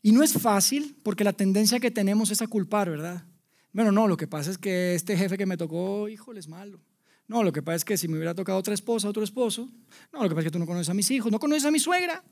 Y 0.00 0.12
no 0.12 0.22
es 0.22 0.32
fácil 0.34 0.96
porque 1.02 1.24
la 1.24 1.32
tendencia 1.32 1.80
que 1.80 1.90
tenemos 1.90 2.30
es 2.30 2.40
a 2.40 2.46
culpar, 2.46 2.88
¿verdad? 2.88 3.24
Bueno, 3.72 3.90
no, 3.90 4.06
lo 4.06 4.16
que 4.16 4.26
pasa 4.26 4.50
es 4.50 4.58
que 4.58 4.94
este 4.94 5.16
jefe 5.16 5.38
que 5.38 5.46
me 5.46 5.56
tocó, 5.56 6.08
híjole, 6.08 6.40
es 6.40 6.48
malo. 6.48 6.80
No, 7.26 7.42
lo 7.42 7.52
que 7.52 7.62
pasa 7.62 7.76
es 7.76 7.84
que 7.84 7.96
si 7.96 8.08
me 8.08 8.16
hubiera 8.16 8.34
tocado 8.34 8.58
otra 8.58 8.74
esposa, 8.74 9.08
otro 9.08 9.22
esposo. 9.22 9.68
No, 10.12 10.22
lo 10.22 10.28
que 10.28 10.34
pasa 10.34 10.40
es 10.40 10.44
que 10.46 10.50
tú 10.50 10.58
no 10.58 10.66
conoces 10.66 10.90
a 10.90 10.94
mis 10.94 11.10
hijos, 11.10 11.32
no 11.32 11.38
conoces 11.38 11.64
a 11.64 11.70
mi 11.70 11.78
suegra, 11.78 12.22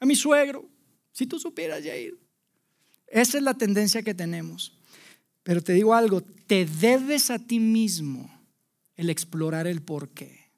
a 0.00 0.06
mi 0.06 0.16
suegro. 0.16 0.68
Si 1.12 1.26
tú 1.26 1.38
supieras, 1.38 1.84
Jair. 1.84 2.18
Esa 3.06 3.38
es 3.38 3.44
la 3.44 3.54
tendencia 3.54 4.02
que 4.02 4.14
tenemos. 4.14 4.76
Pero 5.44 5.62
te 5.62 5.72
digo 5.72 5.94
algo, 5.94 6.20
te 6.20 6.66
debes 6.66 7.30
a 7.30 7.38
ti 7.38 7.60
mismo 7.60 8.28
el 8.96 9.08
explorar 9.10 9.66
el 9.66 9.80
por 9.80 10.08
qué. 10.10 10.50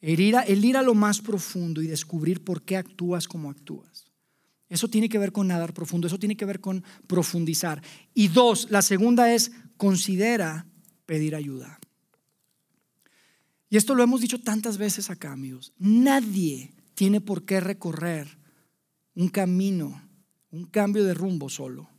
El 0.00 0.18
ir, 0.18 0.34
el 0.46 0.64
ir 0.64 0.76
a 0.76 0.82
lo 0.82 0.94
más 0.94 1.20
profundo 1.20 1.80
y 1.82 1.86
descubrir 1.86 2.42
por 2.42 2.62
qué 2.62 2.76
actúas 2.76 3.28
como 3.28 3.50
actúas. 3.50 4.01
Eso 4.72 4.88
tiene 4.88 5.10
que 5.10 5.18
ver 5.18 5.32
con 5.32 5.48
nadar 5.48 5.74
profundo, 5.74 6.06
eso 6.06 6.18
tiene 6.18 6.34
que 6.34 6.46
ver 6.46 6.58
con 6.58 6.82
profundizar. 7.06 7.82
Y 8.14 8.28
dos, 8.28 8.70
la 8.70 8.80
segunda 8.80 9.30
es 9.34 9.52
considera 9.76 10.66
pedir 11.04 11.34
ayuda. 11.34 11.78
Y 13.68 13.76
esto 13.76 13.94
lo 13.94 14.02
hemos 14.02 14.22
dicho 14.22 14.40
tantas 14.40 14.78
veces 14.78 15.10
acá, 15.10 15.30
amigos. 15.30 15.74
Nadie 15.76 16.72
tiene 16.94 17.20
por 17.20 17.44
qué 17.44 17.60
recorrer 17.60 18.38
un 19.14 19.28
camino, 19.28 20.08
un 20.50 20.64
cambio 20.64 21.04
de 21.04 21.12
rumbo 21.12 21.50
solo. 21.50 21.90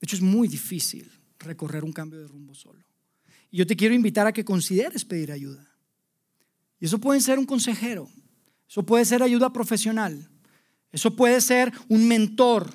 De 0.00 0.06
hecho, 0.06 0.16
es 0.16 0.22
muy 0.22 0.48
difícil 0.48 1.08
recorrer 1.38 1.84
un 1.84 1.92
cambio 1.92 2.18
de 2.18 2.26
rumbo 2.26 2.52
solo. 2.52 2.84
Y 3.48 3.58
yo 3.58 3.66
te 3.66 3.76
quiero 3.76 3.94
invitar 3.94 4.26
a 4.26 4.32
que 4.32 4.44
consideres 4.44 5.04
pedir 5.04 5.30
ayuda. 5.30 5.70
Y 6.80 6.86
eso 6.86 6.98
puede 6.98 7.20
ser 7.20 7.38
un 7.38 7.46
consejero, 7.46 8.10
eso 8.68 8.84
puede 8.84 9.04
ser 9.04 9.22
ayuda 9.22 9.52
profesional, 9.52 10.28
eso 10.92 11.14
puede 11.14 11.40
ser 11.40 11.72
un 11.88 12.06
mentor 12.08 12.72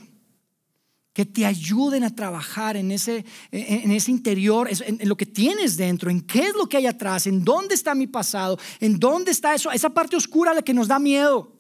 que 1.14 1.26
te 1.26 1.45
ayuden 1.45 2.03
a 2.03 2.16
trabajar 2.16 2.78
en 2.78 2.91
ese, 2.91 3.26
en 3.51 3.91
ese 3.91 4.12
interior, 4.12 4.70
en, 4.70 5.07
lo 5.07 5.18
que 5.18 5.26
tienes 5.26 5.76
dentro, 5.76 6.09
en 6.09 6.22
qué 6.22 6.47
es 6.47 6.55
lo 6.55 6.68
que 6.68 6.78
hay 6.78 6.86
atrás, 6.86 7.28
en 7.28 7.43
dónde 7.43 7.76
está 7.76 7.93
mi 7.93 8.07
pasado, 8.07 8.57
en 8.80 8.97
dónde 8.97 9.32
está 9.32 9.53
eso, 9.53 9.72
esa 9.72 9.89
parte 9.89 10.16
oscura 10.16 10.53
la 10.53 10.62
que 10.62 10.74
nos 10.74 10.88
da 10.88 10.99
miedo. 10.99 11.57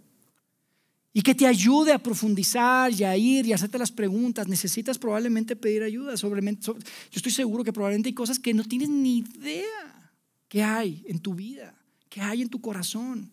Y 1.13 1.21
que 1.23 1.35
te 1.35 1.45
ayude 1.45 1.91
a 1.91 2.01
profundizar 2.01 2.89
y 2.93 3.03
a 3.03 3.17
ir 3.17 3.45
y 3.45 3.51
hacerte 3.51 3.77
las 3.77 3.91
preguntas. 3.91 4.47
Necesitas 4.47 4.97
probablemente 4.97 5.57
pedir 5.57 5.83
ayuda. 5.83 6.15
Sobre, 6.15 6.41
yo 6.41 6.73
estoy 7.13 7.33
seguro 7.33 7.65
que 7.65 7.73
probablemente 7.73 8.07
hay 8.07 8.13
cosas 8.13 8.39
que 8.39 8.53
no 8.53 8.63
tienes 8.63 8.87
ni 8.87 9.17
idea 9.17 10.11
que 10.47 10.63
hay 10.63 11.03
en 11.07 11.19
tu 11.19 11.35
vida, 11.35 11.75
que 12.07 12.21
hay 12.21 12.41
en 12.41 12.47
tu 12.47 12.61
corazón. 12.61 13.29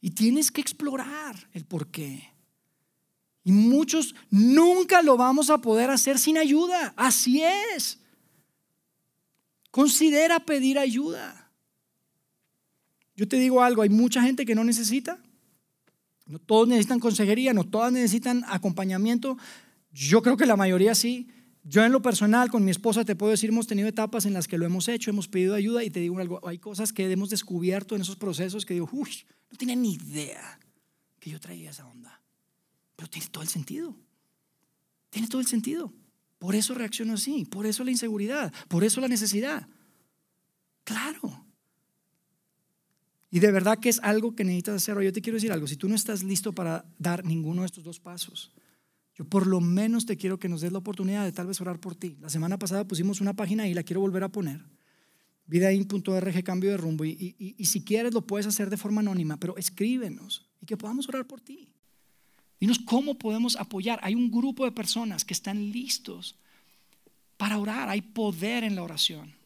Y 0.00 0.10
tienes 0.10 0.50
que 0.50 0.60
explorar 0.60 1.48
el 1.52 1.64
por 1.64 1.88
qué. 1.88 2.32
Y 3.44 3.52
muchos 3.52 4.14
nunca 4.30 5.02
lo 5.02 5.16
vamos 5.16 5.50
a 5.50 5.58
poder 5.58 5.90
hacer 5.90 6.18
sin 6.18 6.36
ayuda. 6.36 6.92
Así 6.96 7.42
es. 7.42 7.98
Considera 9.70 10.40
pedir 10.40 10.78
ayuda. 10.78 11.50
Yo 13.16 13.26
te 13.26 13.36
digo 13.38 13.62
algo, 13.62 13.82
hay 13.82 13.88
mucha 13.88 14.22
gente 14.22 14.46
que 14.46 14.54
no 14.54 14.64
necesita. 14.64 15.18
No 16.26 16.38
todos 16.38 16.68
necesitan 16.68 17.00
consejería, 17.00 17.54
no 17.54 17.64
todas 17.64 17.90
necesitan 17.90 18.44
acompañamiento. 18.48 19.38
Yo 19.92 20.22
creo 20.22 20.36
que 20.36 20.46
la 20.46 20.56
mayoría 20.56 20.94
sí. 20.94 21.28
Yo 21.64 21.84
en 21.84 21.92
lo 21.92 22.00
personal, 22.00 22.50
con 22.50 22.64
mi 22.64 22.70
esposa, 22.70 23.04
te 23.04 23.16
puedo 23.16 23.30
decir, 23.30 23.50
hemos 23.50 23.66
tenido 23.66 23.88
etapas 23.88 24.24
en 24.26 24.32
las 24.32 24.48
que 24.48 24.58
lo 24.58 24.64
hemos 24.64 24.88
hecho, 24.88 25.10
hemos 25.10 25.28
pedido 25.28 25.54
ayuda 25.54 25.84
y 25.84 25.90
te 25.90 26.00
digo 26.00 26.18
algo, 26.18 26.46
hay 26.46 26.58
cosas 26.58 26.92
que 26.92 27.10
hemos 27.10 27.30
descubierto 27.30 27.94
en 27.94 28.02
esos 28.02 28.16
procesos 28.16 28.64
que 28.64 28.74
digo, 28.74 28.88
uy, 28.92 29.10
no 29.50 29.58
tenía 29.58 29.76
ni 29.76 29.94
idea 29.94 30.58
que 31.20 31.30
yo 31.30 31.40
traía 31.40 31.70
esa 31.70 31.86
onda. 31.86 32.22
Pero 32.96 33.08
tiene 33.10 33.28
todo 33.28 33.42
el 33.42 33.48
sentido. 33.48 33.94
Tiene 35.10 35.28
todo 35.28 35.40
el 35.40 35.46
sentido. 35.46 35.92
Por 36.38 36.54
eso 36.54 36.74
reacciono 36.74 37.14
así, 37.14 37.44
por 37.44 37.66
eso 37.66 37.84
la 37.84 37.90
inseguridad, 37.90 38.52
por 38.68 38.84
eso 38.84 39.00
la 39.00 39.08
necesidad. 39.08 39.68
Claro. 40.84 41.44
Y 43.30 43.40
de 43.40 43.52
verdad 43.52 43.78
que 43.78 43.88
es 43.88 44.00
algo 44.02 44.34
que 44.34 44.44
necesitas 44.44 44.76
hacer. 44.76 45.02
Yo 45.02 45.12
te 45.12 45.20
quiero 45.20 45.36
decir 45.36 45.52
algo, 45.52 45.66
si 45.66 45.76
tú 45.76 45.88
no 45.88 45.94
estás 45.94 46.22
listo 46.22 46.54
para 46.54 46.86
dar 46.98 47.24
ninguno 47.24 47.62
de 47.62 47.66
estos 47.66 47.84
dos 47.84 48.00
pasos, 48.00 48.52
yo 49.18 49.24
por 49.24 49.48
lo 49.48 49.60
menos 49.60 50.06
te 50.06 50.16
quiero 50.16 50.38
que 50.38 50.48
nos 50.48 50.60
des 50.60 50.70
la 50.70 50.78
oportunidad 50.78 51.24
de 51.24 51.32
tal 51.32 51.48
vez 51.48 51.60
orar 51.60 51.80
por 51.80 51.96
ti. 51.96 52.16
La 52.20 52.30
semana 52.30 52.56
pasada 52.56 52.86
pusimos 52.86 53.20
una 53.20 53.34
página 53.34 53.66
y 53.66 53.74
la 53.74 53.82
quiero 53.82 54.00
volver 54.00 54.22
a 54.22 54.28
poner 54.28 54.64
vidain.org 55.48 56.44
cambio 56.44 56.70
de 56.70 56.76
rumbo 56.76 57.04
y, 57.04 57.34
y, 57.38 57.64
si 57.64 57.82
quieres 57.82 58.14
lo 58.14 58.26
puedes 58.26 58.46
hacer 58.46 58.68
de 58.70 58.76
forma 58.76 59.00
anónima, 59.00 59.40
pero 59.40 59.56
escríbenos 59.56 60.46
y 60.60 60.66
que 60.66 60.76
podamos 60.76 61.08
orar 61.08 61.26
por 61.26 61.40
ti. 61.40 61.72
Dinos 62.60 62.78
cómo 62.78 63.18
podemos 63.18 63.56
apoyar. 63.56 63.98
Hay 64.02 64.14
un 64.14 64.30
grupo 64.30 64.64
de 64.64 64.72
personas 64.72 65.24
que 65.24 65.32
están 65.32 65.72
listos 65.72 66.36
para 67.36 67.58
orar, 67.58 67.88
hay 67.88 68.02
poder 68.02 68.62
en 68.62 68.76
la 68.76 68.82
oración. 68.82 69.37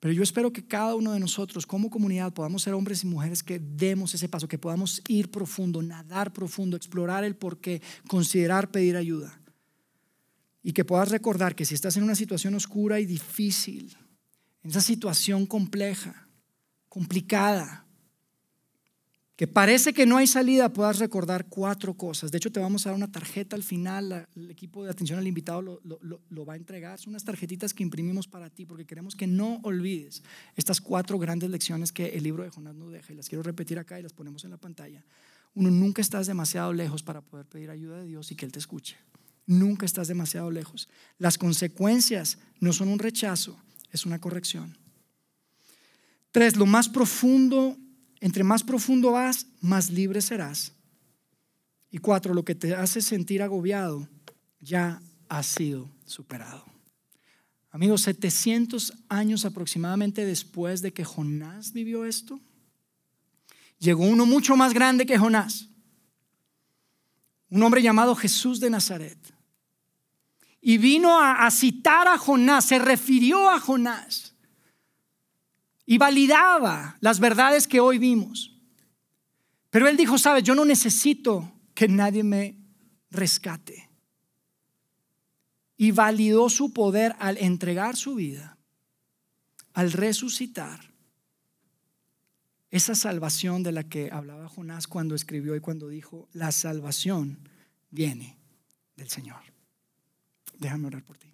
Pero 0.00 0.14
yo 0.14 0.22
espero 0.22 0.52
que 0.52 0.64
cada 0.64 0.94
uno 0.94 1.12
de 1.12 1.20
nosotros 1.20 1.66
como 1.66 1.90
comunidad 1.90 2.32
podamos 2.32 2.62
ser 2.62 2.74
hombres 2.74 3.02
y 3.02 3.06
mujeres 3.06 3.42
que 3.42 3.58
demos 3.58 4.14
ese 4.14 4.28
paso, 4.28 4.46
que 4.46 4.58
podamos 4.58 5.02
ir 5.08 5.30
profundo, 5.30 5.82
nadar 5.82 6.32
profundo, 6.32 6.76
explorar 6.76 7.24
el 7.24 7.34
porqué, 7.34 7.82
considerar 8.06 8.70
pedir 8.70 8.96
ayuda. 8.96 9.40
Y 10.62 10.72
que 10.72 10.84
puedas 10.84 11.10
recordar 11.10 11.56
que 11.56 11.64
si 11.64 11.74
estás 11.74 11.96
en 11.96 12.04
una 12.04 12.14
situación 12.14 12.54
oscura 12.54 13.00
y 13.00 13.06
difícil, 13.06 13.96
en 14.62 14.70
esa 14.70 14.80
situación 14.80 15.46
compleja, 15.46 16.28
complicada, 16.88 17.87
que 19.38 19.46
parece 19.46 19.92
que 19.92 20.04
no 20.04 20.16
hay 20.16 20.26
salida, 20.26 20.72
puedas 20.72 20.98
recordar 20.98 21.46
cuatro 21.46 21.94
cosas. 21.94 22.32
De 22.32 22.38
hecho, 22.38 22.50
te 22.50 22.58
vamos 22.58 22.84
a 22.84 22.88
dar 22.88 22.96
una 22.96 23.12
tarjeta 23.12 23.54
al 23.54 23.62
final, 23.62 24.26
el 24.34 24.50
equipo 24.50 24.82
de 24.82 24.90
atención 24.90 25.16
al 25.16 25.28
invitado 25.28 25.62
lo, 25.62 25.80
lo, 25.84 26.44
va 26.44 26.54
a 26.54 26.56
entregar. 26.56 26.98
Son 26.98 27.10
unas 27.10 27.22
tarjetitas 27.22 27.72
que 27.72 27.84
imprimimos 27.84 28.26
para 28.26 28.50
ti 28.50 28.66
porque 28.66 28.84
queremos 28.84 29.14
que 29.14 29.28
no 29.28 29.60
olvides 29.62 30.24
estas 30.56 30.80
cuatro 30.80 31.20
grandes 31.20 31.50
lecciones 31.50 31.92
que 31.92 32.06
el 32.08 32.24
libro 32.24 32.42
de 32.42 32.50
Jonás 32.50 32.74
nos 32.74 32.90
deja. 32.90 33.12
Y 33.12 33.16
las 33.16 33.28
quiero 33.28 33.44
repetir 33.44 33.78
acá 33.78 34.00
y 34.00 34.02
las 34.02 34.12
ponemos 34.12 34.42
en 34.42 34.50
la 34.50 34.56
pantalla. 34.56 35.04
Uno, 35.54 35.70
nunca 35.70 36.02
estás 36.02 36.26
demasiado 36.26 36.72
lejos 36.72 37.04
para 37.04 37.20
poder 37.20 37.46
pedir 37.46 37.70
ayuda 37.70 37.98
de 37.98 38.06
Dios 38.06 38.32
y 38.32 38.34
que 38.34 38.44
Él 38.44 38.50
te 38.50 38.58
escuche. 38.58 38.96
Nunca 39.46 39.86
estás 39.86 40.08
demasiado 40.08 40.50
lejos. 40.50 40.88
Las 41.16 41.38
consecuencias 41.38 42.38
no 42.58 42.72
son 42.72 42.88
un 42.88 42.98
rechazo, 42.98 43.56
es 43.92 44.04
una 44.04 44.18
corrección. 44.18 44.76
Tres, 46.32 46.56
lo 46.56 46.66
más 46.66 46.88
profundo, 46.88 47.78
entre 48.20 48.44
más 48.44 48.62
profundo 48.62 49.12
vas, 49.12 49.46
más 49.60 49.90
libre 49.90 50.20
serás. 50.20 50.72
Y 51.90 51.98
cuatro, 51.98 52.34
lo 52.34 52.44
que 52.44 52.54
te 52.54 52.74
hace 52.74 53.00
sentir 53.00 53.42
agobiado 53.42 54.08
ya 54.60 55.00
ha 55.28 55.42
sido 55.42 55.90
superado. 56.04 56.64
Amigos, 57.70 58.02
700 58.02 58.92
años 59.08 59.44
aproximadamente 59.44 60.24
después 60.24 60.82
de 60.82 60.92
que 60.92 61.04
Jonás 61.04 61.72
vivió 61.72 62.04
esto, 62.04 62.40
llegó 63.78 64.04
uno 64.04 64.26
mucho 64.26 64.56
más 64.56 64.74
grande 64.74 65.06
que 65.06 65.18
Jonás, 65.18 65.68
un 67.50 67.62
hombre 67.62 67.82
llamado 67.82 68.14
Jesús 68.14 68.60
de 68.60 68.70
Nazaret 68.70 69.18
y 70.60 70.78
vino 70.78 71.20
a, 71.20 71.50
citar 71.50 72.08
a 72.08 72.18
Jonás, 72.18 72.64
se 72.64 72.78
refirió 72.78 73.48
a 73.48 73.60
Jonás 73.60 74.34
y 75.90 75.96
validaba 75.96 76.98
las 77.00 77.18
verdades 77.18 77.66
que 77.66 77.80
hoy 77.80 77.96
vimos. 77.96 78.54
Pero 79.70 79.88
él 79.88 79.96
dijo, 79.96 80.18
sabes, 80.18 80.44
yo 80.44 80.54
no 80.54 80.66
necesito 80.66 81.50
que 81.74 81.88
nadie 81.88 82.22
me 82.22 82.58
rescate. 83.10 83.88
Y 85.78 85.92
validó 85.92 86.50
su 86.50 86.74
poder 86.74 87.16
al 87.18 87.38
entregar 87.38 87.96
su 87.96 88.16
vida, 88.16 88.58
al 89.72 89.92
resucitar. 89.92 90.92
Esa 92.70 92.94
salvación 92.94 93.62
de 93.62 93.72
la 93.72 93.82
que 93.82 94.10
hablaba 94.12 94.46
Jonás 94.46 94.86
cuando 94.88 95.14
escribió 95.14 95.56
y 95.56 95.60
cuando 95.60 95.88
dijo, 95.88 96.28
la 96.34 96.52
salvación 96.52 97.48
viene 97.88 98.36
del 98.94 99.08
Señor. 99.08 99.40
Déjame 100.58 100.88
orar 100.88 101.02
por 101.02 101.16
ti. 101.16 101.32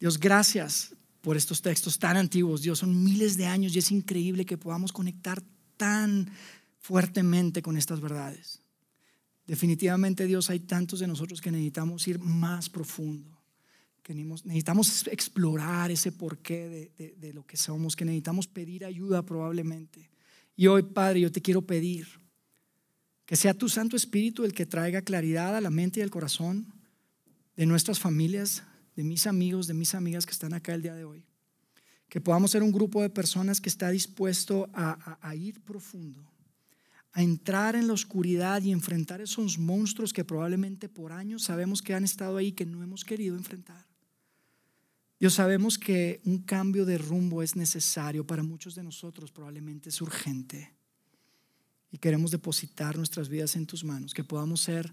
Dios, 0.00 0.18
gracias 0.18 0.96
por 1.22 1.36
estos 1.36 1.62
textos 1.62 1.98
tan 1.98 2.18
antiguos. 2.18 2.60
Dios, 2.60 2.80
son 2.80 3.02
miles 3.02 3.38
de 3.38 3.46
años 3.46 3.74
y 3.74 3.78
es 3.78 3.90
increíble 3.90 4.44
que 4.44 4.58
podamos 4.58 4.92
conectar 4.92 5.42
tan 5.78 6.30
fuertemente 6.78 7.62
con 7.62 7.78
estas 7.78 8.00
verdades. 8.00 8.60
Definitivamente, 9.46 10.26
Dios, 10.26 10.50
hay 10.50 10.60
tantos 10.60 11.00
de 11.00 11.06
nosotros 11.06 11.40
que 11.40 11.50
necesitamos 11.50 12.06
ir 12.06 12.18
más 12.18 12.68
profundo, 12.68 13.40
que 14.02 14.14
necesitamos 14.14 15.06
explorar 15.06 15.90
ese 15.90 16.12
porqué 16.12 16.92
de, 16.96 17.14
de 17.16 17.32
lo 17.32 17.46
que 17.46 17.56
somos, 17.56 17.96
que 17.96 18.04
necesitamos 18.04 18.48
pedir 18.48 18.84
ayuda 18.84 19.22
probablemente 19.24 20.10
Y 20.56 20.66
hoy, 20.66 20.82
Padre, 20.82 21.20
yo 21.20 21.32
te 21.32 21.40
quiero 21.40 21.62
pedir 21.62 22.06
que 23.26 23.36
sea 23.36 23.54
tu 23.54 23.68
Santo 23.68 23.96
Espíritu 23.96 24.44
el 24.44 24.52
que 24.52 24.66
traiga 24.66 25.02
claridad 25.02 25.56
a 25.56 25.60
la 25.60 25.70
mente 25.70 26.00
y 26.00 26.02
al 26.02 26.10
corazón 26.10 26.66
de 27.56 27.66
nuestras 27.66 28.00
familias, 28.00 28.64
de 28.96 29.04
mis 29.04 29.26
amigos, 29.26 29.66
de 29.66 29.74
mis 29.74 29.94
amigas 29.94 30.26
que 30.26 30.32
están 30.32 30.54
acá 30.54 30.74
el 30.74 30.82
día 30.82 30.94
de 30.94 31.04
hoy. 31.04 31.24
Que 32.08 32.20
podamos 32.20 32.50
ser 32.50 32.62
un 32.62 32.72
grupo 32.72 33.00
de 33.00 33.10
personas 33.10 33.60
que 33.60 33.68
está 33.68 33.90
dispuesto 33.90 34.68
a, 34.74 35.34
ir 35.34 35.62
profundo, 35.62 36.30
a 37.12 37.22
entrar 37.22 37.74
en 37.74 37.86
la 37.86 37.94
oscuridad 37.94 38.62
y 38.62 38.70
enfrentar 38.70 39.20
esos 39.20 39.58
monstruos 39.58 40.12
que 40.12 40.24
probablemente 40.24 40.88
por 40.88 41.12
años 41.12 41.44
sabemos 41.44 41.80
que 41.80 41.94
han 41.94 42.04
estado 42.04 42.36
ahí 42.36 42.52
que 42.52 42.66
no 42.66 42.82
hemos 42.82 43.04
querido 43.04 43.36
enfrentar. 43.36 43.86
Dios, 45.18 45.34
sabemos 45.34 45.78
que 45.78 46.20
un 46.24 46.38
cambio 46.38 46.84
de 46.84 46.98
rumbo 46.98 47.42
es 47.42 47.54
necesario 47.56 48.26
para 48.26 48.42
muchos 48.42 48.74
de 48.74 48.82
nosotros, 48.82 49.30
probablemente 49.30 49.88
es 49.88 50.02
urgente. 50.02 50.74
Y 51.92 51.98
queremos 51.98 52.30
depositar 52.30 52.96
nuestras 52.96 53.28
vidas 53.28 53.54
en 53.54 53.66
tus 53.66 53.84
manos, 53.84 54.14
que 54.14 54.24
podamos 54.24 54.60
ser 54.60 54.92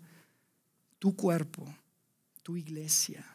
tu 1.00 1.16
cuerpo, 1.16 1.66
tu 2.44 2.58
iglesia, 2.58 3.26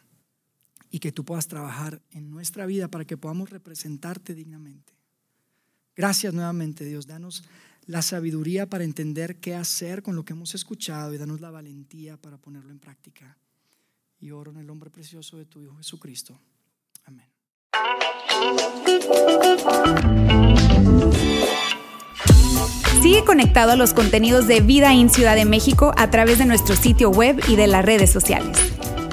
y 0.95 1.01
que 1.01 1.11
tú 1.11 1.25
puedas 1.25 1.49
trabajar 1.49 2.01
en 2.13 2.31
nuestra 2.31 2.67
vida 2.67 2.87
para 2.87 3.05
que 3.05 3.17
podamos 3.17 3.51
representarte 3.51 4.33
dignamente. 4.33 4.93
Gracias 5.97 6.33
nuevamente, 6.33 6.85
Dios. 6.85 7.09
Danos 7.09 7.43
la 7.87 8.01
sabiduría 8.01 8.69
para 8.71 8.85
entender 8.85 9.41
qué 9.41 9.57
hacer 9.57 10.05
con 10.05 10.15
lo 10.15 10.25
que 10.25 10.35
hemos 10.35 10.55
escuchado 10.55 11.13
y 11.13 11.19
danos 11.19 11.41
la 11.41 11.51
valentía 11.51 12.17
para 12.17 12.39
ponerlo 12.39 12.71
en 12.71 12.79
práctica. 12.79 13.37
Y 14.21 14.31
oro 14.31 14.53
en 14.53 14.59
el 14.59 14.69
nombre 14.69 14.89
precioso 14.89 15.37
de 15.37 15.47
tu 15.47 15.65
Hijo 15.65 15.75
Jesucristo. 15.79 16.39
Amén. 17.07 17.27
Sigue 23.03 23.25
conectado 23.25 23.73
a 23.73 23.77
los 23.77 23.95
contenidos 23.95 24.47
de 24.47 24.61
Vida 24.61 24.95
en 24.95 25.11
Ciudad 25.11 25.35
de 25.35 25.45
México 25.45 25.93
a 25.97 26.09
través 26.11 26.39
de 26.39 26.47
nuestro 26.47 26.77
sitio 26.77 27.11
web 27.11 27.41
y 27.49 27.57
de 27.57 27.67
las 27.67 27.85
redes 27.85 28.13
sociales. 28.13 28.57